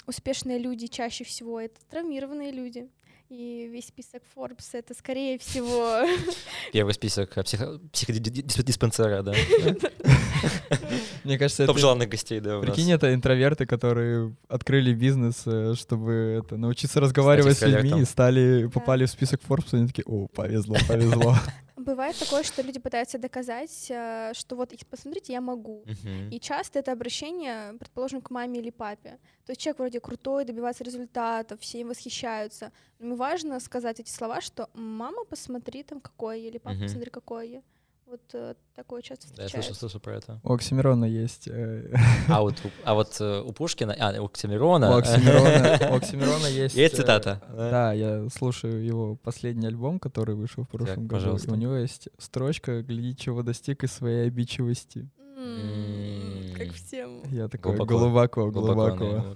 успешные 0.08 0.60
люди 0.60 0.88
чаще 0.88 1.24
всего 1.24 1.60
это 1.60 1.76
травмированные 1.90 2.52
люди. 2.52 2.88
И 3.30 3.68
весь 3.72 3.88
список 3.88 4.22
Forbes 4.36 4.70
это 4.74 4.94
скорее 4.94 5.40
всего 5.40 6.02
Первый 6.72 6.94
список 6.94 7.36
э, 7.36 7.42
психо- 7.42 7.80
психодиспансера, 7.92 9.24
да. 9.24 9.34
Мне 11.24 11.40
кажется, 11.40 11.66
Топ 11.66 11.76
это... 11.76 11.82
желанных 11.82 12.08
гостей, 12.08 12.40
да. 12.40 12.60
Прикинь, 12.60 12.92
это 12.92 13.16
интроверты, 13.16 13.66
которые 13.66 14.36
открыли 14.48 14.94
бизнес, 14.94 15.42
э, 15.48 15.74
чтобы 15.76 16.44
это, 16.44 16.58
научиться 16.58 17.00
разговаривать 17.00 17.58
с 17.58 17.64
людьми 17.64 18.02
и 18.02 18.06
стали, 18.06 18.68
попали 18.68 19.06
в 19.06 19.10
список 19.10 19.42
Forbes, 19.42 19.70
и 19.74 19.78
они 19.78 19.88
такие, 19.88 20.06
о, 20.06 20.28
повезло, 20.28 20.78
повезло. 20.88 21.36
бывает 21.86 22.18
такое, 22.20 22.44
что 22.44 22.62
люди 22.62 22.80
пытаются 22.80 23.18
доказать, 23.18 23.88
э, 23.90 24.34
что 24.34 24.56
вот 24.56 24.74
посмотрите, 24.90 25.34
я 25.34 25.42
могу. 25.42 25.84
Мгм. 25.86 26.30
И 26.30 26.40
часто 26.40 26.80
это 26.80 26.92
обращение, 26.92 27.74
предположим, 27.80 28.22
к 28.22 28.32
маме 28.32 28.60
или 28.60 28.72
папе. 28.72 29.20
То 29.46 29.52
есть 29.52 29.62
человек 29.62 29.80
вроде 29.80 30.00
крутой, 30.00 30.46
добивается 30.46 30.84
результатов, 30.84 31.60
все 31.62 31.80
им 31.80 31.88
восхищаются. 31.88 32.72
Но 33.00 33.16
важно 33.16 33.60
сказать 33.60 34.00
эти 34.00 34.10
слова, 34.10 34.42
что 34.42 34.70
мама, 34.74 35.26
посмотри 35.26 35.84
там 35.84 36.00
какой 36.00 36.42
я, 36.42 36.48
или 36.50 36.58
папа, 36.58 36.76
Мгм. 36.76 36.84
посмотри 36.86 37.10
какой 37.12 37.50
я. 37.50 37.62
Вот 38.08 38.22
э, 38.34 38.54
такое 38.76 39.02
часто 39.02 39.26
Да, 39.36 39.44
я 39.44 39.48
встречается. 39.48 39.74
слышал, 39.74 39.90
слышал 39.90 40.00
про 40.00 40.16
это. 40.18 40.40
У 40.44 40.54
Оксимирона 40.54 41.06
есть... 41.06 41.48
э, 41.48 41.92
А 42.30 42.42
вот, 42.42 42.54
у- 42.64 42.70
а 42.84 42.94
вот 42.94 43.18
э, 43.20 43.42
у 43.42 43.52
Пушкина, 43.52 43.96
а, 44.00 44.22
у 44.22 44.26
Оксимирона... 44.26 44.92
У 44.92 44.98
Оксимирона, 44.98 45.90
у 45.92 45.96
Оксимирона 45.96 46.46
есть... 46.48 46.76
Есть 46.76 46.94
э, 46.94 46.98
цитата, 46.98 47.42
да? 47.50 47.70
Да, 47.72 47.94
я 47.94 48.30
слушаю 48.30 48.86
его 48.86 49.16
последний 49.16 49.68
альбом, 49.68 50.00
который 50.00 50.36
вышел 50.36 50.64
в 50.66 50.70
прошлом 50.70 51.08
году. 51.08 51.16
пожалуйста. 51.16 51.48
И 51.50 51.52
у 51.52 51.56
него 51.56 51.76
есть 51.76 52.10
строчка 52.20 52.84
«Гляди, 52.84 53.16
чего 53.16 53.42
достиг 53.42 53.84
из 53.84 53.92
своей 53.92 54.28
обидчивости». 54.28 55.10
Как 56.58 56.72
всем. 56.74 57.22
Я 57.32 57.48
такой, 57.48 57.76
Глубоко. 57.76 58.50
глубоко, 58.52 58.52
Глубоко. 58.52 59.36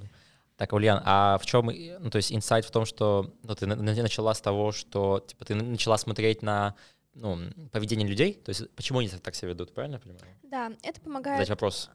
Так, 0.58 0.74
Ульян, 0.74 1.02
а 1.06 1.38
в 1.38 1.46
чем, 1.46 1.68
ну, 2.00 2.10
то 2.10 2.18
есть 2.18 2.34
инсайт 2.34 2.66
в 2.66 2.72
том, 2.72 2.84
что 2.86 3.34
ну, 3.44 3.56
ты 3.56 3.66
на- 3.66 3.76
на- 3.78 3.94
начала 3.96 4.34
с 4.34 4.42
того, 4.42 4.74
что 4.74 5.24
типа 5.26 5.46
ты 5.46 5.56
начала 5.56 5.98
смотреть 5.98 6.42
на 6.42 6.76
ну, 7.14 7.38
поведение 7.72 8.08
людей, 8.08 8.34
то 8.34 8.50
есть 8.50 8.70
почему 8.76 9.00
они 9.00 9.10
так 9.10 9.36
себя 9.36 9.50
ведут, 9.50 9.74
правильно 9.74 9.96
я 9.96 10.00
понимаю? 10.00 10.38
Да, 10.44 10.72
это 10.84 11.02
помогает. 11.02 11.38
Задать 11.38 11.50
вопрос. 11.50 11.90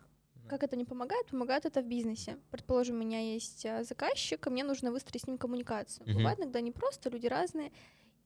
Как 0.48 0.62
это 0.62 0.76
не 0.76 0.84
помогает? 0.84 1.26
Помогает 1.28 1.64
это 1.64 1.80
в 1.82 1.86
бизнесе. 1.86 2.36
Предположим, 2.50 2.96
у 2.96 2.98
меня 2.98 3.20
есть 3.32 3.64
э, 3.64 3.82
заказчик, 3.82 4.46
и 4.46 4.50
мне 4.50 4.62
нужно 4.62 4.92
выстроить 4.92 5.22
с 5.24 5.26
ним 5.26 5.38
коммуникацию. 5.38 6.06
Мгм. 6.06 6.16
Бывает 6.18 6.38
иногда 6.38 6.60
не 6.60 6.70
просто, 6.70 7.08
люди 7.08 7.26
разные. 7.26 7.72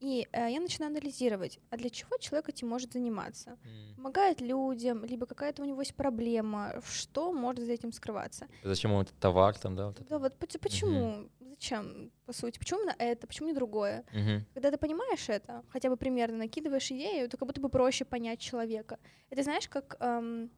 И 0.01 0.29
э, 0.33 0.51
я 0.53 0.61
начинаю 0.61 0.91
анализировать, 0.93 1.59
а 1.71 1.77
для 1.77 1.91
чего 1.91 2.17
человек 2.19 2.49
этим 2.49 2.69
может 2.69 2.93
заниматься. 2.93 3.51
М. 3.65 3.95
Помогает 3.97 4.41
людям, 4.41 5.05
либо 5.05 5.27
какая-то 5.27 5.63
у 5.63 5.65
него 5.65 5.81
есть 5.81 5.95
проблема, 5.95 6.81
что 6.87 7.33
может 7.33 7.65
за 7.65 7.73
этим 7.73 7.93
скрываться. 7.93 8.47
Зачем 8.63 8.93
ему 8.93 9.03
этот 9.03 9.19
товар 9.19 9.59
там, 9.59 9.75
да? 9.75 9.87
Вот 9.89 10.01
это? 10.01 10.09
Да, 10.09 10.19
вот 10.19 10.35
поч- 10.39 10.59
почему, 10.61 11.29
зачем, 11.41 12.13
по 12.27 12.33
сути, 12.33 12.59
почему 12.61 12.81
именно 12.83 12.95
это, 12.99 13.27
почему 13.27 13.49
не 13.49 13.55
другое? 13.55 14.05
Мгм. 14.13 14.45
Когда 14.55 14.71
ты 14.71 14.79
понимаешь 14.79 15.29
это, 15.29 15.65
хотя 15.71 15.91
бы 15.91 15.97
примерно 15.97 16.39
накидываешь 16.39 16.91
идею, 16.93 17.29
то 17.29 17.37
как 17.37 17.49
будто 17.49 17.61
бы 17.61 17.69
проще 17.69 18.05
понять 18.05 18.39
человека. 18.39 18.99
Это 19.31 19.43
знаешь, 19.43 19.69
как 19.69 19.97
эм, 19.99 20.49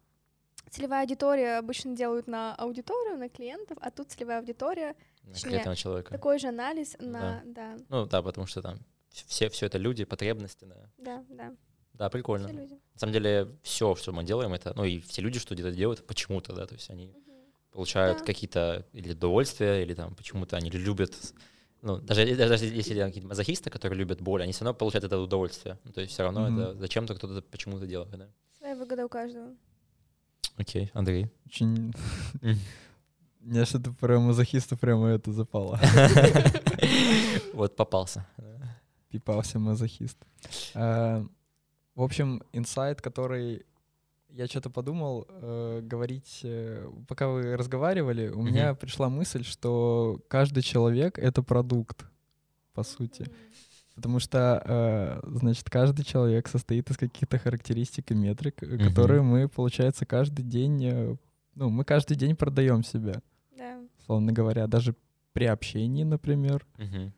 целевая 0.69 1.01
аудитория 1.03 1.57
обычно 1.59 1.97
делают 1.97 2.27
на 2.27 2.55
аудиторию, 2.57 3.17
на 3.17 3.31
клиентов, 3.31 3.79
а 3.81 3.91
тут 3.91 4.11
целевая 4.11 4.41
аудитория, 4.41 4.95
На 5.23 5.33
Точнее, 5.33 5.75
человека. 5.77 6.13
такой 6.13 6.39
же 6.39 6.49
анализ 6.49 6.97
на... 6.99 7.43
Да, 7.47 7.77
Ну 7.89 8.05
да, 8.07 8.21
потому 8.23 8.47
что 8.47 8.61
там 8.61 8.79
все, 9.11 9.49
все 9.49 9.67
это 9.67 9.79
люди, 9.79 10.05
потребности, 10.05 10.65
да. 10.65 10.77
да, 10.99 11.25
да, 11.31 11.55
Да, 11.95 12.09
прикольно. 12.11 12.49
все 12.49 12.57
люди. 12.57 12.75
На 12.95 12.99
самом 12.99 13.13
деле, 13.13 13.49
все, 13.63 13.95
что 13.97 14.13
мы 14.13 14.25
делаем, 14.25 14.53
это, 14.53 14.73
ну 14.77 14.85
и 14.85 15.01
все 15.01 15.23
люди, 15.23 15.39
что 15.39 15.55
где-то 15.55 15.73
делают, 15.73 16.07
почему-то, 16.07 16.53
да, 16.55 16.67
то 16.67 16.75
есть 16.75 16.89
они 16.91 17.07
Мгм. 17.07 17.35
получают 17.73 18.19
Да. 18.19 18.25
какие-то 18.25 18.87
или 18.93 19.13
удовольствия, 19.13 19.83
или 19.83 19.95
там 19.95 20.15
почему-то 20.15 20.57
они 20.57 20.71
любят, 20.71 21.15
ну, 21.83 21.97
даже, 21.99 22.37
даже 22.37 22.65
если 22.67 22.95
там 22.95 23.09
какие-то 23.09 23.29
мазохисты, 23.29 23.71
которые 23.71 23.99
любят 23.99 24.21
боль, 24.21 24.43
они 24.43 24.53
все 24.53 24.65
равно 24.65 24.79
получают 24.79 25.05
это 25.05 25.19
удовольствие. 25.19 25.79
Ну, 25.85 25.93
то 25.93 26.01
есть 26.01 26.13
все 26.13 26.23
равно 26.23 26.49
Мгм. 26.49 26.59
это 26.61 26.75
зачем-то 26.79 27.15
кто-то 27.15 27.43
почему-то 27.43 27.87
делает, 27.87 28.11
да. 28.11 28.29
Своя 28.59 28.77
выгода 28.77 29.07
у 29.07 29.09
каждого. 29.09 29.55
Окей, 30.57 30.91
Андрей. 30.93 31.29
Очень... 31.47 31.93
Мне 33.41 33.65
что-то 33.65 33.93
про 33.93 34.19
мазохиста 34.21 34.77
прямо 34.77 35.09
это 35.09 35.33
запало. 35.33 35.81
Вот 37.55 37.77
попался. 37.77 38.27
Пипался 39.11 39.59
мазохист. 39.59 40.17
А, 40.75 41.25
В 41.95 42.03
общем, 42.03 42.43
инсайт, 42.53 43.03
который 43.03 43.67
я 44.31 44.47
что-то 44.47 44.71
подумал 44.71 45.27
э, 45.29 45.81
говорить, 45.83 46.41
э, 46.45 46.89
пока 47.09 47.27
вы 47.29 47.57
разговаривали, 47.57 48.29
у 48.29 48.43
меня 48.43 48.75
пришла 48.75 49.09
мысль, 49.09 49.43
что 49.45 50.21
каждый 50.29 50.63
человек— 50.63 51.19
это 51.19 51.43
продукт, 51.43 52.07
по 52.73 52.85
сути. 52.85 53.27
Потому 53.97 54.21
что, 54.21 54.63
э, 54.65 55.21
значит, 55.39 55.69
каждый 55.69 56.05
человек 56.05 56.47
состоит 56.49 56.89
из 56.91 56.97
каких-то 56.97 57.39
характеристик 57.39 58.13
и 58.13 58.15
метрик, 58.15 58.63
э, 58.63 58.79
которые 58.79 59.23
мы, 59.23 59.49
получается, 59.49 60.07
каждый 60.07 60.45
день, 60.45 60.85
э, 60.85 61.17
ну, 61.57 61.69
мы 61.69 61.85
каждый 61.85 62.17
день 62.17 62.37
продаем 62.37 62.85
себя, 62.85 63.21
Да. 63.59 63.81
условно 63.99 64.33
говоря, 64.33 64.69
даже 64.69 64.95
при 65.33 65.45
общении, 65.47 66.05
например, 66.05 66.65
Мгм. 66.79 67.13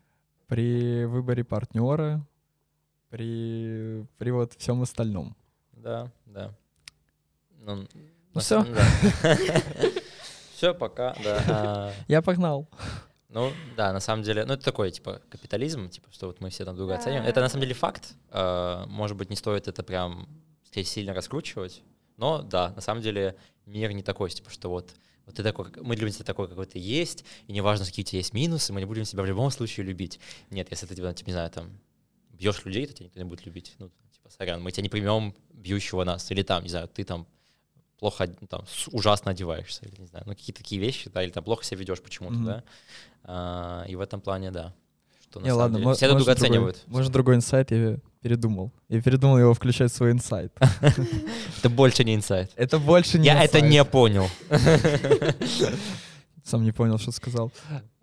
При 0.53 1.07
выборе 1.07 1.45
партнера, 1.45 2.23
при, 3.09 4.05
при 4.19 4.31
вот 4.31 4.53
всем 4.59 4.83
остальном. 4.83 5.35
Да, 5.73 6.11
да. 6.27 6.53
Ну, 7.61 7.87
Ну 8.35 8.41
да. 8.43 8.67
Все, 10.55 10.75
пока, 10.75 11.17
да. 11.25 11.95
Я 12.09 12.21
погнал. 12.21 12.69
Ну, 13.31 13.51
да, 13.79 13.95
на 13.95 14.01
самом 14.01 14.25
деле, 14.25 14.45
ну, 14.45 14.53
это 14.53 14.63
такой, 14.63 14.91
типа, 14.91 15.23
капитализм, 15.31 15.89
типа, 15.89 16.09
что 16.13 16.27
вот 16.27 16.43
мы 16.43 16.51
все 16.51 16.67
там 16.67 16.77
друга 16.77 16.97
оцениваем. 16.97 17.25
Это, 17.25 17.41
на 17.41 17.49
самом 17.49 17.63
деле, 17.63 17.75
факт. 17.75 18.13
А, 18.29 18.85
Может 18.89 19.17
быть, 19.17 19.31
не 19.31 19.37
стоит 19.37 19.69
это 19.69 19.83
прям 19.83 20.29
си- 20.71 20.85
сильно 20.85 21.15
раскручивать, 21.15 21.83
но, 22.19 22.43
да, 22.43 22.75
на 22.77 22.83
самом 22.83 23.01
деле, 23.01 23.37
мир 23.65 23.93
не 23.93 24.03
такой, 24.03 24.29
типа, 24.29 24.51
что 24.51 24.69
вот 24.69 24.95
вот 25.27 25.35
ты 25.37 25.43
такой, 25.43 25.67
мы 25.83 25.95
любим 25.97 26.13
тебя 26.13 26.25
такой, 26.25 26.49
какой 26.49 26.67
ты 26.67 26.79
есть, 26.79 27.25
и 27.47 27.53
неважно, 27.53 27.85
какие 27.87 28.05
у 28.05 28.07
тебя 28.07 28.19
есть 28.19 28.33
минусы, 28.35 28.73
мы 28.73 28.81
не 28.81 28.87
будем 28.87 29.05
тебя 29.05 29.23
в 29.23 29.27
любом 29.27 29.51
случае 29.51 29.87
любить. 29.87 30.19
Нет, 30.51 30.69
если 30.71 30.87
ты, 30.87 30.95
типа, 30.95 31.15
не 31.27 31.33
знаю, 31.33 31.51
там, 31.51 31.71
бьешь 32.33 32.65
людей, 32.65 32.87
то 32.87 32.93
тебя 32.95 33.07
никто 33.07 33.19
не 33.21 33.25
будет 33.25 33.47
любить. 33.47 33.75
Ну, 33.79 33.91
типа, 34.13 34.31
сорян, 34.31 34.61
мы 34.63 34.73
тебя 34.73 34.83
не 34.83 34.89
примем 34.89 35.35
бьющего 35.53 36.05
нас. 36.05 36.31
Или 36.31 36.43
там, 36.43 36.63
не 36.65 36.69
знаю, 36.71 36.89
ты 36.89 37.05
там 37.05 37.27
плохо, 37.99 38.29
ну, 38.41 38.47
там, 38.49 38.65
ужасно 38.91 39.31
одеваешься, 39.31 39.87
или 39.87 40.01
не 40.01 40.07
знаю, 40.07 40.25
ну, 40.27 40.33
какие-то 40.35 40.61
такие 40.63 40.81
вещи, 40.81 41.09
да, 41.09 41.23
или 41.23 41.31
там 41.31 41.45
плохо 41.45 41.63
себя 41.65 41.79
ведешь 41.79 42.01
почему-то, 42.03 42.35
Мгм. 42.35 42.45
да. 42.47 42.65
А, 43.25 43.85
и 43.89 43.95
в 43.95 44.01
этом 44.01 44.21
плане, 44.21 44.51
да. 44.51 44.75
Что 45.23 45.41
Не, 45.41 45.53
ладно, 45.53 45.79
деле 45.79 45.95
все 45.95 46.07
друг 46.09 46.15
может, 46.19 46.27
другой- 46.27 46.49
оценивают. 46.49 46.83
Может, 46.89 47.13
другой 47.13 47.37
инсайт 47.37 47.71
я 47.71 47.99
передумал. 48.23 48.71
Я 48.89 49.03
передумал 49.03 49.39
его 49.39 49.53
включать 49.55 49.91
в 49.93 49.95
свой 49.97 50.13
инсайт. 50.13 50.53
Это 51.59 51.69
больше 51.71 52.05
не 52.05 52.15
инсайт. 52.15 52.51
Это 52.57 52.79
больше 52.79 53.19
не 53.19 53.27
Я 53.27 53.43
это 53.45 53.61
не 53.61 53.85
понял. 53.85 54.27
Сам 56.45 56.65
не 56.65 56.73
понял, 56.73 56.99
что 56.99 57.13
сказал. 57.13 57.53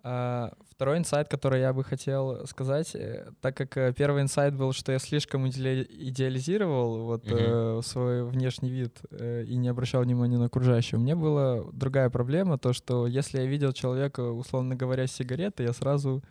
А, 0.02 0.52
второй 0.70 0.96
инсайт, 0.96 1.28
который 1.28 1.60
я 1.60 1.72
бы 1.74 1.84
хотел 1.84 2.46
сказать, 2.46 2.94
э, 2.94 3.28
так 3.42 3.54
как 3.54 3.76
э, 3.76 3.92
первый 3.92 4.22
инсайт 4.22 4.54
был, 4.56 4.72
что 4.72 4.92
я 4.92 4.98
слишком 4.98 5.46
идеали- 5.46 5.86
идеализировал 5.90 7.04
вот 7.04 7.26
Мгм. 7.26 7.36
э, 7.38 7.80
свой 7.84 8.24
внешний 8.24 8.70
вид 8.70 8.98
э, 9.10 9.44
и 9.46 9.56
не 9.56 9.68
обращал 9.68 10.02
внимания 10.02 10.38
на 10.38 10.46
окружающего. 10.46 10.98
У 10.98 11.02
меня 11.02 11.16
была 11.16 11.64
другая 11.72 12.08
проблема, 12.08 12.56
то 12.56 12.72
что 12.72 13.06
если 13.06 13.40
я 13.40 13.44
видел 13.46 13.72
человека, 13.74 14.20
условно 14.32 14.74
говоря, 14.74 15.06
с 15.06 15.12
сигаретой, 15.12 15.66
я 15.66 15.74
сразу 15.74 16.22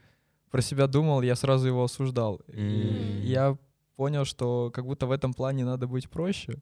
про 0.49 0.61
себя 0.61 0.87
думал, 0.87 1.21
я 1.21 1.35
сразу 1.35 1.67
его 1.67 1.83
осуждал. 1.83 2.41
И 2.47 2.59
М. 2.59 3.21
я 3.21 3.55
понял, 3.99 4.23
что 4.23 4.71
как 4.73 4.85
будто 4.85 5.07
в 5.07 5.11
этом 5.11 5.33
плане 5.33 5.65
надо 5.65 5.85
быть 5.85 6.09
проще, 6.09 6.53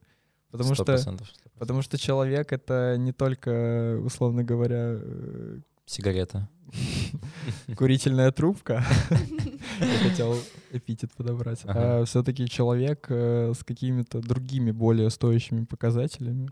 потому 0.50 0.74
Сто 0.74 0.74
что 0.74 0.86
процентов. 0.86 1.28
Потому 1.60 1.84
что 1.84 2.00
человек— 2.00 2.52
это 2.52 2.96
не 2.98 3.12
только, 3.12 4.00
условно 4.04 4.44
говоря, 4.44 4.96
э, 4.98 5.60
Сигарета. 5.86 6.50
курительная 7.78 8.32
трубка. 8.32 8.84
Я 9.80 10.10
хотел 10.10 10.36
эпитет 10.72 11.12
подобрать. 11.16 11.60
Ага. 11.66 12.00
А 12.00 12.06
все-таки 12.06 12.50
человек 12.50 13.06
э, 13.10 13.54
с 13.56 13.64
какими-то 13.64 14.20
другими, 14.20 14.72
более 14.72 15.12
стоящими 15.12 15.66
показателями. 15.66 16.50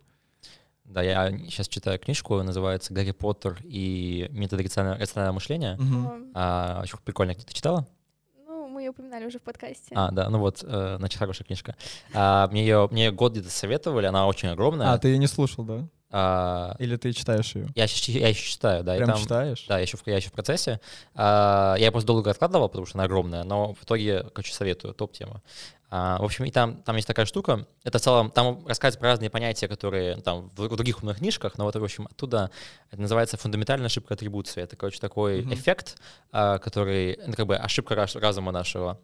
Да, 0.84 1.02
я 1.02 1.32
сейчас 1.50 1.67
читаю 1.67 1.98
книжку, 1.98 2.43
называется 2.43 2.93
«Гарри 2.93 3.10
Поттер 3.10 3.58
и 3.63 4.28
методы 4.30 4.62
рационального 4.63 5.34
мышления». 5.34 5.78
Мгм. 5.78 6.06
О, 6.06 6.19
А, 6.36 6.82
очень 6.84 7.00
прикольно. 7.04 7.34
Ты 7.34 7.52
читала? 7.56 7.88
Мы 8.86 8.89
ее 8.89 8.91
упоминали 8.91 9.26
уже 9.26 9.39
в 9.39 9.41
подкасте. 9.41 9.95
А, 9.95 10.12
да, 10.12 10.30
ну 10.30 10.38
вот, 10.38 10.63
э, 10.63 10.95
значит, 11.00 11.17
хорошая 11.17 11.43
книжка. 11.43 11.76
А, 12.13 12.48
мне 12.50 12.62
ее 12.62 12.88
мне 12.91 13.06
её 13.06 13.13
год 13.13 13.32
где-то 13.32 13.50
советовали, 13.50 14.06
она 14.06 14.28
очень 14.28 14.50
огромная. 14.50 14.93
А, 14.93 15.00
ты 15.00 15.08
ее 15.08 15.17
не 15.17 15.26
слушал, 15.26 15.63
да? 15.63 15.88
А, 16.12 16.76
Или 16.80 16.96
ты 16.98 17.12
читаешь 17.13 17.56
ее? 17.56 17.68
я, 17.76 17.86
я 17.86 18.28
еще 18.30 18.50
читаю, 18.50 18.84
да. 18.84 18.96
и 18.96 18.98
Прям 19.00 19.10
там- 19.12 19.20
читаешь? 19.22 19.65
Да, 19.68 19.76
я 19.78 19.82
еще, 19.82 19.98
в, 19.98 20.06
я 20.06 20.15
еще 20.18 20.30
в 20.30 20.34
процессе. 20.34 20.80
А, 21.13 21.76
я 21.78 21.91
просто 21.91 22.08
долго 22.08 22.30
откладывал, 22.32 22.70
потому 22.70 22.86
что 22.86 22.98
она 22.98 23.06
огромная, 23.06 23.44
но 23.44 23.74
в 23.74 23.84
итоге, 23.84 24.24
короче, 24.34 24.54
советую, 24.54 24.94
топ-тема. 24.94 25.41
А, 25.89 26.18
в 26.20 26.24
общем, 26.24 26.46
и 26.46 26.52
там, 26.52 26.82
там 26.84 26.96
есть 26.96 27.08
такая 27.08 27.26
штука. 27.26 27.68
Это 27.84 28.00
в 28.00 28.02
целом, 28.02 28.32
там 28.32 28.65
рассказывают 28.68 29.00
про 29.00 29.10
разные 29.10 29.30
понятия, 29.30 29.68
которые 29.68 30.18
там 30.18 30.50
в, 30.56 30.76
других 30.76 31.00
умных 31.02 31.18
книжках, 31.18 31.58
но 31.58 31.65
вот, 31.65 31.76
в 31.76 31.84
общем, 31.84 32.08
оттуда 32.10 32.50
это 32.91 33.02
называется 33.02 33.38
фундаментальная 33.38 33.88
ошибка 33.88 34.13
атрибуции. 34.13 34.62
Это, 34.63 34.76
короче, 34.76 35.00
такой 35.00 35.41
Мгм. 35.41 35.54
эффект, 35.54 35.98
а, 36.32 36.58
который, 36.60 37.20
ну, 37.26 37.34
как 37.34 37.46
бы 37.48 37.56
ошибка 37.56 37.96
раз- 37.96 38.15
разума 38.15 38.52
нашего. 38.52 39.00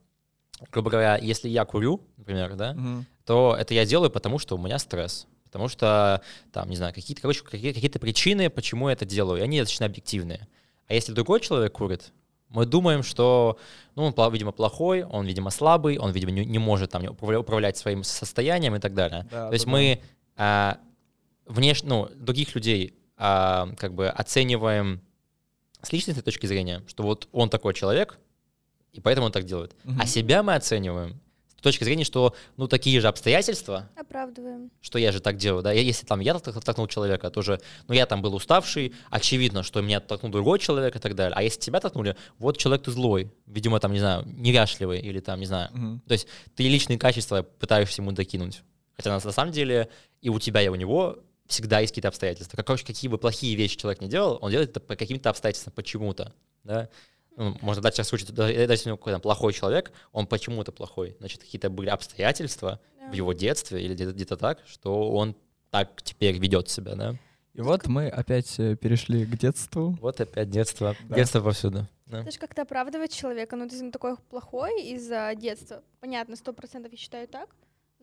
Грубо 0.72 0.92
говоря, 0.92 1.18
если 1.18 1.50
я 1.50 1.66
курю, 1.66 2.02
например, 2.18 2.56
да, 2.56 2.74
Мгм. 2.74 3.06
то 3.26 3.56
это 3.60 3.74
я 3.74 3.86
делаю, 3.86 4.12
потому 4.12 4.38
что 4.40 4.56
у 4.56 4.60
меня 4.62 4.78
стресс. 4.80 5.28
Потому 5.52 5.68
что, 5.68 6.22
там, 6.54 6.70
не 6.70 6.78
знаю, 6.78 6.94
какие-то, 6.94 7.22
короче, 7.22 7.44
какие- 7.44 7.74
какие-то 7.74 8.00
причины, 8.00 8.50
почему 8.50 8.88
я 8.88 8.94
это 8.94 9.06
делаю, 9.06 9.42
и 9.42 9.44
они 9.44 9.60
достаточно 9.60 9.86
объективные. 9.86 10.48
А 10.88 10.94
если 10.94 11.12
другой 11.12 11.42
человек 11.42 11.74
курит, 11.74 12.14
мы 12.48 12.66
думаем, 12.66 13.04
что, 13.04 13.58
ну, 13.96 14.04
он, 14.04 14.34
видимо, 14.34 14.54
плохой, 14.54 15.04
он, 15.04 15.26
видимо, 15.26 15.50
слабый, 15.50 15.98
он, 15.98 16.12
видимо, 16.12 16.32
не, 16.32 16.46
не 16.46 16.60
может 16.60 16.92
там 16.92 17.04
управля- 17.04 17.38
управлять 17.40 17.78
своим 17.78 18.04
состоянием 18.04 18.76
и 18.76 18.80
так 18.80 18.94
далее. 18.94 19.28
Да, 19.30 19.48
То 19.48 19.54
есть 19.54 19.66
да, 19.66 19.72
мы 19.72 20.02
а, 20.38 20.78
внеш... 21.46 21.84
ну, 21.84 22.10
других 22.16 22.56
людей 22.56 22.94
а, 23.18 23.70
как 23.78 23.94
бы 23.94 24.08
оцениваем 24.08 25.02
с 25.82 25.92
личностной 25.92 26.24
точки 26.24 26.46
зрения, 26.46 26.82
что 26.88 27.04
вот 27.04 27.28
он 27.32 27.50
такой 27.50 27.74
человек, 27.74 28.20
и 28.94 29.02
поэтому 29.02 29.28
он 29.28 29.32
так 29.32 29.44
делает. 29.44 29.76
Мгм. 29.84 30.00
А 30.02 30.06
себя 30.06 30.44
мы 30.44 30.56
оцениваем 30.56 31.20
с 31.62 31.64
точки 31.64 31.84
зрения, 31.84 32.04
что, 32.04 32.34
ну, 32.58 32.68
такие 32.68 33.00
же 33.00 33.08
обстоятельства, 33.08 33.88
Оправдываем. 33.96 34.72
что 34.82 34.98
я 34.98 35.12
же 35.12 35.20
так 35.20 35.38
делаю, 35.38 35.62
да, 35.62 35.72
если 35.72 36.08
там 36.08 36.20
я 36.20 36.34
так- 36.40 36.60
толкнул 36.64 36.88
человека, 36.88 37.30
тоже, 37.30 37.62
ну, 37.88 37.94
я 37.94 38.08
там 38.08 38.24
был 38.24 38.34
уставший, 38.34 38.96
очевидно, 39.12 39.62
что 39.62 39.80
меня 39.82 40.00
толкнул 40.00 40.32
другой 40.32 40.58
человек 40.58 40.96
и 40.96 41.00
так 41.00 41.14
далее, 41.14 41.36
а 41.38 41.44
если 41.44 41.60
тебя 41.60 41.80
толкнули, 41.80 42.16
вот 42.40 42.58
человек 42.58 42.84
ты 42.86 42.90
злой, 42.92 43.32
видимо, 43.46 43.80
там, 43.80 43.94
не 43.94 44.00
знаю, 44.00 44.24
неряшливый 44.26 45.00
или 45.02 45.20
там, 45.20 45.40
не 45.40 45.46
знаю, 45.46 45.70
Мгм. 45.72 46.02
то 46.08 46.14
есть 46.14 46.26
ты 46.56 46.64
личные 46.68 46.98
качества 46.98 47.44
пытаешься 47.44 48.02
ему 48.02 48.12
докинуть, 48.12 48.64
хотя 48.98 49.12
на, 49.16 49.24
на 49.24 49.32
самом 49.32 49.52
деле 49.52 49.88
и 50.24 50.30
у 50.30 50.40
тебя, 50.40 50.64
и 50.64 50.68
у 50.68 50.74
него 50.76 51.20
всегда 51.46 51.80
есть 51.80 51.92
какие-то 51.92 52.08
обстоятельства, 52.08 52.58
как, 52.58 52.66
короче, 52.66 52.86
какие 52.88 53.08
бы 53.08 53.20
плохие 53.20 53.54
вещи 53.56 53.78
человек 53.78 54.02
не 54.02 54.08
делал, 54.10 54.40
он 54.42 54.50
делает 54.50 54.72
это 54.72 54.80
по 54.80 54.96
каким-то 54.96 55.30
обстоятельствам, 55.30 55.74
почему-то, 55.76 56.34
да, 56.64 56.90
ну, 57.38 57.58
можно 57.62 57.82
дать 57.82 57.96
сейчас 57.96 58.08
случай, 58.10 58.26
даже 58.32 58.54
если 58.54 58.90
у 58.90 58.92
него 58.92 58.98
какой-то 58.98 59.20
плохой 59.20 59.54
человек, 59.54 59.92
он 60.12 60.28
почему-то 60.28 60.72
плохой, 60.72 61.16
значит, 61.20 61.42
какие-то 61.42 61.70
были 61.70 61.90
обстоятельства, 61.90 62.80
Да. 63.00 63.10
в 63.10 63.14
его 63.14 63.34
детстве 63.34 63.82
или 63.84 63.94
где-то, 63.94 64.12
где-то 64.14 64.38
так, 64.38 64.60
что 64.66 65.12
он 65.12 65.36
так 65.70 66.02
теперь 66.04 66.38
ведет 66.38 66.70
себя, 66.70 66.96
да? 66.96 67.16
И 67.54 67.62
вот 67.62 67.88
мы 67.88 68.08
опять 68.08 68.58
э, 68.60 68.76
перешли 68.78 69.26
к 69.26 69.38
детству. 69.38 69.98
Вот 70.02 70.22
опять 70.22 70.50
детство. 70.50 70.96
Да. 71.10 71.16
Детство 71.16 71.42
повсюду. 71.42 71.88
да. 72.06 72.22
Это 72.22 72.32
же 72.32 72.40
как-то 72.40 72.62
оправдывать 72.62 73.12
человека. 73.14 73.56
Ну, 73.58 73.66
если 73.66 73.84
он 73.84 73.92
такой 73.92 74.16
плохой 74.30 74.82
из-за 74.84 75.34
детства. 75.36 75.84
Понятно, 76.00 76.36
сто 76.38 76.54
процентов 76.54 76.92
я 76.94 76.98
считаю 76.98 77.28
так. 77.28 77.50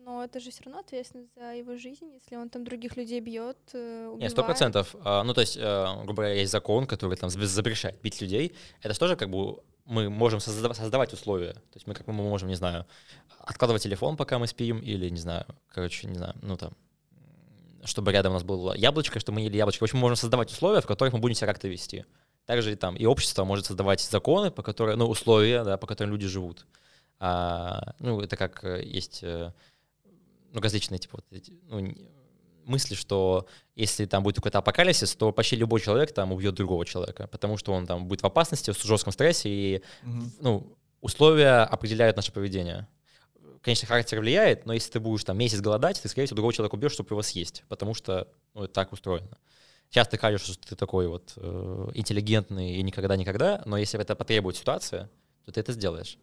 Но 0.05 0.23
это 0.23 0.39
же 0.39 0.49
все 0.49 0.63
равно 0.63 0.79
ответственность 0.79 1.33
за 1.35 1.53
его 1.55 1.75
жизнь, 1.77 2.09
если 2.13 2.35
он 2.35 2.49
там 2.49 2.63
других 2.63 2.97
людей 2.97 3.19
бьет, 3.19 3.57
э, 3.73 4.05
убивает. 4.07 4.21
Не, 4.21 4.29
сто 4.29 4.43
процентов. 4.43 4.95
А, 5.03 5.23
Ну, 5.23 5.33
то 5.33 5.41
есть, 5.41 5.57
э, 5.57 5.85
грубо 6.03 6.21
говоря, 6.23 6.33
есть 6.33 6.51
закон, 6.51 6.87
который 6.87 7.17
там 7.17 7.29
запрещает 7.29 8.01
бить 8.01 8.21
людей. 8.21 8.55
Это 8.81 8.93
же 8.93 8.99
тоже 8.99 9.15
как 9.15 9.29
бы 9.29 9.61
мы 9.85 10.09
можем 10.09 10.39
созда- 10.39 10.73
создавать 10.73 11.13
условия. 11.13 11.53
То 11.53 11.75
есть 11.75 11.87
мы 11.87 11.93
как 11.93 12.07
мы 12.07 12.13
можем, 12.13 12.47
не 12.47 12.55
знаю, 12.55 12.85
откладывать 13.39 13.83
телефон, 13.83 14.15
пока 14.17 14.39
мы 14.39 14.47
спим, 14.47 14.79
или, 14.79 15.09
не 15.09 15.19
знаю, 15.19 15.45
короче, 15.67 16.07
не 16.07 16.15
знаю, 16.15 16.33
ну 16.41 16.57
там, 16.57 16.71
чтобы 17.83 18.11
рядом 18.11 18.31
у 18.31 18.35
нас 18.35 18.43
было 18.43 18.73
яблочко, 18.75 19.19
чтобы 19.19 19.39
мы 19.39 19.41
ели 19.45 19.57
яблочко. 19.57 19.81
В 19.81 19.83
общем, 19.83 19.97
мы 19.97 20.01
можем 20.01 20.15
создавать 20.15 20.51
условия, 20.51 20.81
в 20.81 20.87
которых 20.87 21.13
мы 21.13 21.19
будем 21.19 21.35
себя 21.35 21.47
как-то 21.47 21.67
вести. 21.67 22.05
Также 22.45 22.75
там 22.75 22.95
и 22.95 23.05
общество 23.05 23.43
может 23.45 23.65
создавать 23.65 24.01
законы, 24.01 24.51
по 24.51 24.63
которым, 24.63 24.99
ну, 24.99 25.07
условия, 25.07 25.63
да, 25.63 25.77
по 25.77 25.87
которым 25.87 26.11
люди 26.13 26.27
живут. 26.27 26.65
А, 27.19 27.93
ну, 27.99 28.21
это 28.21 28.37
как 28.37 28.63
э, 28.63 28.81
есть 28.83 29.23
ну, 30.51 30.61
различные 30.61 30.99
типа 30.99 31.17
вот 31.17 31.25
эти, 31.31 31.53
ну, 31.63 31.95
мысли, 32.65 32.95
что 32.95 33.47
если 33.75 34.05
там 34.05 34.23
будет 34.23 34.35
какой-то 34.35 34.59
апокалипсис, 34.59 35.15
то 35.15 35.31
почти 35.31 35.55
любой 35.55 35.81
человек 35.81 36.13
там 36.13 36.31
убьет 36.31 36.55
другого 36.55 36.85
человека, 36.85 37.27
потому 37.27 37.57
что 37.57 37.73
он 37.73 37.85
там 37.85 38.07
будет 38.07 38.21
в 38.21 38.25
опасности, 38.25 38.71
в 38.71 38.81
жестком 38.81 39.11
стрессе, 39.11 39.49
и 39.49 39.83
Мгм. 40.03 40.31
ну, 40.39 40.77
условия 41.01 41.63
определяют 41.63 42.15
наше 42.15 42.31
поведение. 42.31 42.87
Конечно, 43.61 43.87
характер 43.87 44.19
влияет, 44.19 44.65
но 44.65 44.73
если 44.73 44.91
ты 44.91 44.99
будешь 44.99 45.23
там 45.23 45.37
месяц 45.37 45.59
голодать, 45.59 46.01
ты, 46.01 46.07
скорее 46.07 46.27
всего, 46.27 46.35
другого 46.35 46.53
человека 46.53 46.75
убьешь, 46.75 46.93
чтобы 46.93 47.09
его 47.11 47.21
съесть, 47.21 47.63
потому 47.67 47.93
что 47.93 48.27
ну, 48.53 48.63
это 48.63 48.73
так 48.73 48.93
устроено. 48.93 49.37
Сейчас 49.89 50.07
ты 50.07 50.17
кажешься, 50.17 50.53
что 50.53 50.67
ты 50.69 50.75
такой 50.75 51.07
вот 51.07 51.33
э, 51.35 51.87
интеллигентный 51.95 52.75
и 52.75 52.83
никогда-никогда, 52.83 53.63
но 53.65 53.77
если 53.77 53.99
это 53.99 54.15
потребует 54.15 54.55
ситуация, 54.55 55.09
то 55.45 55.51
ты 55.51 55.59
это 55.59 55.73
сделаешь, 55.73 56.17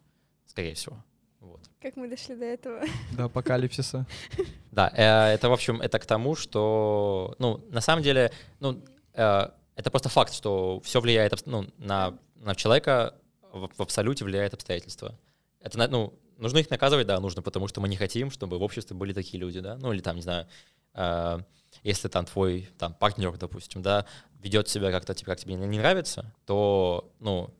скорее 0.46 0.74
всего. 0.74 1.02
Вот. 1.46 1.60
Как 1.80 1.96
мы 1.96 2.08
дошли 2.08 2.34
до 2.34 2.44
этого. 2.44 2.82
До 3.12 3.24
апокалипсиса. 3.24 4.06
Да, 4.72 4.92
э, 4.94 5.34
это, 5.34 5.48
в 5.48 5.54
общем, 5.54 5.80
это 5.80 5.98
к 5.98 6.04
тому, 6.04 6.36
что, 6.36 7.34
ну, 7.38 7.64
на 7.70 7.80
самом 7.80 8.02
деле, 8.02 8.30
ну, 8.60 8.84
э, 9.14 9.48
это 9.74 9.90
просто 9.90 10.10
факт, 10.10 10.34
что 10.34 10.80
все 10.84 11.00
влияет 11.00 11.46
ну, 11.46 11.64
на, 11.78 12.18
на 12.34 12.54
человека, 12.54 13.14
в, 13.52 13.70
в 13.74 13.80
абсолюте 13.80 14.24
влияет 14.24 14.52
обстоятельства. 14.52 15.18
Это, 15.60 15.88
ну, 15.88 16.12
нужно 16.36 16.58
их 16.58 16.68
наказывать, 16.68 17.06
да, 17.06 17.18
нужно, 17.20 17.40
потому 17.40 17.68
что 17.68 17.80
мы 17.80 17.88
не 17.88 17.96
хотим, 17.96 18.30
чтобы 18.30 18.58
в 18.58 18.62
обществе 18.62 18.94
были 18.94 19.14
такие 19.14 19.40
люди, 19.40 19.60
да, 19.60 19.76
ну, 19.78 19.92
или 19.94 20.00
там, 20.00 20.16
не 20.16 20.22
знаю, 20.22 20.46
э, 20.92 21.38
если 21.82 22.08
там 22.08 22.26
твой 22.26 22.68
там 22.78 22.92
партнер, 22.92 23.36
допустим, 23.38 23.80
да, 23.82 24.04
ведет 24.42 24.68
себя 24.68 24.90
как-то, 24.90 25.14
типа, 25.14 25.32
как 25.32 25.40
тебе 25.40 25.54
не 25.54 25.78
нравится, 25.78 26.34
то, 26.44 27.10
ну, 27.20 27.54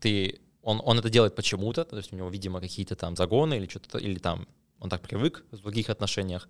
ты 0.00 0.40
он, 0.64 0.80
он 0.84 0.98
это 0.98 1.10
делает 1.10 1.34
почему-то, 1.34 1.84
то 1.84 1.96
есть 1.96 2.12
у 2.12 2.16
него, 2.16 2.28
видимо, 2.28 2.60
какие-то 2.60 2.96
там 2.96 3.16
загоны 3.16 3.54
или 3.54 3.68
что-то, 3.68 3.98
или 3.98 4.18
там 4.18 4.48
он 4.80 4.90
так 4.90 5.02
привык 5.02 5.44
в 5.50 5.60
других 5.60 5.90
отношениях. 5.90 6.48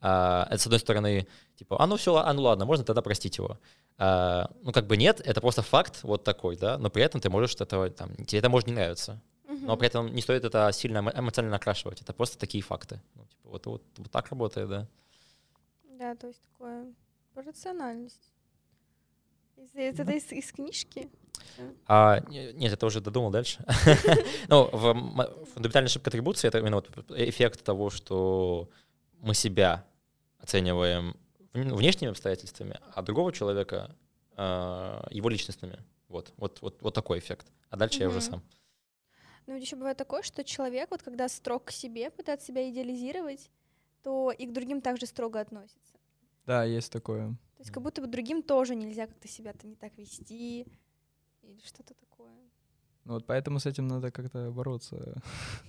А, 0.00 0.46
это, 0.50 0.58
с 0.58 0.66
одной 0.66 0.80
стороны, 0.80 1.26
типа, 1.56 1.76
а 1.80 1.86
ну 1.86 1.96
все, 1.96 2.16
а 2.16 2.32
ну 2.32 2.42
ладно, 2.42 2.64
можно 2.64 2.84
тогда 2.84 3.02
простить 3.02 3.38
его. 3.38 3.58
А, 3.98 4.50
ну 4.62 4.72
как 4.72 4.86
бы 4.86 4.96
нет, 4.96 5.20
это 5.20 5.40
просто 5.40 5.62
факт 5.62 6.02
вот 6.02 6.24
такой, 6.24 6.56
да, 6.56 6.78
но 6.78 6.90
при 6.90 7.02
этом 7.02 7.20
ты 7.20 7.28
можешь 7.28 7.54
этого, 7.56 7.90
там, 7.90 8.14
тебе 8.24 8.38
это 8.38 8.48
может 8.48 8.68
не 8.68 8.74
нравиться. 8.74 9.20
Но 9.48 9.76
при 9.76 9.88
этом 9.88 10.14
не 10.14 10.22
стоит 10.22 10.44
это 10.44 10.70
сильно 10.72 10.98
эмоционально 10.98 11.56
окрашивать. 11.56 12.00
Это 12.00 12.12
просто 12.12 12.38
такие 12.38 12.62
факты. 12.62 13.00
Ну, 13.14 13.24
типа, 13.24 13.48
вот, 13.48 13.66
вот, 13.66 13.82
вот 13.96 14.10
так 14.10 14.28
работает, 14.28 14.68
да. 14.68 14.86
Да, 15.98 16.14
то 16.14 16.28
есть 16.28 16.40
такое 16.42 16.92
рациональность. 17.34 18.32
Это 19.74 20.04
да. 20.04 20.12
из, 20.12 20.30
из 20.30 20.52
книжки? 20.52 21.08
А, 21.86 22.20
нет, 22.28 22.72
это 22.72 22.86
уже 22.86 23.00
додумал 23.00 23.30
дальше. 23.30 23.64
ну, 24.48 24.68
в 24.72 25.46
фундаментальной 25.54 25.86
ошибка 25.86 26.10
атрибуции— 26.10 26.48
это 26.48 26.58
именно 26.58 26.76
вот 26.76 26.90
эффект 27.10 27.62
того, 27.64 27.90
что 27.90 28.68
мы 29.20 29.34
себя 29.34 29.84
оцениваем 30.38 31.16
внешними 31.52 32.10
обстоятельствами, 32.10 32.78
а 32.94 33.02
другого 33.02 33.32
человека 33.32 33.94
э, 34.36 35.02
его 35.10 35.28
личностными. 35.28 35.78
Вот, 36.08 36.32
вот, 36.36 36.60
вот, 36.60 36.82
вот 36.82 36.94
такой 36.94 37.18
эффект. 37.18 37.46
А 37.70 37.76
дальше 37.76 38.00
я 38.00 38.08
уже 38.08 38.20
сам. 38.20 38.42
Ну, 39.46 39.56
еще 39.56 39.76
бывает 39.76 39.96
такое, 39.96 40.22
что 40.22 40.44
человек, 40.44 40.90
вот 40.90 41.02
когда 41.02 41.28
строг 41.28 41.66
к 41.66 41.70
себе, 41.70 42.10
пытается 42.10 42.46
себя 42.48 42.68
идеализировать, 42.68 43.50
то 44.02 44.30
и 44.30 44.46
к 44.46 44.52
другим 44.52 44.80
также 44.80 45.06
строго 45.06 45.40
относится. 45.40 45.94
Да, 46.46 46.64
есть 46.64 46.92
такое. 46.92 47.28
То 47.56 47.62
есть 47.62 47.70
как 47.70 47.82
будто 47.82 48.00
бы 48.02 48.06
другим 48.06 48.42
тоже 48.42 48.74
нельзя 48.74 49.06
как-то 49.06 49.28
себя-то 49.28 49.66
не 49.66 49.76
так 49.76 49.96
вести 49.96 50.66
или 51.46 51.60
что-то 51.64 51.94
такое. 51.94 52.34
Ну 53.04 53.14
вот 53.14 53.26
поэтому 53.26 53.58
с 53.58 53.66
этим 53.66 53.86
надо 53.86 54.10
как-то 54.10 54.50
бороться 54.50 55.22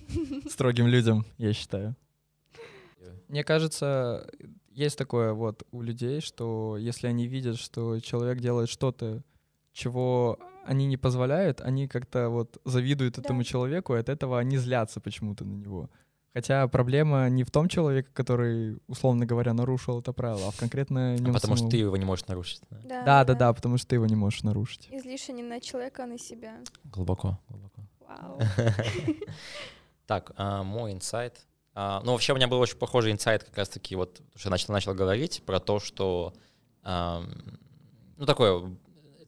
строгим 0.50 0.86
людям, 0.86 1.24
я 1.38 1.52
считаю. 1.52 1.96
Мне 3.28 3.44
кажется, 3.44 4.28
есть 4.70 4.98
такое 4.98 5.32
вот 5.32 5.62
у 5.70 5.82
людей, 5.82 6.20
что 6.20 6.76
если 6.76 7.06
они 7.06 7.26
видят, 7.26 7.58
что 7.58 8.00
человек 8.00 8.40
делает 8.40 8.68
что-то, 8.68 9.22
чего 9.72 10.38
они 10.64 10.86
не 10.86 10.96
позволяют, 10.96 11.60
они 11.60 11.88
как-то 11.88 12.28
вот 12.28 12.60
завидуют 12.64 13.14
да. 13.14 13.22
этому 13.22 13.44
человеку, 13.44 13.94
и 13.94 13.98
от 13.98 14.08
этого 14.08 14.38
они 14.38 14.58
злятся 14.58 15.00
почему-то 15.00 15.44
на 15.44 15.54
него. 15.54 15.90
Хотя 16.38 16.68
проблема 16.68 17.28
не 17.28 17.42
в 17.42 17.50
том 17.50 17.68
человеке, 17.68 18.08
который, 18.12 18.78
условно 18.86 19.26
говоря, 19.26 19.52
нарушил 19.54 19.98
это 19.98 20.12
правило, 20.12 20.46
а 20.46 20.50
в 20.52 20.56
конкретно 20.56 21.16
нем 21.16 21.30
а 21.30 21.34
потому 21.34 21.56
самому. 21.56 21.68
что 21.68 21.76
ты 21.76 21.78
его 21.78 21.96
не 21.96 22.04
можешь 22.04 22.28
нарушить. 22.28 22.60
Да? 22.70 22.78
Да, 22.84 23.04
да, 23.04 23.24
да, 23.24 23.34
да, 23.34 23.52
потому 23.52 23.76
что 23.76 23.88
ты 23.88 23.96
его 23.96 24.06
не 24.06 24.14
можешь 24.14 24.44
нарушить. 24.44 24.86
Излишне 24.92 25.34
не 25.34 25.42
на 25.42 25.60
человека, 25.60 26.04
а 26.04 26.06
на 26.06 26.16
себя. 26.16 26.58
Глубоко, 26.84 27.40
глубоко. 27.48 27.82
Вау. 28.06 28.40
Так, 30.06 30.30
а, 30.36 30.62
мой 30.62 30.92
инсайт. 30.92 31.44
А, 31.74 32.00
ну, 32.04 32.12
вообще 32.12 32.32
у 32.32 32.36
меня 32.36 32.46
был 32.46 32.60
очень 32.60 32.78
похожий 32.78 33.10
инсайт 33.10 33.42
как 33.42 33.58
раз-таки, 33.58 33.96
вот, 33.96 34.22
что 34.36 34.48
я 34.48 34.50
начал, 34.52 34.72
начал 34.72 34.94
говорить 34.94 35.42
про 35.44 35.58
то, 35.58 35.80
что, 35.80 36.32
ну, 36.84 38.26
такое 38.26 38.76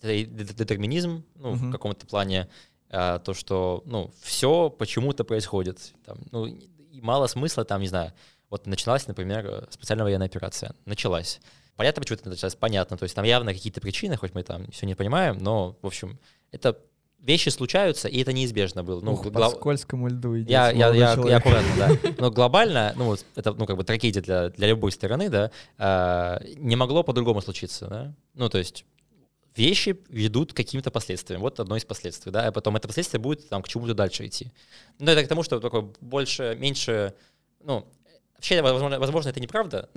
это 0.00 0.24
детерминизм, 0.24 1.24
ну, 1.34 1.52
в 1.54 1.72
каком-то 1.72 2.06
плане, 2.06 2.48
а, 2.88 3.18
то, 3.18 3.34
что, 3.34 3.82
ну, 3.84 4.10
все 4.20 4.70
почему-то 4.70 5.24
происходит. 5.24 5.92
Там, 6.04 6.18
ну, 6.32 6.46
и 6.90 7.00
мало 7.00 7.26
смысла 7.26 7.64
там, 7.64 7.80
не 7.80 7.88
знаю, 7.88 8.12
вот 8.50 8.66
началась, 8.66 9.06
например, 9.06 9.68
специальная 9.70 10.04
военная 10.04 10.26
операция. 10.26 10.74
Началась. 10.84 11.40
Понятно, 11.76 12.02
почему 12.02 12.18
это 12.18 12.28
началось? 12.28 12.56
Понятно. 12.56 12.96
То 12.96 13.04
есть 13.04 13.14
там 13.14 13.24
явно 13.24 13.54
какие-то 13.54 13.80
причины, 13.80 14.16
хоть 14.16 14.34
мы 14.34 14.42
там 14.42 14.70
все 14.70 14.86
не 14.86 14.94
понимаем, 14.94 15.38
но, 15.38 15.76
в 15.80 15.86
общем, 15.86 16.18
это 16.50 16.76
вещи 17.20 17.48
случаются, 17.50 18.08
и 18.08 18.20
это 18.20 18.32
неизбежно 18.32 18.82
было. 18.82 19.00
Ну, 19.00 19.12
Ух, 19.12 19.26
гла... 19.26 19.48
по 19.50 19.56
скользкому 19.56 20.08
льду 20.08 20.38
идет. 20.38 20.50
Я, 20.50 20.70
я, 20.70 20.88
я, 20.88 21.14
я 21.14 21.36
аккуратно, 21.36 21.70
да. 21.76 21.90
Но 22.18 22.30
глобально, 22.30 22.92
ну, 22.96 23.16
это, 23.36 23.52
ну, 23.52 23.66
как 23.66 23.76
бы 23.76 23.84
трагедия 23.84 24.20
для, 24.20 24.48
для 24.50 24.68
любой 24.68 24.92
стороны, 24.92 25.28
да, 25.28 25.50
э, 25.78 26.54
не 26.56 26.76
могло 26.76 27.02
по-другому 27.02 27.40
случиться, 27.40 27.86
да. 27.86 28.14
Ну, 28.34 28.48
то 28.48 28.58
есть 28.58 28.84
вещи 29.56 29.98
ведут 30.08 30.52
к 30.52 30.56
каким-то 30.56 30.90
последствиям. 30.90 31.40
Вот 31.40 31.60
одно 31.60 31.76
из 31.76 31.84
последствий, 31.84 32.32
да, 32.32 32.46
а 32.46 32.52
потом 32.52 32.76
это 32.76 32.88
последствие 32.88 33.20
будет 33.20 33.48
там 33.48 33.62
к 33.62 33.68
чему-то 33.68 33.94
дальше 33.94 34.26
идти. 34.26 34.52
Ну, 34.98 35.10
это 35.10 35.24
к 35.24 35.28
тому, 35.28 35.42
что 35.42 35.60
такое 35.60 35.90
больше, 36.00 36.56
меньше, 36.58 37.14
ну, 37.64 37.86
вообще, 38.34 38.62
возможно, 38.62 38.98
возможно 38.98 39.28
это 39.30 39.40
неправда. 39.40 39.88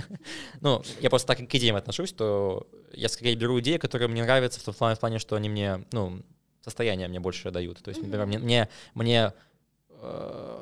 ну, 0.60 0.82
я 1.00 1.10
просто 1.10 1.28
так 1.28 1.48
к 1.48 1.54
идеям 1.54 1.76
отношусь, 1.76 2.12
то 2.12 2.66
я 2.92 3.08
скорее 3.08 3.34
беру 3.36 3.60
идеи, 3.60 3.76
которые 3.76 4.08
мне 4.08 4.22
нравятся 4.22 4.60
в 4.60 4.64
том 4.64 4.74
плане, 4.74 4.96
в 4.96 5.00
плане 5.00 5.18
что 5.18 5.36
они 5.36 5.48
мне, 5.48 5.84
ну, 5.92 6.22
состояние 6.62 7.08
мне 7.08 7.20
больше 7.20 7.50
дают. 7.50 7.82
То 7.82 7.90
есть, 7.90 8.02
например, 8.02 8.26
мне, 8.26 8.38
мне, 8.38 8.68
мне 8.94 9.32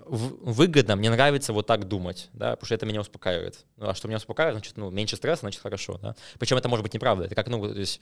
выгодно, 0.06 0.96
мне 0.96 1.10
нравится 1.10 1.52
вот 1.52 1.66
так 1.66 1.88
думать, 1.88 2.28
да, 2.32 2.50
потому 2.50 2.66
что 2.66 2.74
это 2.74 2.86
меня 2.86 3.00
успокаивает. 3.00 3.64
Ну, 3.76 3.88
а 3.88 3.94
что 3.94 4.06
меня 4.08 4.18
успокаивает, 4.18 4.56
значит, 4.56 4.76
ну, 4.76 4.90
меньше 4.90 5.16
стресса, 5.16 5.40
значит, 5.40 5.62
хорошо, 5.62 5.98
да. 6.02 6.14
Причем 6.38 6.58
это 6.58 6.68
может 6.68 6.82
быть 6.82 6.92
неправда. 6.92 7.24
Это 7.24 7.34
как, 7.34 7.48
ну, 7.48 7.72
то 7.72 7.78
есть 7.78 8.00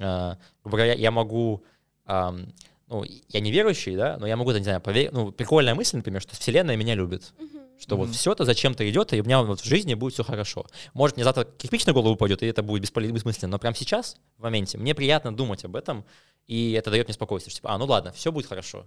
а, 0.00 0.38
грубо 0.62 0.78
говоря, 0.78 0.94
я 0.94 1.10
могу, 1.10 1.64
ну, 2.06 3.04
я 3.28 3.40
не 3.40 3.50
верующий, 3.50 3.96
да, 3.96 4.16
но 4.18 4.26
я 4.26 4.36
могу, 4.36 4.52
не 4.52 4.62
знаю, 4.62 4.80
поверить, 4.80 5.12
ну, 5.12 5.30
прикольная 5.30 5.74
мысль, 5.74 5.96
например, 5.96 6.22
что 6.22 6.34
Вселенная 6.34 6.76
меня 6.76 6.94
любит. 6.94 7.32
Что 7.78 7.94
mm-hmm. 7.94 7.98
вот 7.98 8.10
все 8.10 8.32
это 8.32 8.44
зачем-то 8.44 8.88
идет, 8.90 9.14
и 9.14 9.20
у 9.22 9.24
меня 9.24 9.40
вот 9.40 9.60
в 9.60 9.64
жизни 9.64 9.94
будет 9.94 10.12
все 10.12 10.22
хорошо. 10.22 10.66
Может, 10.92 11.16
мне 11.16 11.24
завтра 11.24 11.44
кирпич 11.44 11.86
на 11.86 11.94
голову 11.94 12.12
упадет, 12.12 12.42
и 12.42 12.46
это 12.46 12.62
будет 12.62 12.82
бессмысленно, 12.82 13.52
но 13.52 13.58
прямо 13.58 13.74
сейчас, 13.74 14.18
в 14.36 14.42
моменте, 14.42 14.76
мне 14.76 14.94
приятно 14.94 15.34
думать 15.34 15.64
об 15.64 15.76
этом, 15.76 16.04
и 16.46 16.72
это 16.72 16.90
дает 16.90 17.06
мне 17.06 17.14
спокойствие. 17.14 17.52
Что, 17.52 17.60
типа, 17.60 17.72
а, 17.72 17.78
ну 17.78 17.86
ладно, 17.86 18.12
все 18.12 18.32
будет 18.32 18.46
хорошо. 18.46 18.86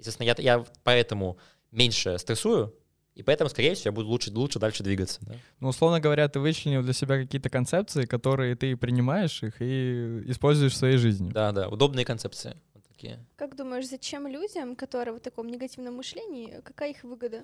Естественно, 0.00 0.26
я, 0.26 0.34
я 0.38 0.64
поэтому 0.82 1.38
меньше 1.70 2.18
стрессую, 2.18 2.74
и 3.14 3.22
поэтому, 3.22 3.50
скорее 3.50 3.74
всего, 3.74 3.88
я 3.88 3.92
буду 3.92 4.08
лучше, 4.08 4.32
лучше 4.32 4.58
дальше 4.58 4.82
двигаться. 4.82 5.20
Да? 5.22 5.34
Ну, 5.60 5.68
условно 5.68 6.00
говоря, 6.00 6.26
ты 6.28 6.40
вычленил 6.40 6.82
для 6.82 6.94
себя 6.94 7.18
какие-то 7.18 7.50
концепции, 7.50 8.06
которые 8.06 8.56
ты 8.56 8.76
принимаешь 8.78 9.42
их 9.42 9.60
и 9.60 10.22
используешь 10.26 10.72
в 10.72 10.76
своей 10.76 10.96
жизни. 10.96 11.30
Да, 11.30 11.52
да, 11.52 11.68
удобные 11.68 12.06
концепции. 12.06 12.56
Вот 12.72 12.82
такие. 12.84 13.22
Как 13.36 13.56
думаешь, 13.56 13.88
зачем 13.88 14.26
людям, 14.26 14.74
которые 14.74 15.14
в 15.14 15.20
таком 15.20 15.48
негативном 15.48 15.96
мышлении, 15.96 16.62
какая 16.64 16.92
их 16.92 17.04
выгода? 17.04 17.42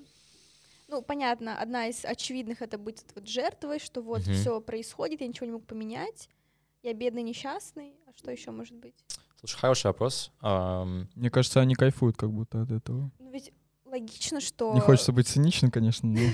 Ну, 0.89 1.03
понятно, 1.03 1.61
одна 1.61 1.89
из 1.89 2.07
очевидных 2.07 2.63
это 2.63 2.79
будет 2.79 3.05
вот 3.15 3.29
жертвой, 3.29 3.79
что 3.79 4.01
вот 4.01 4.23
угу. 4.23 4.33
все 4.33 4.61
происходит, 4.63 5.21
я 5.21 5.27
ничего 5.27 5.45
не 5.45 5.53
могу 5.53 5.65
поменять, 5.67 6.31
я 6.83 6.95
бедный, 6.95 7.23
несчастный, 7.23 7.93
а 8.07 8.17
что 8.17 8.31
еще 8.31 8.51
может 8.51 8.77
быть? 8.77 8.95
Слушай, 9.47 9.61
хороший 9.61 9.87
вопрос. 9.87 10.33
Мне 10.41 11.31
кажется, 11.31 11.61
они 11.61 11.75
кайфуют 11.75 12.17
как 12.17 12.33
будто 12.33 12.63
от 12.63 12.71
этого. 12.73 13.11
Ну, 13.21 13.31
ведь 13.31 13.53
логично, 13.85 14.41
что... 14.41 14.75
Не 14.75 14.81
хочется 14.81 15.13
быть 15.13 15.29
циничным, 15.29 15.71
конечно, 15.71 16.09
но... 16.09 16.21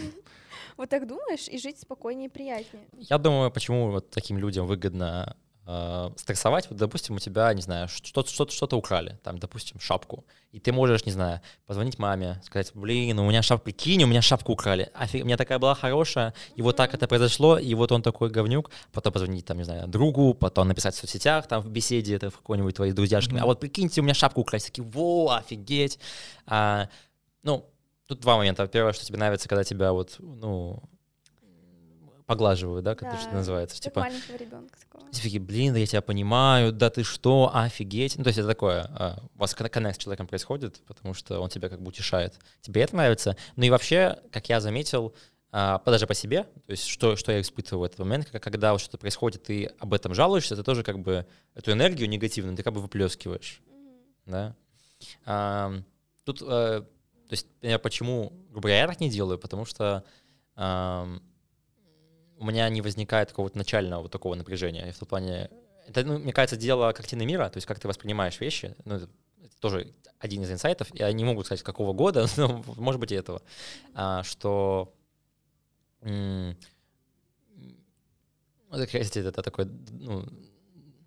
Вот 0.78 0.88
так 0.88 1.06
думаешь, 1.06 1.48
и 1.48 1.58
жить 1.58 1.78
спокойнее 1.78 2.28
и 2.28 2.30
приятнее. 2.30 2.86
Я 2.96 3.18
думаю, 3.18 3.50
почему 3.50 3.90
вот 3.90 4.08
таким 4.08 4.38
людям 4.38 4.66
выгодно 4.66 5.36
э, 5.66 6.10
стрессовать. 6.16 6.68
Вот, 6.70 6.78
допустим, 6.78 7.16
у 7.16 7.18
тебя, 7.18 7.52
не 7.54 7.62
знаю, 7.62 7.88
что-то 7.88 8.30
что 8.30 8.48
что 8.48 8.76
украли, 8.76 9.18
там, 9.22 9.38
допустим, 9.38 9.80
шапку. 9.80 10.24
И 10.52 10.60
ты 10.60 10.72
можешь, 10.72 11.06
не 11.06 11.12
знаю, 11.12 11.40
позвонить 11.66 11.98
маме, 11.98 12.40
сказать, 12.44 12.72
блин, 12.74 13.18
у 13.18 13.28
меня 13.28 13.42
шапка, 13.42 13.64
прикинь, 13.64 14.02
у 14.04 14.06
меня 14.06 14.22
шапку 14.22 14.52
украли. 14.52 14.90
Офиг, 14.94 15.22
у 15.22 15.24
меня 15.24 15.36
такая 15.36 15.58
была 15.58 15.74
хорошая, 15.74 16.34
и 16.56 16.62
вот 16.62 16.76
так 16.76 16.94
это 16.94 17.08
произошло, 17.08 17.58
и 17.58 17.74
вот 17.74 17.92
он 17.92 18.02
такой 18.02 18.30
говнюк. 18.30 18.70
Потом 18.92 19.12
позвонить, 19.12 19.46
там, 19.46 19.58
не 19.58 19.64
знаю, 19.64 19.88
другу, 19.88 20.34
потом 20.34 20.68
написать 20.68 20.94
в 20.94 20.98
соцсетях, 20.98 21.46
там, 21.46 21.62
в 21.62 21.70
беседе, 21.70 22.16
это 22.16 22.30
в 22.30 22.36
какой-нибудь 22.36 22.76
твоей 22.76 22.92
друзьяшками. 22.92 23.38
Mm-hmm. 23.38 23.42
А 23.42 23.46
вот 23.46 23.60
прикиньте, 23.60 24.00
у 24.00 24.04
меня 24.04 24.14
шапку 24.14 24.40
украли. 24.40 24.62
Такие, 24.62 24.84
во, 24.84 25.36
офигеть. 25.36 25.98
А, 26.46 26.88
ну, 27.42 27.64
тут 28.06 28.20
два 28.20 28.36
момента. 28.36 28.66
Первое, 28.66 28.92
что 28.92 29.06
тебе 29.06 29.18
нравится, 29.18 29.48
когда 29.48 29.64
тебя 29.64 29.92
вот, 29.92 30.16
ну, 30.18 30.82
поглаживают, 32.32 32.84
да, 32.84 32.94
как 32.94 33.10
да, 33.10 33.20
это 33.20 33.34
называется. 33.34 33.76
Как 33.76 33.84
типа, 33.84 34.00
маленького 34.00 34.36
ребенка 34.36 34.78
такого. 34.78 35.10
Такие, 35.12 35.40
блин, 35.40 35.72
да 35.72 35.78
я 35.78 35.86
тебя 35.86 36.02
понимаю, 36.02 36.72
да 36.72 36.90
ты 36.90 37.04
что, 37.04 37.50
офигеть. 37.52 38.16
Ну, 38.16 38.24
то 38.24 38.28
есть 38.28 38.38
это 38.38 38.48
такое, 38.48 38.82
а, 38.94 39.18
у 39.34 39.38
вас 39.38 39.54
коннект 39.54 39.96
с 39.96 39.98
человеком 39.98 40.26
происходит, 40.26 40.80
потому 40.86 41.14
что 41.14 41.40
он 41.40 41.48
тебя 41.48 41.68
как 41.68 41.80
бы 41.80 41.88
утешает. 41.88 42.34
Тебе 42.60 42.82
это 42.82 42.96
нравится? 42.96 43.36
Ну 43.56 43.64
и 43.64 43.70
вообще, 43.70 44.18
как 44.30 44.48
я 44.48 44.60
заметил, 44.60 45.14
а, 45.50 45.80
даже 45.84 46.06
по 46.06 46.14
себе, 46.14 46.44
то 46.44 46.70
есть 46.70 46.86
что, 46.86 47.16
что 47.16 47.32
я 47.32 47.40
испытываю 47.40 47.80
в 47.80 47.84
этот 47.84 47.98
момент, 47.98 48.30
когда 48.30 48.72
вот 48.72 48.80
что-то 48.80 48.98
происходит, 48.98 49.42
ты 49.42 49.66
об 49.78 49.92
этом 49.92 50.14
жалуешься, 50.14 50.56
ты 50.56 50.62
тоже 50.62 50.82
как 50.82 50.98
бы 50.98 51.26
эту 51.54 51.72
энергию 51.72 52.08
негативную 52.08 52.56
ты 52.56 52.62
как 52.62 52.72
бы 52.72 52.80
выплескиваешь, 52.80 53.60
mm-hmm. 53.66 54.22
да. 54.26 54.56
А, 55.26 55.72
тут 56.24 56.42
а, 56.42 56.86
то 57.32 57.34
есть, 57.34 57.46
я 57.62 57.78
почему, 57.78 58.30
грубо 58.50 58.68
говоря, 58.68 58.80
я 58.80 58.86
так 58.86 59.00
не 59.00 59.08
делаю, 59.08 59.38
потому 59.38 59.64
что 59.64 60.04
э, 60.54 61.18
у 62.42 62.44
меня 62.44 62.68
не 62.68 62.82
возникает 62.82 63.28
какого-то 63.28 63.56
начального 63.56 64.02
вот 64.02 64.10
такого 64.10 64.34
напряжения. 64.34 64.88
И 64.88 64.90
в 64.90 64.98
том 64.98 65.08
плане, 65.08 65.48
это, 65.86 66.02
ну, 66.02 66.18
мне 66.18 66.32
кажется, 66.32 66.56
дело 66.56 66.92
картины 66.92 67.24
мира, 67.24 67.48
то 67.48 67.56
есть 67.56 67.68
как 67.68 67.78
ты 67.78 67.86
воспринимаешь 67.86 68.40
вещи, 68.40 68.74
ну, 68.84 68.96
это, 68.96 69.08
тоже 69.60 69.94
один 70.18 70.42
из 70.42 70.50
инсайтов, 70.50 70.88
я 70.92 71.12
не 71.12 71.24
могу 71.24 71.44
сказать, 71.44 71.62
какого 71.62 71.92
года, 71.92 72.26
но, 72.36 72.64
может 72.76 73.00
быть, 73.00 73.12
и 73.12 73.14
этого, 73.14 73.42
а, 73.94 74.24
что 74.24 74.92
это, 76.00 76.56
кстати, 78.86 79.20
это 79.20 79.40
такой 79.42 79.66
ну, 79.90 80.26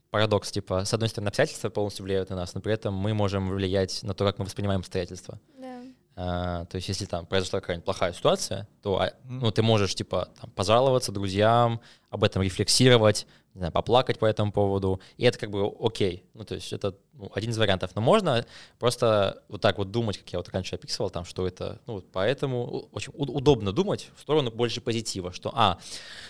парадокс, 0.09 0.51
типа, 0.51 0.85
с 0.85 0.93
одной 0.93 1.09
стороны, 1.09 1.27
обстоятельства 1.27 1.69
полностью 1.69 2.05
влияют 2.05 2.29
на 2.29 2.37
нас, 2.37 2.53
но 2.53 2.61
при 2.61 2.73
этом 2.73 2.93
мы 2.93 3.13
можем 3.13 3.49
влиять 3.49 4.03
на 4.03 4.13
то, 4.13 4.23
как 4.23 4.39
мы 4.39 4.45
воспринимаем 4.45 4.79
обстоятельства. 4.79 5.41
Да. 5.59 5.83
А, 6.17 6.63
то 6.65 6.75
есть, 6.77 6.87
если 6.87 7.05
там 7.05 7.25
произошла 7.25 7.59
какая-нибудь 7.59 7.83
плохая 7.83 8.13
ситуация, 8.13 8.67
то 8.81 8.99
а, 9.01 9.11
ну, 9.25 9.51
ты 9.51 9.61
можешь, 9.61 9.95
типа, 9.95 10.29
там, 10.39 10.49
пожаловаться 10.51 11.11
друзьям, 11.11 11.81
об 12.09 12.23
этом 12.23 12.41
рефлексировать, 12.41 13.27
не 13.53 13.59
знаю, 13.59 13.73
поплакать 13.73 14.17
по 14.17 14.25
этому 14.25 14.53
поводу, 14.53 15.01
и 15.17 15.25
это 15.25 15.37
как 15.37 15.49
бы 15.49 15.69
окей. 15.79 16.23
Ну, 16.33 16.45
то 16.45 16.55
есть 16.55 16.71
это 16.71 16.95
ну, 17.13 17.29
один 17.33 17.51
из 17.51 17.57
вариантов. 17.57 17.91
Но 17.95 18.01
можно 18.01 18.45
просто 18.79 19.43
вот 19.49 19.59
так 19.59 19.77
вот 19.77 19.91
думать, 19.91 20.17
как 20.17 20.31
я 20.31 20.39
вот 20.39 20.47
раньше 20.49 20.75
описывал, 20.75 21.09
там, 21.09 21.25
что 21.25 21.45
это, 21.45 21.81
ну, 21.85 21.95
вот 21.95 22.05
поэтому 22.11 22.87
очень 22.93 23.11
удобно 23.15 23.73
думать 23.73 24.09
в 24.15 24.21
сторону 24.21 24.51
больше 24.51 24.79
позитива, 24.79 25.33
что, 25.33 25.51
а, 25.53 25.79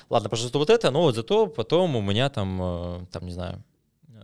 ладно, 0.09 0.29
пожалуйста, 0.29 0.57
вот 0.57 0.71
это, 0.71 0.89
но 0.89 1.01
вот 1.03 1.15
зато 1.15 1.45
потом 1.45 1.95
у 1.95 2.01
меня 2.01 2.29
там, 2.29 2.59
э, 2.61 3.05
там, 3.11 3.25
не 3.25 3.33
знаю, 3.33 3.63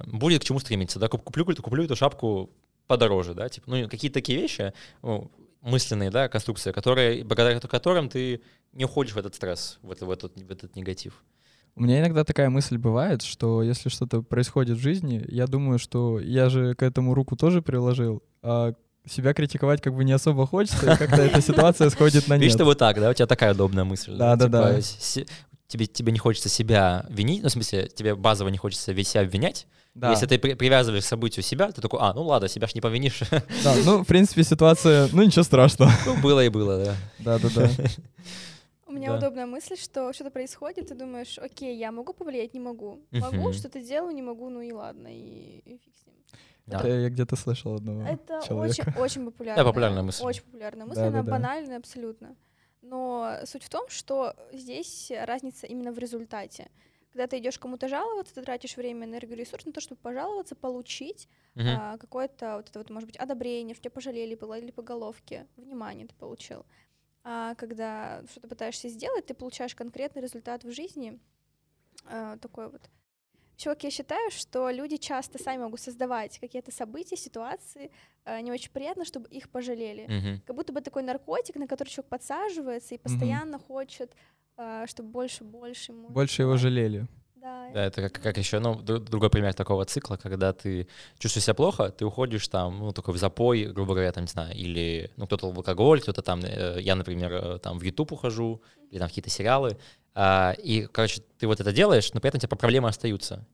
будет 0.05 0.41
к 0.41 0.45
чему 0.45 0.59
стремиться, 0.59 0.97
да, 0.97 1.07
куплю, 1.07 1.45
куплю 1.45 1.83
эту 1.83 1.95
шапку 1.95 2.49
подороже, 2.87 3.35
да, 3.35 3.47
типа, 3.47 3.69
ну, 3.69 3.89
какие-то 3.89 4.15
такие 4.15 4.39
вещи, 4.39 4.73
ну, 5.01 5.31
мысленные, 5.61 6.09
да, 6.09 6.27
конструкции, 6.27 6.71
которые, 6.71 7.23
благодаря 7.23 7.59
которым 7.59 8.09
ты 8.09 8.41
не 8.73 8.85
уходишь 8.85 9.13
в 9.13 9.17
этот 9.17 9.35
стресс, 9.35 9.79
в, 9.81 9.91
это, 9.91 10.05
в, 10.05 10.11
этот, 10.11 10.35
в 10.35 10.51
этот 10.51 10.75
негатив. 10.75 11.23
У 11.75 11.83
меня 11.83 11.99
иногда 11.99 12.23
такая 12.23 12.49
мысль 12.49 12.77
бывает, 12.77 13.21
что 13.21 13.63
если 13.63 13.89
что-то 13.89 14.21
происходит 14.21 14.77
в 14.77 14.81
жизни, 14.81 15.23
я 15.29 15.47
думаю, 15.47 15.79
что 15.79 16.19
я 16.19 16.49
же 16.49 16.75
к 16.75 16.83
этому 16.83 17.13
руку 17.13 17.35
тоже 17.37 17.61
приложил, 17.61 18.23
а 18.41 18.73
себя 19.05 19.33
критиковать 19.33 19.81
как 19.81 19.95
бы 19.95 20.03
не 20.03 20.11
особо 20.11 20.45
хочется, 20.45 20.93
и 20.93 20.97
как-то 20.97 21.21
эта 21.21 21.41
ситуация 21.41 21.89
сходит 21.89 22.27
на 22.27 22.33
нет. 22.33 22.41
Видишь, 22.41 22.55
что 22.55 22.65
вот 22.65 22.77
так, 22.77 22.99
да? 22.99 23.09
У 23.09 23.13
тебя 23.13 23.27
такая 23.27 23.53
удобная 23.53 23.83
мысль. 23.83 24.15
Да, 24.15 24.35
да, 24.35 24.47
да. 24.47 24.79
Тебе, 25.71 25.85
тебе 25.85 26.11
не 26.11 26.19
хочется 26.19 26.49
себя 26.49 27.05
винить, 27.07 27.43
ну, 27.43 27.47
в 27.47 27.51
смысле, 27.53 27.87
тебе 27.87 28.13
базово 28.13 28.49
не 28.49 28.57
хочется 28.57 28.91
весь 28.91 29.07
себя 29.07 29.21
обвинять. 29.21 29.67
Да. 29.95 30.11
Если 30.11 30.25
ты 30.25 30.37
при, 30.37 30.53
привязываешь 30.55 31.05
к 31.05 31.07
событию 31.07 31.43
себя, 31.43 31.71
ты 31.71 31.81
такой, 31.81 31.99
а, 32.01 32.13
ну 32.13 32.23
ладно, 32.23 32.49
себя 32.49 32.67
ж 32.67 32.75
не 32.75 32.81
повинишь. 32.81 33.21
Да, 33.63 33.73
ну, 33.85 34.03
в 34.03 34.05
принципе, 34.05 34.43
ситуация, 34.43 35.07
ну, 35.13 35.23
ничего 35.23 35.43
страшного. 35.43 35.89
Ну, 36.05 36.21
было 36.21 36.43
и 36.43 36.49
было, 36.49 36.83
да. 36.83 36.95
Да-да-да. 37.19 37.69
У 38.85 38.91
меня 38.91 39.11
да. 39.11 39.17
удобная 39.17 39.45
мысль, 39.45 39.77
что 39.77 40.11
что-то 40.11 40.31
происходит, 40.31 40.89
ты 40.89 40.95
думаешь, 40.95 41.39
окей, 41.39 41.77
я 41.77 41.93
могу 41.93 42.11
повлиять, 42.11 42.53
не 42.53 42.59
могу. 42.59 42.99
Могу, 43.11 43.49
uh-huh. 43.49 43.53
что-то 43.53 43.79
делаю, 43.79 44.13
не 44.13 44.21
могу, 44.21 44.49
ну 44.49 44.59
и 44.59 44.73
ладно, 44.73 45.07
и, 45.07 45.61
и 45.63 45.77
фиг 45.77 45.95
с 45.95 46.05
ним. 46.05 46.15
Да. 46.65 46.79
Это 46.79 46.87
я 46.89 47.09
где-то 47.09 47.37
слышал 47.37 47.75
одного 47.75 48.03
Это 48.03 48.41
человека. 48.45 48.89
очень, 48.89 49.01
очень 49.01 49.25
популярная. 49.31 49.63
Да, 49.63 49.69
популярная 49.69 50.03
мысль. 50.03 50.21
Очень 50.21 50.41
популярная 50.41 50.85
мысль, 50.85 50.99
да, 50.99 51.07
она 51.07 51.17
да, 51.19 51.23
да. 51.23 51.31
банальная 51.31 51.77
абсолютно. 51.77 52.35
Но 52.81 53.37
суть 53.45 53.63
в 53.63 53.69
том, 53.69 53.87
что 53.89 54.35
здесь 54.51 55.11
разница 55.11 55.67
именно 55.67 55.91
в 55.91 55.99
результате. 55.99 56.69
Когда 57.11 57.27
ты 57.27 57.39
идешь 57.39 57.59
кому-то 57.59 57.87
жаловаться, 57.89 58.33
ты 58.33 58.41
тратишь 58.41 58.77
время, 58.77 59.05
энергию, 59.05 59.37
ресурс 59.37 59.65
на 59.65 59.73
то, 59.73 59.81
чтобы 59.81 59.99
пожаловаться, 60.01 60.55
получить 60.55 61.27
uh-huh. 61.55 61.75
а, 61.77 61.97
какое-то 61.97 62.55
вот 62.55 62.69
это 62.69 62.79
вот, 62.79 62.89
может 62.89 63.07
быть, 63.07 63.17
одобрение, 63.17 63.75
что 63.75 63.83
тебя 63.83 63.91
пожалели, 63.91 64.35
погладили 64.35 64.71
по 64.71 64.81
головке, 64.81 65.45
внимание 65.57 66.07
ты 66.07 66.15
получил. 66.15 66.65
А 67.23 67.53
когда 67.55 68.23
что-то 68.31 68.47
пытаешься 68.47 68.87
сделать, 68.87 69.25
ты 69.25 69.33
получаешь 69.33 69.75
конкретный 69.75 70.21
результат 70.21 70.63
в 70.63 70.71
жизни, 70.71 71.19
а, 72.05 72.37
такой 72.37 72.69
вот. 72.69 72.81
Чувак, 73.61 73.83
я 73.83 73.91
считаю, 73.91 74.31
что 74.31 74.71
люди 74.71 74.97
часто 74.97 75.37
сами 75.37 75.61
могут 75.61 75.79
создавать 75.79 76.39
какие-то 76.39 76.71
события, 76.71 77.15
ситуации, 77.15 77.91
а, 78.25 78.41
не 78.41 78.51
очень 78.51 78.71
приятно, 78.71 79.05
чтобы 79.05 79.29
их 79.29 79.49
пожалели. 79.49 80.07
Mm-hmm. 80.07 80.39
Как 80.47 80.55
будто 80.55 80.73
бы 80.73 80.81
такой 80.81 81.03
наркотик, 81.03 81.57
на 81.57 81.67
который 81.67 81.89
человек 81.89 82.09
подсаживается 82.09 82.95
и 82.95 82.97
постоянно 82.97 83.57
mm-hmm. 83.57 83.67
хочет 83.67 84.15
а, 84.57 84.87
чтобы 84.87 85.09
больше, 85.09 85.43
больше. 85.43 85.91
Больше 85.91 86.41
его 86.41 86.57
жалели. 86.57 87.07
Да. 87.35 87.71
да, 87.73 87.85
это 87.85 88.09
как, 88.09 88.21
как 88.21 88.37
еще, 88.37 88.59
ну, 88.59 88.75
другой 88.75 89.31
пример 89.31 89.55
такого 89.55 89.83
цикла, 89.85 90.15
когда 90.15 90.53
ты 90.53 90.87
чувствуешь 91.17 91.45
себя 91.45 91.55
плохо, 91.55 91.89
ты 91.89 92.05
уходишь 92.05 92.47
там, 92.47 92.77
ну, 92.77 92.91
такой 92.91 93.15
в 93.15 93.17
запой, 93.17 93.65
грубо 93.65 93.93
говоря, 93.93 94.11
там, 94.11 94.25
не 94.25 94.27
знаю, 94.27 94.55
или, 94.55 95.09
ну, 95.17 95.25
кто-то 95.25 95.51
в 95.51 95.57
алкоголь, 95.57 96.01
кто-то 96.01 96.21
там, 96.21 96.41
э, 96.43 96.79
я, 96.81 96.95
например, 96.95 97.33
э, 97.33 97.57
там 97.57 97.79
в 97.79 97.81
YouTube 97.81 98.11
ухожу, 98.11 98.61
или 98.91 98.99
там 98.99 99.07
какие-то 99.07 99.31
сериалы, 99.31 99.79
а, 100.13 100.53
и, 100.57 100.87
короче, 100.91 101.21
ты 101.39 101.47
вот 101.47 101.59
это 101.59 101.71
делаешь, 101.71 102.13
но 102.13 102.19
при 102.19 102.29
этом 102.29 102.39
у 102.39 102.41
тебя 102.41 102.57
проблемы 102.57 102.89
остаются. 102.89 103.45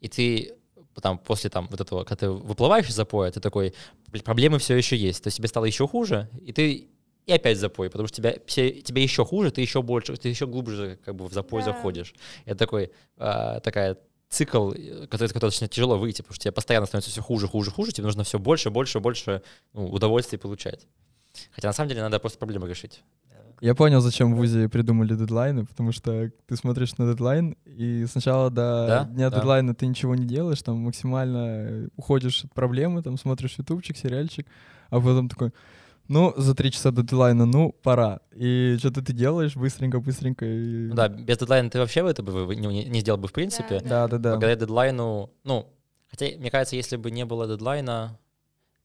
И 0.00 0.08
ты 0.08 0.54
там 1.00 1.18
после 1.18 1.50
там 1.50 1.68
вот 1.70 1.80
этого, 1.80 2.04
когда 2.04 2.26
ты 2.26 2.30
выплываешь 2.30 2.88
из 2.88 2.94
запоя, 2.94 3.30
ты 3.30 3.40
такой, 3.40 3.74
проблемы 4.24 4.58
все 4.58 4.76
еще 4.76 4.96
есть, 4.96 5.22
то 5.22 5.28
есть 5.28 5.36
тебе 5.36 5.48
стало 5.48 5.64
еще 5.64 5.86
хуже, 5.86 6.28
и 6.42 6.52
ты 6.52 6.88
и 7.26 7.32
опять 7.32 7.58
запой, 7.58 7.90
потому 7.90 8.08
что 8.08 8.16
тебя, 8.16 8.34
все, 8.46 8.72
тебе 8.72 9.02
еще 9.02 9.24
хуже, 9.24 9.50
ты 9.50 9.60
еще 9.60 9.82
больше, 9.82 10.16
ты 10.16 10.28
еще 10.28 10.46
глубже 10.46 10.98
как 11.04 11.14
бы 11.14 11.28
в 11.28 11.32
запой 11.32 11.60
да. 11.60 11.66
заходишь. 11.66 12.14
Это 12.44 12.58
такой, 12.58 12.90
а, 13.18 13.60
такая 13.60 13.98
цикл, 14.28 14.72
который, 15.08 15.26
из 15.26 15.32
которого 15.32 15.48
очень 15.48 15.68
тяжело 15.68 15.96
выйти, 15.96 16.22
потому 16.22 16.34
что 16.34 16.42
тебе 16.44 16.52
постоянно 16.52 16.86
становится 16.86 17.10
все 17.10 17.22
хуже, 17.22 17.46
хуже, 17.46 17.70
хуже, 17.70 17.92
тебе 17.92 18.06
нужно 18.06 18.24
все 18.24 18.38
больше, 18.38 18.70
больше, 18.70 19.00
больше 19.00 19.42
ну, 19.74 19.86
удовольствия 19.88 20.38
получать. 20.38 20.86
Хотя 21.52 21.68
на 21.68 21.72
самом 21.72 21.88
деле 21.88 22.02
надо 22.02 22.18
просто 22.18 22.38
проблему 22.38 22.66
решить. 22.66 23.02
Я 23.60 23.74
понял, 23.74 24.00
зачем 24.00 24.34
в 24.34 24.36
ВУЗе 24.36 24.68
придумали 24.68 25.14
дедлайны, 25.14 25.66
потому 25.66 25.92
что 25.92 26.30
ты 26.46 26.56
смотришь 26.56 26.96
на 26.96 27.10
дедлайн, 27.10 27.56
и 27.66 28.06
сначала 28.10 28.50
до 28.50 28.86
да? 28.88 29.04
дня 29.04 29.30
да. 29.30 29.38
дедлайна 29.38 29.74
ты 29.74 29.86
ничего 29.86 30.14
не 30.14 30.26
делаешь, 30.26 30.62
там 30.62 30.78
максимально 30.78 31.90
уходишь 31.96 32.44
от 32.44 32.54
проблемы, 32.54 33.02
там 33.02 33.18
смотришь 33.18 33.56
ютубчик, 33.58 33.98
сериальчик, 33.98 34.46
а 34.88 34.96
потом 34.96 35.28
такой, 35.28 35.52
ну, 36.08 36.32
за 36.36 36.54
три 36.54 36.72
часа 36.72 36.90
до 36.90 37.02
дедлайна, 37.02 37.44
ну, 37.44 37.70
пора. 37.70 38.20
И 38.34 38.76
что-то 38.78 39.02
ты 39.02 39.12
делаешь 39.12 39.54
быстренько-быстренько. 39.56 40.46
И... 40.46 40.88
Ну 40.88 40.94
да, 40.94 41.08
без 41.08 41.36
дедлайна 41.36 41.68
ты 41.68 41.78
вообще 41.78 42.00
это 42.08 42.22
бы 42.22 42.56
не, 42.56 42.84
не 42.86 43.00
сделал 43.00 43.18
бы 43.20 43.28
в 43.28 43.32
принципе. 43.32 43.80
Да, 43.80 44.08
да, 44.08 44.18
да. 44.18 44.30
Благодаря 44.30 44.56
дедлайну, 44.56 45.30
ну, 45.44 45.66
хотя, 46.10 46.26
мне 46.38 46.50
кажется, 46.50 46.76
если 46.76 46.96
бы 46.96 47.10
не 47.10 47.26
было 47.26 47.46
дедлайна, 47.46 48.18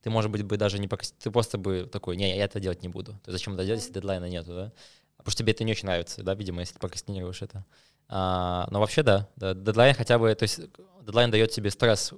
ты, 0.02 0.10
может 0.10 0.30
быть, 0.30 0.42
бы 0.42 0.56
даже 0.56 0.78
не 0.78 0.88
ты 0.88 1.30
просто 1.30 1.58
бы 1.58 1.88
такой, 1.90 2.16
не, 2.16 2.36
я 2.36 2.44
это 2.44 2.60
делать 2.60 2.82
не 2.82 2.88
буду. 2.88 3.18
Ты 3.24 3.32
зачем 3.32 3.54
это 3.54 3.64
делать, 3.64 3.80
если 3.80 3.92
дедлайна 3.92 4.26
нету, 4.26 4.54
да? 4.54 4.72
Потому 5.16 5.32
что 5.32 5.38
тебе 5.38 5.52
это 5.52 5.64
не 5.64 5.72
очень 5.72 5.86
нравится, 5.86 6.22
да, 6.22 6.34
видимо, 6.34 6.60
если 6.60 6.74
ты 6.74 6.80
прокрастинируешь 6.80 7.42
это. 7.42 7.64
А, 8.08 8.68
но 8.70 8.78
вообще, 8.78 9.02
да, 9.02 9.28
да, 9.36 9.54
дедлайн 9.54 9.94
хотя 9.94 10.18
бы, 10.18 10.32
то 10.34 10.44
есть 10.44 10.60
дедлайн 11.00 11.30
дает 11.30 11.50
тебе 11.50 11.70
стресс 11.70 12.12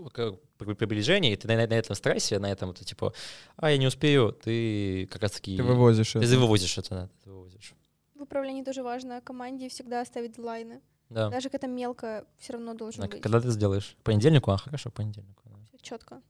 при 0.59 0.75
приближении, 0.75 1.33
и 1.33 1.37
ты 1.37 1.49
на, 1.49 1.55
на 1.55 1.73
этом 1.73 1.97
стрессе, 1.97 2.39
на 2.39 2.51
этом, 2.51 2.71
это 2.71 2.85
типа, 2.85 3.15
а, 3.57 3.71
я 3.71 3.79
не 3.79 3.87
успею, 3.87 4.33
ты 4.33 5.07
как 5.07 5.23
раз 5.23 5.33
таки... 5.33 5.57
Ты 5.57 5.63
вывозишь 5.63 6.13
ты 6.13 6.19
это. 6.19 6.29
Ты 6.29 6.39
вывозишь 6.39 6.79
это, 6.79 6.91
да, 6.91 7.09
ты 7.25 7.31
вывозишь. 7.31 7.75
В 8.15 8.23
управлении 8.23 8.63
тоже 8.63 8.83
важно 8.83 9.21
команде 9.23 9.69
всегда 9.69 10.03
оставить 10.03 10.33
дедлайны. 10.33 10.83
Да. 11.09 11.31
Даже 11.31 11.49
когда 11.49 11.67
мелко, 11.67 12.27
все 12.39 12.53
равно 12.53 12.75
должен 12.75 13.05
а 13.05 13.07
быть. 13.07 13.23
Когда 13.23 13.41
ты 13.41 13.51
сделаешь? 13.51 13.97
Понедельнику? 14.03 14.51
А, 14.51 14.59
хорошо, 14.59 14.91
понедельнику. 14.91 15.43
Да. 15.47 15.57
Четко. 15.81 16.21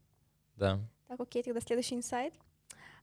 Да. 0.56 0.78
Так, 1.08 1.20
окей, 1.20 1.42
тогда 1.42 1.60
следующий 1.60 1.94
инсайт. 1.94 2.34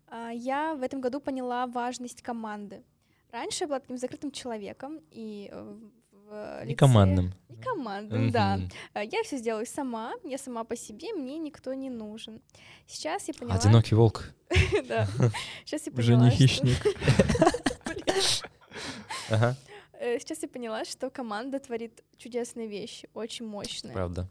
А, 0.07 0.29
я 0.29 0.75
в 0.75 0.83
этом 0.83 1.01
году 1.01 1.19
поняла 1.19 1.65
важность 1.65 2.21
команды. 2.21 2.83
Раньше 3.31 3.63
я 3.63 3.67
была 3.67 3.79
таким 3.79 3.97
закрытым 3.97 4.31
человеком, 4.31 4.99
и 5.09 5.49
э, 5.51 5.77
в 6.11 6.65
Не 6.65 6.75
командным. 6.75 7.33
Не 7.49 7.57
командным, 7.57 8.31
да. 8.31 8.59
А, 8.93 9.03
я 9.03 9.23
все 9.23 9.37
сделаю 9.37 9.65
сама, 9.65 10.13
я 10.23 10.37
сама 10.37 10.63
по 10.63 10.75
себе, 10.75 11.13
мне 11.13 11.39
никто 11.39 11.73
не 11.73 11.89
нужен. 11.89 12.41
Сейчас 12.85 13.27
я 13.27 13.33
поняла... 13.33 13.55
Одинокий 13.55 13.95
волк. 13.95 14.33
Да. 14.87 15.07
Сейчас 15.65 15.87
я 15.87 15.91
поняла, 15.91 15.99
Уже 15.99 16.15
не 16.25 16.29
хищник. 16.29 16.77
Э, 19.97 20.19
сейчас 20.19 20.43
я 20.43 20.49
поняла, 20.49 20.85
что 20.85 21.09
команда 21.09 21.57
творит 21.57 22.03
чудесные 22.17 22.67
вещи, 22.67 23.09
очень 23.13 23.47
мощные. 23.47 23.93
Правда. 23.93 24.29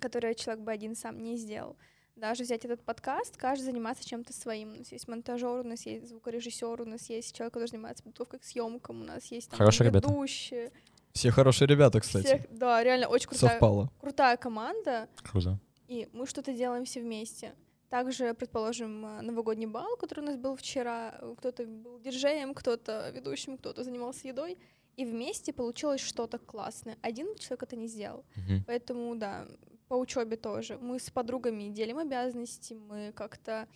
Которые 0.00 0.34
человек 0.34 0.64
бы 0.64 0.72
один 0.72 0.94
сам 0.94 1.22
не 1.22 1.36
сделал 1.36 1.76
даже 2.18 2.44
взять 2.44 2.64
этот 2.64 2.82
подкаст, 2.82 3.36
каждый 3.36 3.64
занимается 3.64 4.06
чем-то 4.06 4.32
своим. 4.32 4.72
У 4.72 4.76
нас 4.76 4.92
есть 4.92 5.08
монтажер, 5.08 5.60
у 5.60 5.68
нас 5.68 5.86
есть 5.86 6.08
звукорежиссер, 6.08 6.82
у 6.82 6.84
нас 6.84 7.08
есть 7.08 7.34
человек, 7.34 7.54
который 7.54 7.68
занимается 7.68 8.02
подготовкой 8.02 8.40
к 8.40 8.44
съемкам, 8.44 9.02
у 9.02 9.04
нас 9.04 9.26
есть 9.26 9.50
там, 9.50 9.58
Хорошие 9.58 9.90
ведущие. 9.90 10.64
Ребята. 10.64 10.76
Все 11.12 11.30
хорошие 11.30 11.66
ребята, 11.66 12.00
кстати. 12.00 12.26
Всех, 12.26 12.42
да, 12.50 12.82
реально 12.82 13.08
очень 13.08 13.28
крутая, 13.28 13.50
Совпало. 13.50 13.90
крутая 14.00 14.36
команда. 14.36 15.08
Круто. 15.22 15.58
И 15.88 16.08
мы 16.12 16.26
что-то 16.26 16.52
делаем 16.52 16.84
все 16.84 17.00
вместе. 17.00 17.54
Также, 17.88 18.34
предположим, 18.34 19.06
э, 19.06 19.22
новогодний 19.22 19.66
бал, 19.66 19.96
который 19.96 20.20
у 20.20 20.26
нас 20.26 20.36
был 20.36 20.54
вчера, 20.56 21.18
кто-то 21.38 21.64
был 21.64 21.98
диджеем, 22.00 22.52
кто-то 22.52 23.10
ведущим, 23.10 23.56
кто-то 23.56 23.82
занимался 23.82 24.28
едой, 24.28 24.58
и 24.96 25.06
вместе 25.06 25.52
получилось 25.52 26.02
что-то 26.02 26.38
классное. 26.38 26.98
Один 27.00 27.34
человек 27.36 27.62
это 27.62 27.76
не 27.76 27.86
сделал. 27.86 28.24
Uh-huh. 28.36 28.60
Поэтому, 28.66 29.14
да, 29.14 29.46
по 29.88 29.94
учебе 29.94 30.36
тоже. 30.36 30.78
Мы 30.78 30.98
с 30.98 31.10
подругами 31.10 31.70
делим 31.70 31.98
обязанности, 31.98 32.74
мы 32.74 33.12
как-то 33.12 33.68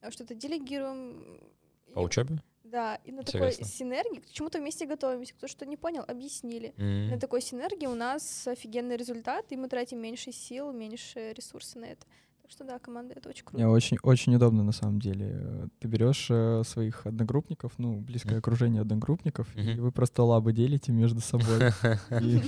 э, 0.00 0.10
что-то 0.10 0.34
делегируем. 0.34 1.40
По 1.94 2.00
учебе? 2.00 2.42
Да, 2.64 3.00
и 3.04 3.10
на 3.10 3.22
Интересно. 3.22 3.50
такой 3.50 3.64
синергии, 3.66 4.20
к 4.20 4.30
чему-то 4.30 4.58
вместе 4.58 4.86
готовимся, 4.86 5.34
кто 5.34 5.48
что 5.48 5.66
не 5.66 5.76
понял, 5.76 6.04
объяснили. 6.06 6.72
Mm-hmm. 6.76 7.10
На 7.10 7.18
такой 7.18 7.40
синергии 7.40 7.86
у 7.86 7.94
нас 7.94 8.46
офигенный 8.46 8.96
результат, 8.96 9.46
и 9.50 9.56
мы 9.56 9.68
тратим 9.68 9.98
меньше 9.98 10.30
сил, 10.30 10.72
меньше 10.72 11.32
ресурсов 11.32 11.82
на 11.82 11.86
это. 11.86 12.06
Так 12.50 12.54
что 12.56 12.64
да, 12.64 12.80
команда 12.80 13.14
это 13.16 13.28
очень 13.28 13.44
Не, 13.52 13.62
круто. 13.62 13.68
очень, 13.68 13.96
очень 14.02 14.34
удобно 14.34 14.64
на 14.64 14.72
самом 14.72 14.98
деле. 15.00 15.68
Ты 15.78 15.86
берешь 15.86 16.26
э, 16.30 16.64
своих 16.66 17.06
одногруппников, 17.06 17.70
ну, 17.78 18.00
близкое 18.00 18.38
окружение 18.38 18.82
одногруппников, 18.82 19.46
и 19.56 19.78
вы 19.78 19.92
просто 19.92 20.24
лабы 20.24 20.52
делите 20.52 20.90
между 20.90 21.20
собой. 21.20 21.70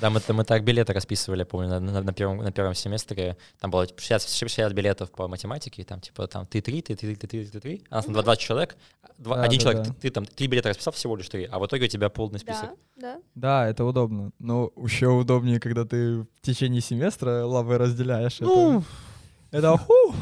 Да, 0.00 0.10
мы, 0.10 0.20
мы 0.28 0.44
так 0.44 0.64
билеты 0.64 0.92
расписывали, 0.92 1.44
помню, 1.44 1.68
на, 1.68 1.78
на- 1.78 2.02
на 2.02 2.12
первом, 2.12 2.38
на 2.38 2.50
первом 2.50 2.74
семестре. 2.74 3.36
Там 3.60 3.70
было 3.70 3.86
типа, 3.86 4.00
60, 4.00 4.28
60 4.28 4.72
билетов 4.72 5.12
по 5.12 5.28
математике, 5.28 5.84
там 5.84 6.00
типа 6.00 6.26
там 6.26 6.44
ты 6.46 6.60
три, 6.60 6.82
ты 6.82 6.96
три, 6.96 7.14
ты 7.14 7.26
три, 7.28 7.46
ты 7.46 7.60
три. 7.60 7.82
А 7.90 7.96
нас 7.96 8.06
там 8.06 8.14
Мгм. 8.14 8.24
20 8.24 8.42
человек. 8.42 8.76
Один 9.24 9.60
человек, 9.60 9.86
ты, 10.00 10.10
там 10.10 10.26
три 10.26 10.48
билета 10.48 10.70
расписал 10.70 10.92
всего 10.92 11.14
лишь 11.14 11.28
три, 11.28 11.44
а 11.44 11.60
в 11.60 11.66
итоге 11.66 11.84
у 11.84 11.88
тебя 11.88 12.08
полный 12.08 12.40
список. 12.40 12.70
Да, 12.96 13.14
да. 13.14 13.20
Да, 13.36 13.68
это 13.68 13.84
удобно. 13.84 14.32
Но 14.40 14.72
еще 14.76 15.06
удобнее, 15.08 15.60
когда 15.60 15.84
ты 15.84 16.22
в 16.22 16.26
течение 16.40 16.80
семестра 16.80 17.44
лабы 17.46 17.78
разделяешь. 17.78 18.40
Ну, 18.40 18.78
это 18.78 18.86
ху, 19.78 20.14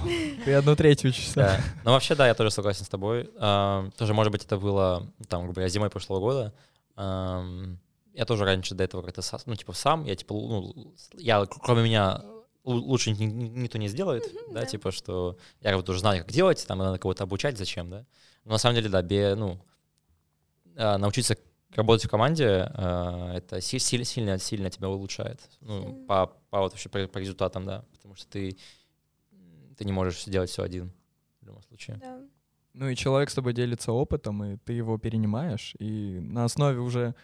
ты 0.45 0.55
одну 0.55 0.75
треть 0.77 1.05
учишься. 1.05 1.35
Да. 1.37 1.61
Ну, 1.85 1.91
вообще, 1.93 2.15
да, 2.15 2.27
я 2.27 2.35
тоже 2.35 2.51
согласен 2.51 2.85
с 2.85 2.89
тобой. 2.89 3.31
Ам, 3.39 3.93
Тоже, 3.93 4.13
может 4.15 4.33
быть, 4.33 4.45
это 4.45 4.59
было, 4.59 5.07
там, 5.29 5.43
грубо 5.43 5.55
говоря, 5.55 5.69
зимой 5.69 5.89
прошлого 5.91 6.19
года. 6.21 6.53
Ам, 6.97 7.79
Я 8.15 8.25
тоже 8.25 8.45
раньше 8.45 8.75
до 8.75 8.83
этого 8.85 9.03
как-то, 9.03 9.23
ну, 9.47 9.55
типа, 9.55 9.73
сам, 9.73 10.05
я, 10.05 10.17
типа, 10.17 10.35
ну, 10.35 10.75
я, 11.17 11.47
кроме 11.47 11.83
меня, 11.85 12.23
лу- 12.65 12.81
лучше 12.81 13.13
ни- 13.13 13.25
ни- 13.25 13.49
никто 13.61 13.79
не 13.79 13.87
сделает, 13.89 14.25
Мгм, 14.27 14.53
да, 14.55 14.61
да. 14.63 14.67
типа, 14.67 14.91
что 14.91 15.37
я 15.61 15.77
вот 15.77 15.89
уже 15.89 16.01
знаю, 16.01 16.25
как 16.25 16.33
делать, 16.33 16.67
там, 16.67 16.79
надо 16.79 16.99
кого-то 16.99 17.23
обучать, 17.23 17.57
зачем, 17.57 17.89
да. 17.89 18.05
Но 18.45 18.53
на 18.53 18.59
самом 18.59 18.75
деле, 18.75 18.89
да, 18.89 19.01
бе, 19.03 19.37
ну, 19.37 19.59
а, 20.77 20.99
научиться 20.99 21.37
работать 21.77 22.07
в 22.07 22.11
команде, 22.11 22.69
а, 22.75 23.33
это 23.37 23.61
си- 23.61 23.79
си- 23.79 24.05
сильно, 24.05 24.39
сильно 24.39 24.71
тебя 24.71 24.89
улучшает. 24.89 25.41
Ну, 25.61 25.81
Сильно. 25.83 26.07
по, 26.07 26.27
по 26.51 26.59
вот 26.61 26.73
вообще 26.73 26.89
по, 26.89 27.07
по 27.07 27.19
результатам, 27.19 27.65
да. 27.65 27.85
Потому 27.93 28.17
что 28.17 28.27
ты, 28.29 28.57
ты 29.81 29.87
не 29.87 29.93
можешь 29.93 30.23
сделать 30.25 30.51
все 30.51 30.63
один 30.63 30.93
в 31.41 31.47
любом 31.47 31.63
случае. 31.63 31.97
да. 32.03 32.19
Ну 32.75 32.89
и 32.89 32.95
человек 32.95 33.31
с 33.31 33.35
тобой 33.35 33.53
делится 33.55 33.91
опытом, 33.93 34.45
и 34.45 34.57
ты 34.59 34.75
его 34.75 34.97
перенимаешь, 34.99 35.75
и 35.81 36.21
на 36.21 36.45
основе 36.45 36.79
уже, 36.79 37.15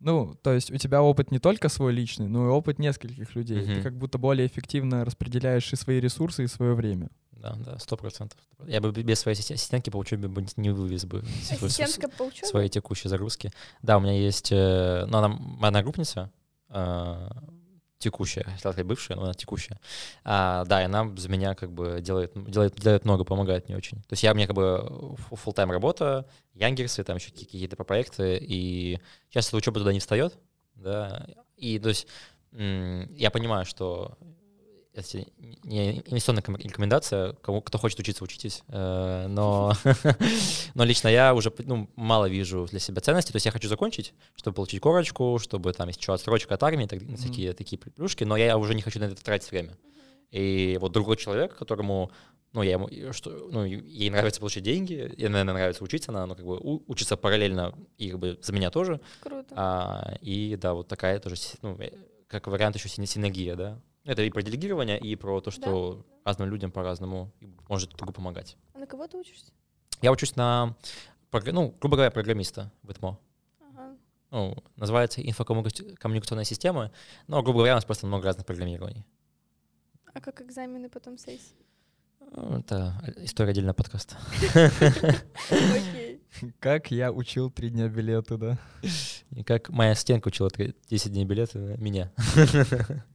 ну, 0.00 0.34
то 0.42 0.52
есть 0.52 0.70
у 0.72 0.76
тебя 0.76 1.02
опыт 1.02 1.30
не 1.30 1.38
только 1.38 1.68
свой 1.68 1.92
личный, 1.92 2.26
но 2.28 2.46
и 2.46 2.48
опыт 2.50 2.78
нескольких 2.80 3.36
людей. 3.36 3.62
Ты 3.64 3.72
Мгм. 3.74 3.82
как 3.82 3.96
будто 3.96 4.18
более 4.18 4.46
эффективно 4.46 5.04
распределяешь 5.04 5.72
и 5.72 5.76
свои 5.76 6.00
ресурсы, 6.00 6.44
и 6.44 6.46
свое 6.48 6.74
время. 6.74 7.10
Да, 7.30 7.54
да, 7.64 7.78
сто 7.78 7.96
процентов. 7.96 8.40
Я 8.66 8.80
бы 8.80 8.90
без 8.90 9.20
своей 9.20 9.36
ассистен- 9.38 9.54
ассистентки 9.54 9.90
по 9.90 9.98
учебе 9.98 10.26
бы 10.26 10.44
не 10.56 10.70
вывез 10.70 11.04
бы 11.04 11.18
Ассистентка 11.50 12.08
по 12.08 12.24
учебе? 12.24 12.48
свои 12.48 12.68
текущие 12.68 13.08
загрузки. 13.10 13.52
Да, 13.82 13.98
у 13.98 14.00
меня 14.00 14.14
есть, 14.18 14.50
э, 14.50 15.04
ну, 15.06 15.18
она 15.18 15.28
моя 15.28 15.68
одногруппница, 15.68 16.32
э, 16.70 17.28
текущая, 17.98 18.44
хотел 18.44 18.72
сказать 18.72 18.86
бывшая, 18.86 19.16
но 19.16 19.24
она 19.24 19.34
текущая. 19.34 19.80
А, 20.24 20.64
да, 20.64 20.82
и 20.82 20.84
она 20.84 21.14
за 21.16 21.28
меня 21.28 21.54
как 21.54 21.72
бы 21.72 22.00
делает, 22.00 22.32
делает, 22.34 22.76
делает 22.76 23.04
много, 23.04 23.24
помогает 23.24 23.68
мне 23.68 23.76
очень. 23.76 23.98
То 24.02 24.12
есть 24.12 24.22
я, 24.22 24.32
меня 24.32 24.46
как 24.46 24.56
бы 24.56 25.16
full 25.30 25.52
тайм 25.52 25.70
работа, 25.70 26.26
янгерсы, 26.54 27.04
там 27.04 27.16
еще 27.16 27.30
какие-то 27.30 27.76
проекты, 27.76 28.38
и 28.40 29.00
часто 29.30 29.56
учеба 29.56 29.80
туда 29.80 29.92
не 29.92 30.00
встает, 30.00 30.38
да, 30.74 31.26
и 31.56 31.78
то 31.78 31.88
есть 31.88 32.06
я 32.52 33.30
понимаю, 33.30 33.66
что 33.66 34.16
не 35.68 36.00
инвестиционная 36.06 36.42
ком- 36.42 36.56
рекомендация, 36.56 37.32
кому, 37.34 37.60
кто 37.60 37.78
хочет 37.78 37.98
учиться, 38.00 38.24
учитесь, 38.24 38.62
э, 38.68 39.26
но, 39.28 39.72
но 40.74 40.84
лично 40.84 41.08
я 41.08 41.34
уже 41.34 41.52
ну, 41.58 41.88
мало 41.96 42.28
вижу 42.28 42.66
для 42.70 42.78
себя 42.80 43.00
ценности, 43.00 43.32
то 43.32 43.36
есть 43.36 43.46
я 43.46 43.52
хочу 43.52 43.68
закончить, 43.68 44.14
чтобы 44.34 44.54
получить 44.56 44.80
корочку, 44.80 45.38
чтобы 45.40 45.72
там 45.72 45.88
есть 45.88 46.00
еще 46.00 46.12
отсрочка 46.14 46.54
от 46.54 46.62
армии, 46.62 46.86
так, 46.86 47.00
Мгм. 47.02 47.16
такие, 47.16 47.52
такие 47.52 47.78
плюшки, 47.78 48.24
но 48.24 48.36
я 48.36 48.56
уже 48.58 48.74
не 48.74 48.82
хочу 48.82 48.98
на 49.00 49.04
это 49.04 49.22
тратить 49.22 49.50
время. 49.50 49.76
И 50.30 50.76
вот 50.80 50.92
другой 50.92 51.16
человек, 51.16 51.56
которому, 51.56 52.10
ну, 52.52 52.62
я 52.62 52.72
ему, 52.72 52.88
что, 53.12 53.30
ну, 53.50 53.64
ей 53.64 54.10
нравится 54.10 54.40
получить 54.40 54.62
деньги, 54.62 54.92
ей, 55.16 55.28
наверное, 55.28 55.54
нравится 55.54 55.82
учиться, 55.84 56.10
она, 56.10 56.26
ну, 56.26 56.34
как 56.34 56.44
бы 56.44 56.58
у- 56.58 56.82
учится 56.86 57.16
параллельно, 57.16 57.74
и 57.96 58.10
как 58.10 58.18
бы 58.20 58.38
за 58.42 58.52
меня 58.52 58.70
тоже, 58.70 59.00
Круто. 59.20 59.54
а, 59.56 60.16
и 60.20 60.56
да, 60.60 60.74
вот 60.74 60.88
такая 60.88 61.18
тоже, 61.18 61.36
ну, 61.62 61.76
э, 61.78 61.90
как 62.26 62.46
вариант 62.46 62.76
еще 62.76 62.88
син- 62.90 63.06
синергия, 63.06 63.54
да. 63.56 63.80
Это 64.08 64.22
и 64.22 64.30
про 64.30 64.40
делегирование, 64.40 64.98
и 64.98 65.16
про 65.16 65.38
то, 65.42 65.50
что 65.50 66.06
разным 66.24 66.48
людям 66.48 66.72
по-разному 66.72 67.30
может 67.68 67.90
друг 67.90 67.98
другу 67.98 68.12
помогать. 68.14 68.56
А 68.72 68.78
на 68.78 68.86
кого 68.86 69.06
ты 69.06 69.18
учишься? 69.18 69.52
Я 70.00 70.12
учусь 70.12 70.34
на, 70.34 70.74
ну, 71.30 71.74
грубо 71.78 71.96
говоря, 71.96 72.10
программиста 72.10 72.72
в 72.82 72.90
ИТМО. 72.90 73.18
Ага. 73.60 73.96
Ну, 74.30 74.56
называется 74.76 75.20
инфокоммуникационная 75.20 76.44
система, 76.44 76.90
но, 77.26 77.42
грубо 77.42 77.58
говоря, 77.58 77.74
у 77.74 77.76
нас 77.76 77.84
просто 77.84 78.06
много 78.06 78.24
разных 78.24 78.46
программирований. 78.46 79.04
А 80.14 80.22
как 80.22 80.40
экзамены 80.40 80.88
потом 80.88 81.18
сессии? 81.18 81.54
Ну, 82.20 82.58
Это 82.58 82.94
история 83.18 83.50
отдельного 83.50 83.74
подкаста. 83.74 84.16
Окей. 85.50 86.22
Как 86.60 86.90
я 86.90 87.10
учил 87.10 87.50
три 87.50 87.70
дня 87.70 87.88
билеты, 87.88 88.36
да? 88.36 88.58
И 89.30 89.42
как 89.42 89.70
моя 89.70 89.94
стенка 89.94 90.28
учила 90.28 90.50
три- 90.50 90.74
10 90.88 91.10
дней 91.12 91.24
билета 91.24 91.58
меня. 91.78 92.12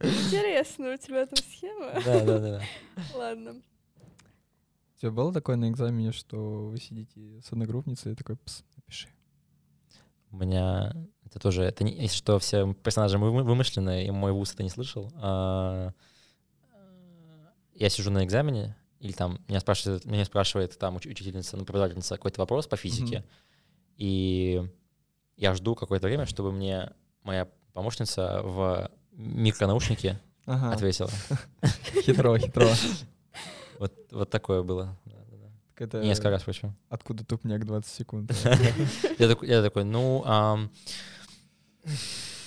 Интересно, 0.02 0.92
у 0.92 0.96
тебя 0.98 1.24
там 1.26 1.36
схема? 1.36 1.92
Да, 2.04 2.24
да, 2.24 2.38
да. 2.38 2.62
Ладно. 3.14 3.52
У 4.96 5.00
тебя 5.00 5.10
было 5.12 5.32
такое 5.32 5.56
на 5.56 5.70
экзамене, 5.70 6.12
что 6.12 6.66
вы 6.68 6.78
сидите 6.78 7.40
с 7.42 7.52
одногруппницей 7.52 8.12
и 8.12 8.14
такой, 8.16 8.36
пс, 8.36 8.64
напиши. 8.76 9.08
У 10.30 10.36
меня 10.36 10.92
это 11.24 11.38
тоже, 11.38 11.62
это 11.62 11.84
не, 11.84 11.92
если 11.94 12.16
что, 12.16 12.38
все 12.40 12.74
персонажи 12.74 13.16
вы- 13.18 13.42
вымышленные, 13.44 14.06
и 14.06 14.10
мой 14.10 14.32
вуз 14.32 14.52
это 14.52 14.64
не 14.64 14.70
слышал. 14.70 15.12
А, 15.16 15.92
я 17.74 17.88
сижу 17.88 18.10
на 18.10 18.24
экзамене, 18.24 18.76
или 19.04 19.12
там 19.12 19.38
меня 19.48 19.60
спрашивает, 19.60 20.04
меня 20.06 20.24
спрашивает 20.24 20.78
там 20.78 20.96
уч- 20.96 21.08
учительница, 21.10 21.56
ну, 21.58 21.64
преподавательница 21.64 22.16
какой-то 22.16 22.40
вопрос 22.40 22.66
по 22.66 22.76
физике, 22.76 23.18
Мгм. 23.18 23.26
и 23.98 24.68
я 25.36 25.54
жду 25.54 25.74
какое-то 25.74 26.06
время, 26.06 26.24
чтобы 26.26 26.52
мне 26.52 26.90
моя 27.22 27.48
помощница 27.74 28.40
в 28.42 28.90
микронаушнике 29.12 30.18
Ага, 30.46 30.72
ответила. 30.74 31.10
хитро, 32.04 32.38
хитро. 32.38 32.68
Вот, 33.78 33.92
вот 34.12 34.30
такое 34.30 34.62
было. 34.62 34.96
Это 35.76 36.00
Несколько 36.00 36.30
раз 36.30 36.42
причем. 36.44 36.76
Откуда 36.88 37.24
тупняк 37.24 37.64
20 37.66 37.92
секунд? 37.92 38.32
Я 39.18 39.28
такой, 39.28 39.48
я 39.48 39.60
такой, 39.62 39.84
ну, 39.84 40.22
ам, 40.24 40.70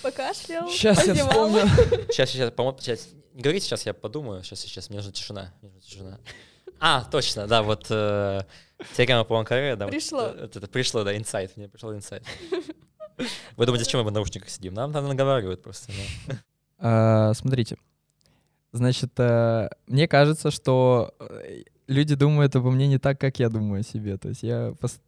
Покашлял, 0.02 0.70
Сейчас 0.70 1.06
я 1.06 1.14
вспомню. 1.16 1.68
Сейчас, 2.10 2.30
сейчас, 2.30 2.52
помо- 2.54 2.78
сейчас. 2.80 3.10
Не 3.38 3.44
говорите, 3.44 3.68
сейчас 3.68 3.86
я 3.86 3.94
подумаю. 3.94 4.42
Сейчас, 4.44 4.62
сейчас, 4.62 4.90
мне 4.90 4.98
нужна 4.98 5.12
тишина. 5.12 5.54
Мне 5.62 5.70
нужна 5.72 5.82
тишина. 5.88 6.20
А, 6.80 7.04
точно, 7.06 7.46
да, 7.48 7.62
вот 7.62 7.86
э, 7.92 8.42
теорема 8.96 9.24
по 9.26 9.38
Анкаре, 9.38 9.76
да. 9.76 9.88
Пришло. 9.88 10.24
это- 10.28 10.42
вот 10.42 10.56
это 10.56 10.68
пришло, 10.68 11.04
да, 11.04 11.16
инсайт, 11.16 11.56
мне 11.56 11.68
пришел 11.70 11.94
инсайт. 11.94 12.24
Вы 13.56 13.66
думаете, 13.68 13.86
зачем 13.86 14.02
мы 14.02 14.08
в 14.10 14.12
наушниках 14.12 14.50
сидим? 14.50 14.74
Нам 14.74 14.92
там 14.92 15.08
наговаривают 15.08 15.62
просто. 15.62 15.92
да. 16.28 16.36
А, 16.80 17.34
Смотрите. 17.36 17.78
Значит, 18.72 19.12
э, 19.20 19.70
мне 19.86 20.08
кажется, 20.08 20.50
что 20.52 21.14
э, 21.20 21.64
люди 21.88 22.16
думают 22.16 22.56
обо 22.56 22.72
мне 22.72 22.88
не 22.88 22.98
так, 23.00 23.20
как 23.20 23.40
я 23.40 23.50
думаю 23.50 23.82
о 23.82 23.84
себе. 23.84 24.18
То 24.18 24.30
есть 24.30 24.42
я... 24.44 24.70
пос- 24.82 25.00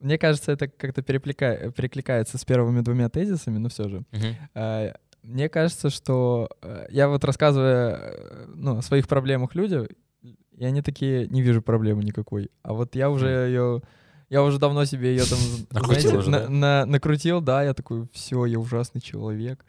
Мне 0.00 0.18
кажется, 0.18 0.52
это 0.52 0.68
как-то 0.68 1.00
переклика- 1.02 1.70
перекликается 1.72 2.36
с 2.38 2.44
первыми 2.44 2.80
двумя 2.82 3.08
тезисами, 3.08 3.56
но 3.58 3.68
все 3.70 3.88
же. 3.88 4.02
Мгм. 4.12 4.36
А, 4.54 4.94
Мне 5.22 5.48
кажется, 5.48 5.90
что 5.90 6.48
э, 6.62 6.86
я 6.90 7.08
вот 7.08 7.24
рассказывая 7.24 7.96
э, 7.96 8.44
ну, 8.54 8.78
о 8.78 8.82
своих 8.82 9.08
проблемах 9.08 9.54
людям, 9.54 9.86
и 10.22 10.64
они 10.64 10.82
такие, 10.82 11.28
не 11.28 11.42
вижу 11.42 11.62
проблемы 11.62 12.02
никакой. 12.02 12.50
А 12.62 12.72
вот 12.72 12.94
я 12.96 13.10
уже 13.10 13.28
ее, 13.28 13.82
я 14.28 14.42
уже 14.42 14.58
давно 14.58 14.84
себе 14.84 15.10
ее 15.16 15.24
там, 15.24 15.38
Накрутил 15.70 16.10
знаете, 16.10 16.18
уже, 16.18 16.30
на- 16.30 16.40
да? 16.40 16.48
на- 16.48 16.86
накрутил, 16.86 17.40
да, 17.40 17.62
я 17.62 17.74
такой, 17.74 18.06
все, 18.12 18.44
я 18.46 18.58
ужасный 18.58 19.00
человек. 19.00 19.64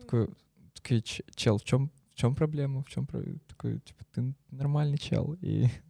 Такой, 0.00 0.28
такой, 0.74 1.00
«Ч- 1.02 1.24
чел, 1.34 1.58
в 1.58 1.64
чем, 1.64 1.90
в 2.14 2.18
чем 2.18 2.34
проблема? 2.34 2.82
В 2.82 2.88
чем 2.88 3.06
такой, 3.06 3.80
типа, 3.80 4.04
ты 4.14 4.34
нормальный 4.50 4.98
чел. 4.98 5.36
И 5.40 5.66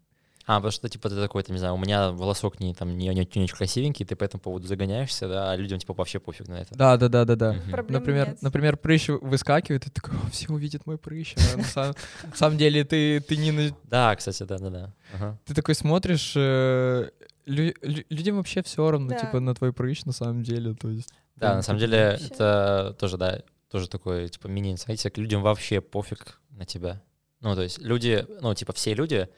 А, 0.46 0.56
потому 0.56 0.72
что, 0.72 0.88
типа, 0.90 1.08
ты 1.08 1.16
такой, 1.16 1.42
там, 1.42 1.54
не 1.54 1.58
знаю, 1.58 1.74
у 1.74 1.78
меня 1.78 2.10
волосок 2.10 2.60
не, 2.60 2.74
там, 2.74 2.98
не, 2.98 3.08
не, 3.08 3.14
не 3.14 3.42
очень 3.44 3.56
красивенький, 3.56 4.04
ты 4.04 4.14
по 4.14 4.24
этому 4.24 4.42
поводу 4.42 4.66
загоняешься, 4.66 5.26
да, 5.26 5.50
а 5.52 5.56
людям, 5.56 5.78
типа, 5.78 5.94
вообще 5.94 6.18
пофиг 6.20 6.48
на 6.48 6.60
это. 6.60 6.74
да, 6.74 6.96
да, 6.98 7.08
да, 7.08 7.24
да, 7.24 7.34
да. 7.36 7.56
Например, 7.88 8.28
нет. 8.28 8.42
например, 8.42 8.76
прыщ 8.76 9.08
выскакивает, 9.08 9.86
и 9.86 9.90
ты 9.90 10.00
такой, 10.02 10.18
«О, 10.18 10.30
все 10.30 10.52
увидят 10.52 10.84
мой 10.86 10.98
прыщ. 10.98 11.34
А 11.36 11.56
на 11.56 11.94
самом, 12.34 12.58
деле 12.58 12.84
ты, 12.84 13.20
ты 13.20 13.36
не 13.38 13.52
на- 13.52 13.74
Да, 13.84 14.14
кстати, 14.16 14.42
да-да-да. 14.42 14.92
Ага. 15.14 15.38
Ты 15.46 15.54
такой 15.54 15.74
смотришь, 15.74 16.34
э, 16.36 17.08
лю- 17.46 17.74
лю- 17.80 18.04
людям 18.10 18.36
вообще 18.36 18.62
все 18.62 18.90
равно, 18.90 19.08
Да. 19.08 19.18
типа, 19.18 19.40
на 19.40 19.54
твой 19.54 19.72
прыщ 19.72 20.04
на 20.04 20.12
самом 20.12 20.42
деле, 20.42 20.74
то 20.74 20.90
есть. 20.90 21.08
Да, 21.36 21.46
Прям 21.48 21.56
на 21.56 21.62
самом 21.62 21.80
деле, 21.80 22.10
вообще. 22.10 22.26
это 22.26 22.96
тоже, 23.00 23.16
да, 23.16 23.40
тоже 23.70 23.88
такой, 23.88 24.28
типа, 24.28 24.46
мини-инсайтик. 24.48 25.16
Людям 25.16 25.40
вообще 25.42 25.80
пофиг 25.80 26.38
на 26.50 26.64
тебя. 26.66 27.02
Ну, 27.40 27.54
то 27.54 27.62
есть 27.62 27.78
люди, 27.78 28.26
ну, 28.40 28.54
типа, 28.54 28.72
все 28.74 28.94
люди 28.94 29.28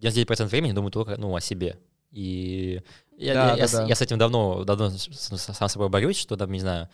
99% 0.00 0.46
времени 0.46 0.72
думают 0.72 0.92
только, 0.94 1.16
ну, 1.16 1.34
о 1.34 1.40
себе. 1.40 1.78
И 2.10 2.80
я, 3.18 3.34
Да, 3.34 3.40
я- 3.50 3.50
да, 3.52 3.56
я 3.56 3.68
с, 3.68 3.72
да. 3.72 3.86
я 3.86 3.94
с 3.94 4.02
этим 4.02 4.18
давно, 4.18 4.64
давно 4.64 4.90
сам 4.90 5.68
с 5.68 5.72
собой 5.72 5.88
борюсь, 5.88 6.16
что, 6.18 6.36
там, 6.36 6.50
не 6.52 6.60
знаю, 6.60 6.88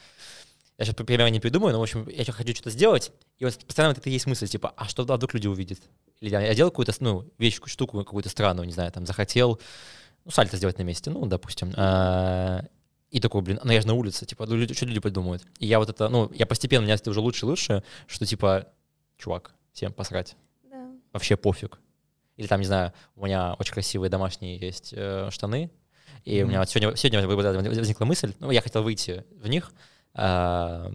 я 0.78 0.84
сейчас 0.86 0.94
примерно 0.94 1.30
не 1.30 1.40
придумаю, 1.40 1.72
но, 1.74 1.78
в 1.80 1.82
общем, 1.82 2.08
я 2.08 2.24
хочу 2.32 2.54
что-то 2.54 2.70
сделать, 2.70 3.12
и 3.38 3.44
вот 3.44 3.54
постоянно 3.66 3.92
вот 3.94 3.98
это 3.98 4.08
есть 4.08 4.26
мысль, 4.26 4.46
типа, 4.48 4.72
а 4.76 4.88
что 4.88 5.02
вдруг 5.04 5.34
люди 5.34 5.46
увидят? 5.46 5.78
или 6.20 6.30
я, 6.30 6.40
я 6.42 6.54
делал 6.54 6.70
какую-то, 6.70 6.92
ну, 7.00 7.24
вещь, 7.38 7.58
штуку 7.64 7.98
какую-то 8.04 8.28
странную, 8.28 8.66
не 8.66 8.72
знаю, 8.74 8.92
там, 8.92 9.06
захотел, 9.06 9.58
ну, 10.26 10.30
сальто 10.30 10.56
сделать 10.58 10.76
на 10.78 10.82
месте, 10.82 11.10
ну, 11.10 11.24
допустим, 11.26 11.72
а, 11.76 12.62
и 13.10 13.20
такой, 13.20 13.40
блин, 13.42 13.58
ну 13.64 13.72
я 13.72 13.80
же 13.80 13.86
на 13.86 13.94
улице, 13.94 14.26
типа, 14.26 14.44
ну, 14.46 14.54
люди, 14.54 14.74
что 14.74 14.84
люди 14.86 15.00
подумают? 15.00 15.42
И 15.58 15.66
я 15.66 15.78
вот 15.78 15.88
это, 15.88 16.08
ну, 16.10 16.30
я 16.34 16.44
постепенно, 16.46 16.82
у 16.82 16.84
меня 16.84 16.94
это 16.94 17.08
уже 17.10 17.20
лучше 17.20 17.46
и 17.46 17.48
лучше, 17.48 17.82
что, 18.06 18.26
типа, 18.26 18.66
чувак, 19.16 19.54
всем 19.72 19.92
посрать, 19.94 20.36
Да. 20.70 20.90
вообще 21.12 21.36
пофиг. 21.38 21.78
Или 22.40 22.46
там, 22.46 22.60
не 22.60 22.66
знаю, 22.66 22.94
у 23.16 23.26
меня 23.26 23.52
очень 23.58 23.74
красивые 23.74 24.08
домашние 24.08 24.56
есть 24.56 24.94
э, 24.96 25.28
штаны, 25.30 25.70
и 26.24 26.42
у 26.42 26.46
меня 26.46 26.60
вот 26.60 26.70
сегодня, 26.70 26.96
сегодня 26.96 27.26
возникла 27.28 28.06
мысль, 28.06 28.32
ну, 28.40 28.50
я 28.50 28.62
хотел 28.62 28.82
выйти 28.82 29.24
в 29.42 29.46
них, 29.46 29.72
а, 30.14 30.90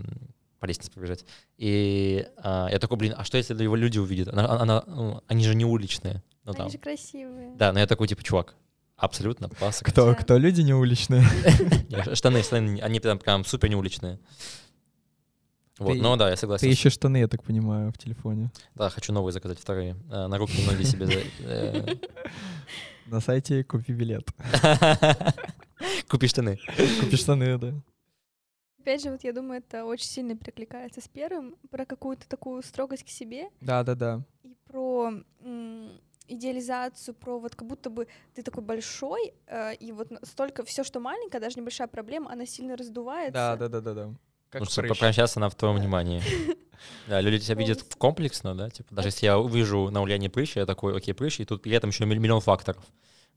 по 0.60 0.66
лестнице 0.66 0.90
побежать, 0.92 1.24
и 1.58 2.26
а, 2.38 2.68
я 2.72 2.80
такой, 2.80 2.98
блин, 2.98 3.14
а 3.16 3.24
что 3.24 3.38
если 3.38 3.62
его 3.64 3.76
люди 3.76 4.00
увидят? 4.00 4.30
Она, 4.30 4.50
она- 4.60 4.84
ну, 4.88 5.22
они 5.28 5.44
же 5.44 5.54
не 5.54 5.66
уличные. 5.66 6.24
Ну, 6.46 6.52
Они 6.54 6.58
там. 6.58 6.70
же 6.72 6.78
красивые. 6.80 7.52
Да, 7.56 7.72
но 7.74 7.80
я 7.80 7.86
такой, 7.86 8.08
типа, 8.08 8.24
чувак, 8.24 8.56
абсолютно 8.98 9.48
пасок. 9.50 9.88
Кто, 9.88 10.08
Да. 10.08 10.16
кто 10.16 10.38
люди 10.40 10.62
не 10.62 10.74
уличные? 10.74 11.24
Штаны, 12.16 12.42
штаны, 12.42 12.80
они 12.82 13.00
прям, 13.00 13.20
прям 13.20 13.46
супер 13.46 13.70
не 13.70 13.76
уличные. 13.76 14.18
Вот, 15.80 15.94
Ты- 15.94 16.02
ну 16.02 16.16
да, 16.16 16.30
я 16.30 16.36
Ты 16.36 16.42
согласен. 16.42 16.70
ищешь 16.70 16.94
штаны, 16.94 17.18
я 17.18 17.28
так 17.28 17.44
понимаю, 17.44 17.92
в 17.92 17.98
телефоне. 17.98 18.50
Да, 18.76 18.90
хочу 18.90 19.12
новые 19.14 19.34
заказать, 19.34 19.60
вторые. 19.60 19.96
э, 20.10 20.28
На 20.28 20.38
руки 20.38 20.54
ноги 20.66 20.84
себе. 20.84 21.08
э. 21.42 21.96
На 23.08 23.20
сайте 23.20 23.64
купи 23.64 23.94
билет. 23.94 24.28
Купи 26.10 26.28
штаны. 26.28 26.58
Купи 27.02 27.18
штаны, 27.18 27.58
да. 27.58 27.74
Опять 28.80 29.02
же, 29.04 29.12
вот 29.12 29.24
я 29.24 29.34
думаю, 29.34 29.60
это 29.68 29.84
очень 29.86 30.06
сильно 30.08 30.36
перекликается 30.38 31.02
с 31.02 31.08
первым, 31.08 31.56
про 31.72 31.86
какую-то 31.86 32.28
такую 32.28 32.62
строгость 32.64 33.04
к 33.04 33.10
себе 33.10 33.50
Да, 33.62 33.84
да, 33.84 33.96
да. 33.96 34.22
и 34.44 34.56
про 34.68 35.12
идеализацию, 36.28 37.14
про 37.16 37.40
вот 37.40 37.56
как 37.56 37.68
будто 37.68 37.90
бы 37.90 38.08
ты 38.34 38.42
такой 38.42 38.64
большой, 38.64 39.34
э, 39.48 39.76
и 39.76 39.92
вот 39.92 40.08
столько 40.24 40.64
все, 40.64 40.84
что 40.84 41.00
маленькое, 41.00 41.42
даже 41.42 41.60
небольшая 41.60 41.88
проблема, 41.88 42.32
она 42.32 42.46
сильно 42.46 42.76
раздувается. 42.76 43.34
Да, 43.34 43.56
да, 43.58 43.68
да, 43.70 43.82
да, 43.82 43.94
да. 43.94 44.14
Как 44.56 44.62
Ну, 44.62 44.70
что 44.72 44.82
прыщ. 44.84 44.98
прямо 45.00 45.12
сейчас 45.14 45.36
она 45.36 45.50
в 45.50 45.56
твоем 45.56 45.76
внимании. 45.76 46.22
Да, 47.08 47.20
люди 47.20 47.40
тебя 47.40 47.56
видят 47.56 47.84
комплексно, 47.98 48.56
да, 48.56 48.70
типа, 48.70 48.94
даже 48.94 49.08
если 49.08 49.26
я 49.26 49.40
увижу 49.40 49.90
на 49.90 50.02
Ульяне 50.02 50.30
прыщи, 50.30 50.60
я 50.60 50.66
такой, 50.66 50.96
окей, 50.96 51.14
прыщи, 51.14 51.42
и 51.42 51.46
тут 51.46 51.62
при 51.64 51.72
этом 51.72 51.90
еще 51.90 52.06
миллион 52.06 52.42
факторов. 52.42 52.84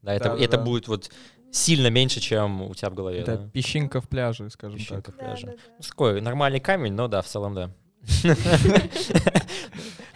Да, 0.02 0.12
это, 0.14 0.30
Да, 0.30 0.36
да, 0.36 0.44
это 0.44 0.56
да. 0.58 0.62
будет 0.62 0.86
вот 0.88 1.10
сильно 1.50 1.88
меньше, 1.88 2.20
чем 2.20 2.62
у 2.62 2.74
тебя 2.74 2.90
в 2.90 2.94
голове. 2.94 3.20
Это 3.20 3.38
да. 3.38 3.48
песчинка 3.50 4.00
в 4.02 4.08
пляже, 4.08 4.50
скажем 4.50 4.76
Песчинка 4.78 5.12
так. 5.12 5.14
в 5.14 5.18
Да, 5.18 5.24
пляже. 5.24 5.46
да, 5.46 5.52
Ну, 5.52 5.58
да. 5.80 5.88
такой 5.88 6.20
нормальный 6.20 6.60
камень, 6.60 6.92
но 6.92 7.08
да, 7.08 7.22
в 7.22 7.26
целом 7.26 7.54
да. 7.54 7.70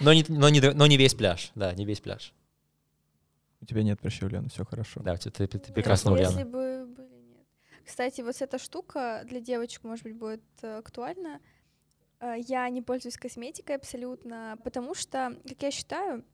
Но 0.00 0.12
не, 0.12 0.24
но, 0.28 0.48
не, 0.48 0.60
но 0.60 0.86
не 0.86 0.96
весь 0.96 1.14
пляж, 1.14 1.52
да, 1.54 1.72
не 1.74 1.84
весь 1.84 2.00
пляж. 2.00 2.32
У 3.60 3.64
тебя 3.66 3.82
нет 3.82 4.00
прыщей, 4.00 4.28
Лена, 4.28 4.48
все 4.48 4.64
хорошо. 4.64 5.00
Да, 5.04 5.16
ты, 5.16 5.30
ты, 5.30 5.46
ты 5.46 5.58
Нет, 5.58 5.74
прекрасно 5.74 6.10
Если 6.16 6.24
Ульяна. 6.34 6.44
бы 6.44 6.50
были, 6.50 6.71
нет. 6.71 6.71
Кстати, 7.84 8.20
вот 8.22 8.40
эта 8.40 8.58
штука 8.58 9.22
для 9.26 9.40
девочек, 9.40 9.84
может 9.84 10.04
быть, 10.04 10.14
будет 10.16 10.42
э, 10.62 10.78
актуальна. 10.78 11.40
Э, 12.20 12.34
Я 12.38 12.68
не 12.68 12.82
пользуюсь 12.82 13.16
косметикой 13.16 13.76
абсолютно, 13.76 14.58
потому 14.64 14.94
что, 14.94 15.36
как 15.48 15.62
я 15.62 15.70
считаю, 15.70 16.24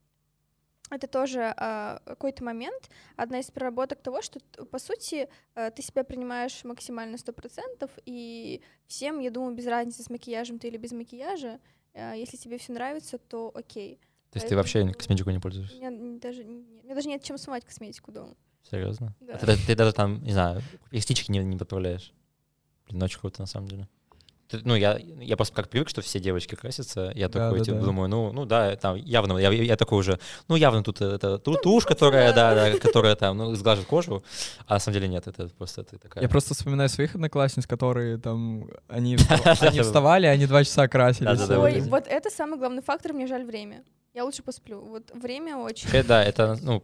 это 0.90 1.06
тоже 1.06 1.52
а, 1.58 2.00
какой-то 2.06 2.42
момент, 2.42 2.88
одна 3.16 3.40
из 3.40 3.50
проработок 3.50 4.00
того, 4.00 4.22
что, 4.22 4.40
по 4.70 4.78
сути, 4.78 5.28
э, 5.54 5.70
ты 5.70 5.82
себя 5.82 6.02
принимаешь 6.02 6.64
максимально 6.64 7.18
сто 7.18 7.34
процентов, 7.34 7.90
и 8.06 8.62
всем, 8.86 9.18
я 9.20 9.30
думаю, 9.30 9.54
без 9.54 9.66
разницы, 9.66 10.02
с 10.02 10.08
макияжем 10.08 10.58
ты 10.58 10.68
или 10.68 10.78
без 10.78 10.92
макияжа, 10.92 11.60
э, 11.92 12.14
если 12.16 12.38
тебе 12.38 12.56
все 12.56 12.72
нравится, 12.72 13.18
то 13.18 13.50
окей. 13.54 14.00
То 14.30 14.38
есть 14.38 14.48
ты 14.48 14.56
вообще 14.56 14.78
поэтому- 14.80 14.94
косметику 14.94 15.30
не 15.30 15.36
У 15.38 15.40
пользуешься? 15.42 15.76
меня 15.76 15.88
н- 15.88 16.18
даже, 16.20 16.42
у 16.44 16.46
меня 16.84 16.94
даже 16.94 17.08
нет 17.08 17.22
чем 17.22 17.36
смывать 17.36 17.66
косметику 17.66 18.10
дома. 18.10 18.34
Серьезно? 18.70 19.14
Да. 19.20 19.34
А 19.34 19.38
ты, 19.38 19.56
ты 19.66 19.74
даже 19.74 19.92
там, 19.92 20.22
не 20.22 20.32
знаю, 20.32 20.62
реснички 20.90 21.30
не, 21.30 21.38
не 21.38 21.56
подправляешь? 21.56 22.12
Блин, 22.88 23.02
очень 23.02 23.18
круто 23.18 23.40
на 23.40 23.46
самом 23.46 23.68
деле. 23.68 23.88
Ты- 24.48 24.60
ну, 24.64 24.74
я, 24.74 24.98
я 24.98 25.36
просто 25.36 25.54
как 25.54 25.68
привык, 25.68 25.90
что 25.90 26.00
все 26.00 26.20
девочки 26.20 26.54
красятся. 26.54 27.12
Я 27.14 27.28
Да, 27.28 27.44
такой, 27.46 27.58
да, 27.58 27.64
типа, 27.66 27.78
да. 27.78 27.84
думаю, 27.84 28.08
ну, 28.08 28.32
ну 28.32 28.46
да, 28.46 28.76
там 28.76 28.96
явно, 28.96 29.36
я, 29.38 29.50
я 29.52 29.76
такой 29.76 29.98
уже, 29.98 30.18
ну 30.48 30.56
явно 30.56 30.82
тут 30.82 31.02
это 31.02 31.38
ту- 31.38 31.56
тушь, 31.62 31.84
которая, 31.84 32.32
да, 32.32 32.54
да, 32.54 32.78
которая 32.78 33.14
там, 33.14 33.36
ну, 33.36 33.54
сглаживает 33.54 33.88
кожу, 33.88 34.22
а 34.66 34.74
на 34.74 34.78
самом 34.80 34.94
деле 34.94 35.08
нет, 35.08 35.26
это 35.26 35.48
просто 35.48 35.84
ты 35.84 35.98
такая. 35.98 36.22
Я 36.22 36.28
просто 36.30 36.54
вспоминаю 36.54 36.88
своих 36.88 37.14
одноклассниц, 37.14 37.66
которые 37.66 38.16
там, 38.16 38.68
они, 38.88 39.18
они 39.60 39.80
вставали, 39.80 40.24
они 40.26 40.46
два 40.46 40.64
часа 40.64 40.88
красились. 40.88 41.48
Ой, 41.50 41.80
вот 41.82 42.06
это 42.06 42.30
самый 42.30 42.58
главный 42.58 42.80
фактор, 42.82 43.12
мне 43.12 43.26
жаль 43.26 43.44
время. 43.44 43.84
Я 44.14 44.24
лучше 44.24 44.42
посплю. 44.42 44.80
Вот 44.80 45.10
время 45.14 45.58
очень. 45.58 45.84
Вообще, 45.88 46.02
да, 46.02 46.24
это, 46.24 46.58
ну, 46.62 46.82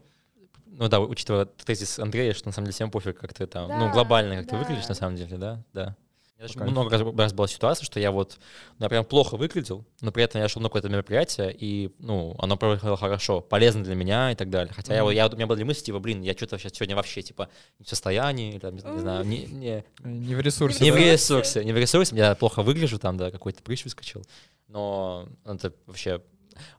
ну 0.67 0.89
да, 0.89 1.01
учитывая 1.01 1.45
тезис 1.47 1.99
Андрея, 1.99 2.35
что 2.35 2.49
на 2.49 2.53
самом 2.53 2.67
деле 2.67 2.75
всем 2.75 2.91
пофиг, 2.91 3.19
как 3.19 3.33
ты 3.35 3.47
там, 3.47 3.79
ну, 3.79 3.87
Да, 3.87 3.93
глобально, 3.93 4.37
как 4.37 4.47
ты 4.47 4.53
да. 4.53 4.59
выглядишь, 4.59 4.89
на 4.89 4.95
самом 4.95 5.17
деле, 5.17 5.37
да, 5.37 5.63
да. 5.73 5.97
Меня 6.37 6.49
даже 6.49 6.71
много 6.71 6.91
раз, 6.91 7.01
раз 7.17 7.33
была 7.33 7.47
ситуация, 7.47 7.85
что 7.87 8.01
я 8.01 8.11
вот, 8.11 8.39
ну, 8.79 8.85
я 8.87 8.89
прям 8.89 9.05
плохо 9.05 9.37
выглядел, 9.37 9.85
но 10.01 10.11
при 10.11 10.25
этом 10.25 10.41
я 10.41 10.49
шел 10.49 10.61
на 10.61 10.69
какое-то 10.69 10.89
мероприятие, 10.89 11.55
и, 11.57 11.93
ну, 12.01 12.35
оно 12.39 12.57
проходило 12.57 12.97
хорошо, 12.97 13.41
полезно 13.41 13.85
для 13.85 13.95
меня 13.95 14.33
и 14.33 14.35
так 14.35 14.51
далее. 14.51 14.75
Хотя 14.75 14.95
я, 14.95 15.05
вот- 15.05 15.11
Мгм. 15.11 15.17
я, 15.17 15.29
у 15.29 15.37
меня 15.37 15.47
были 15.47 15.63
мысли, 15.63 15.85
типа, 15.85 16.01
блин, 16.01 16.23
я 16.23 16.33
что-то 16.35 16.59
сейчас 16.59 16.73
сегодня 16.73 16.97
вообще, 16.97 17.23
типа, 17.23 17.49
не 17.79 17.85
в 17.85 17.89
состоянии, 17.89 18.51
или, 18.51 18.59
там, 18.59 18.75
не, 18.75 18.83
не 18.83 18.99
знаю, 18.99 19.25
не, 19.25 19.47
не, 19.47 19.85
Не 20.03 20.35
в 20.35 20.41
ресурсе. 20.41 20.83
не 20.83 20.91
в 20.91 20.95
да? 20.97 21.13
ресурсе, 21.13 21.65
не 21.65 21.73
в 21.73 21.79
ресурсе, 21.79 22.17
я 22.17 22.35
плохо 22.35 22.63
выгляжу, 22.63 22.99
там, 22.99 23.17
да, 23.17 23.31
какой-то 23.31 23.63
прыщ 23.63 23.85
выскочил, 23.85 24.25
но 24.67 25.29
это 25.45 25.73
вообще, 25.87 26.21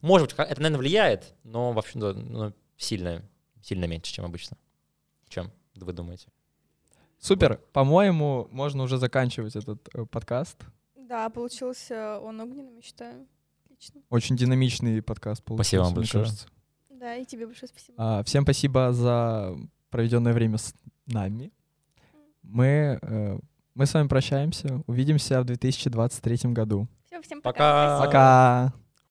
может 0.01 0.27
быть, 0.27 0.35
это, 0.37 0.61
наверное, 0.61 0.79
влияет, 0.79 1.33
но, 1.43 1.71
в 1.71 1.79
общем, 1.79 2.01
да, 2.01 2.13
ну, 2.13 2.53
сильно, 2.77 3.21
сильно 3.65 3.85
меньше, 3.85 4.13
чем 4.13 4.25
обычно. 4.25 4.57
Чем 5.27 5.51
вы 5.75 5.91
думаете? 5.91 6.27
Супер. 7.19 7.59
По-моему, 7.73 8.47
можно 8.51 8.83
уже 8.83 8.97
заканчивать 8.97 9.55
этот 9.55 9.89
э, 9.95 10.05
подкаст. 10.05 10.57
Да, 10.95 11.29
получился 11.29 12.19
он 12.19 12.39
огненным, 12.41 12.75
я 12.75 12.81
считаю. 12.81 13.27
Отлично. 13.65 14.01
Очень 14.09 14.37
динамичный 14.37 15.01
подкаст 15.01 15.43
получился, 15.43 15.67
Спасибо 15.69 15.83
вам 15.83 15.91
мне 15.91 15.99
большое. 16.01 16.23
кажется. 16.23 16.47
Да, 16.89 17.15
и 17.15 17.25
тебе 17.25 17.47
большое 17.47 17.67
спасибо. 17.67 17.95
А, 17.97 18.23
всем 18.23 18.43
спасибо 18.43 18.93
за 18.93 19.55
проведенное 19.89 20.33
время 20.33 20.57
с 20.57 20.73
нами. 21.07 21.51
Мы, 22.43 22.99
э, 23.01 23.39
мы 23.73 23.85
с 23.85 23.93
вами 23.93 24.07
прощаемся. 24.07 24.83
Увидимся 24.85 25.41
в 25.41 25.45
2023 25.45 26.53
году. 26.53 26.87
Всё, 27.05 27.21
всем 27.21 27.41
Пока. 27.41 27.99
пока. 27.99 28.05
Пока! 28.71 28.84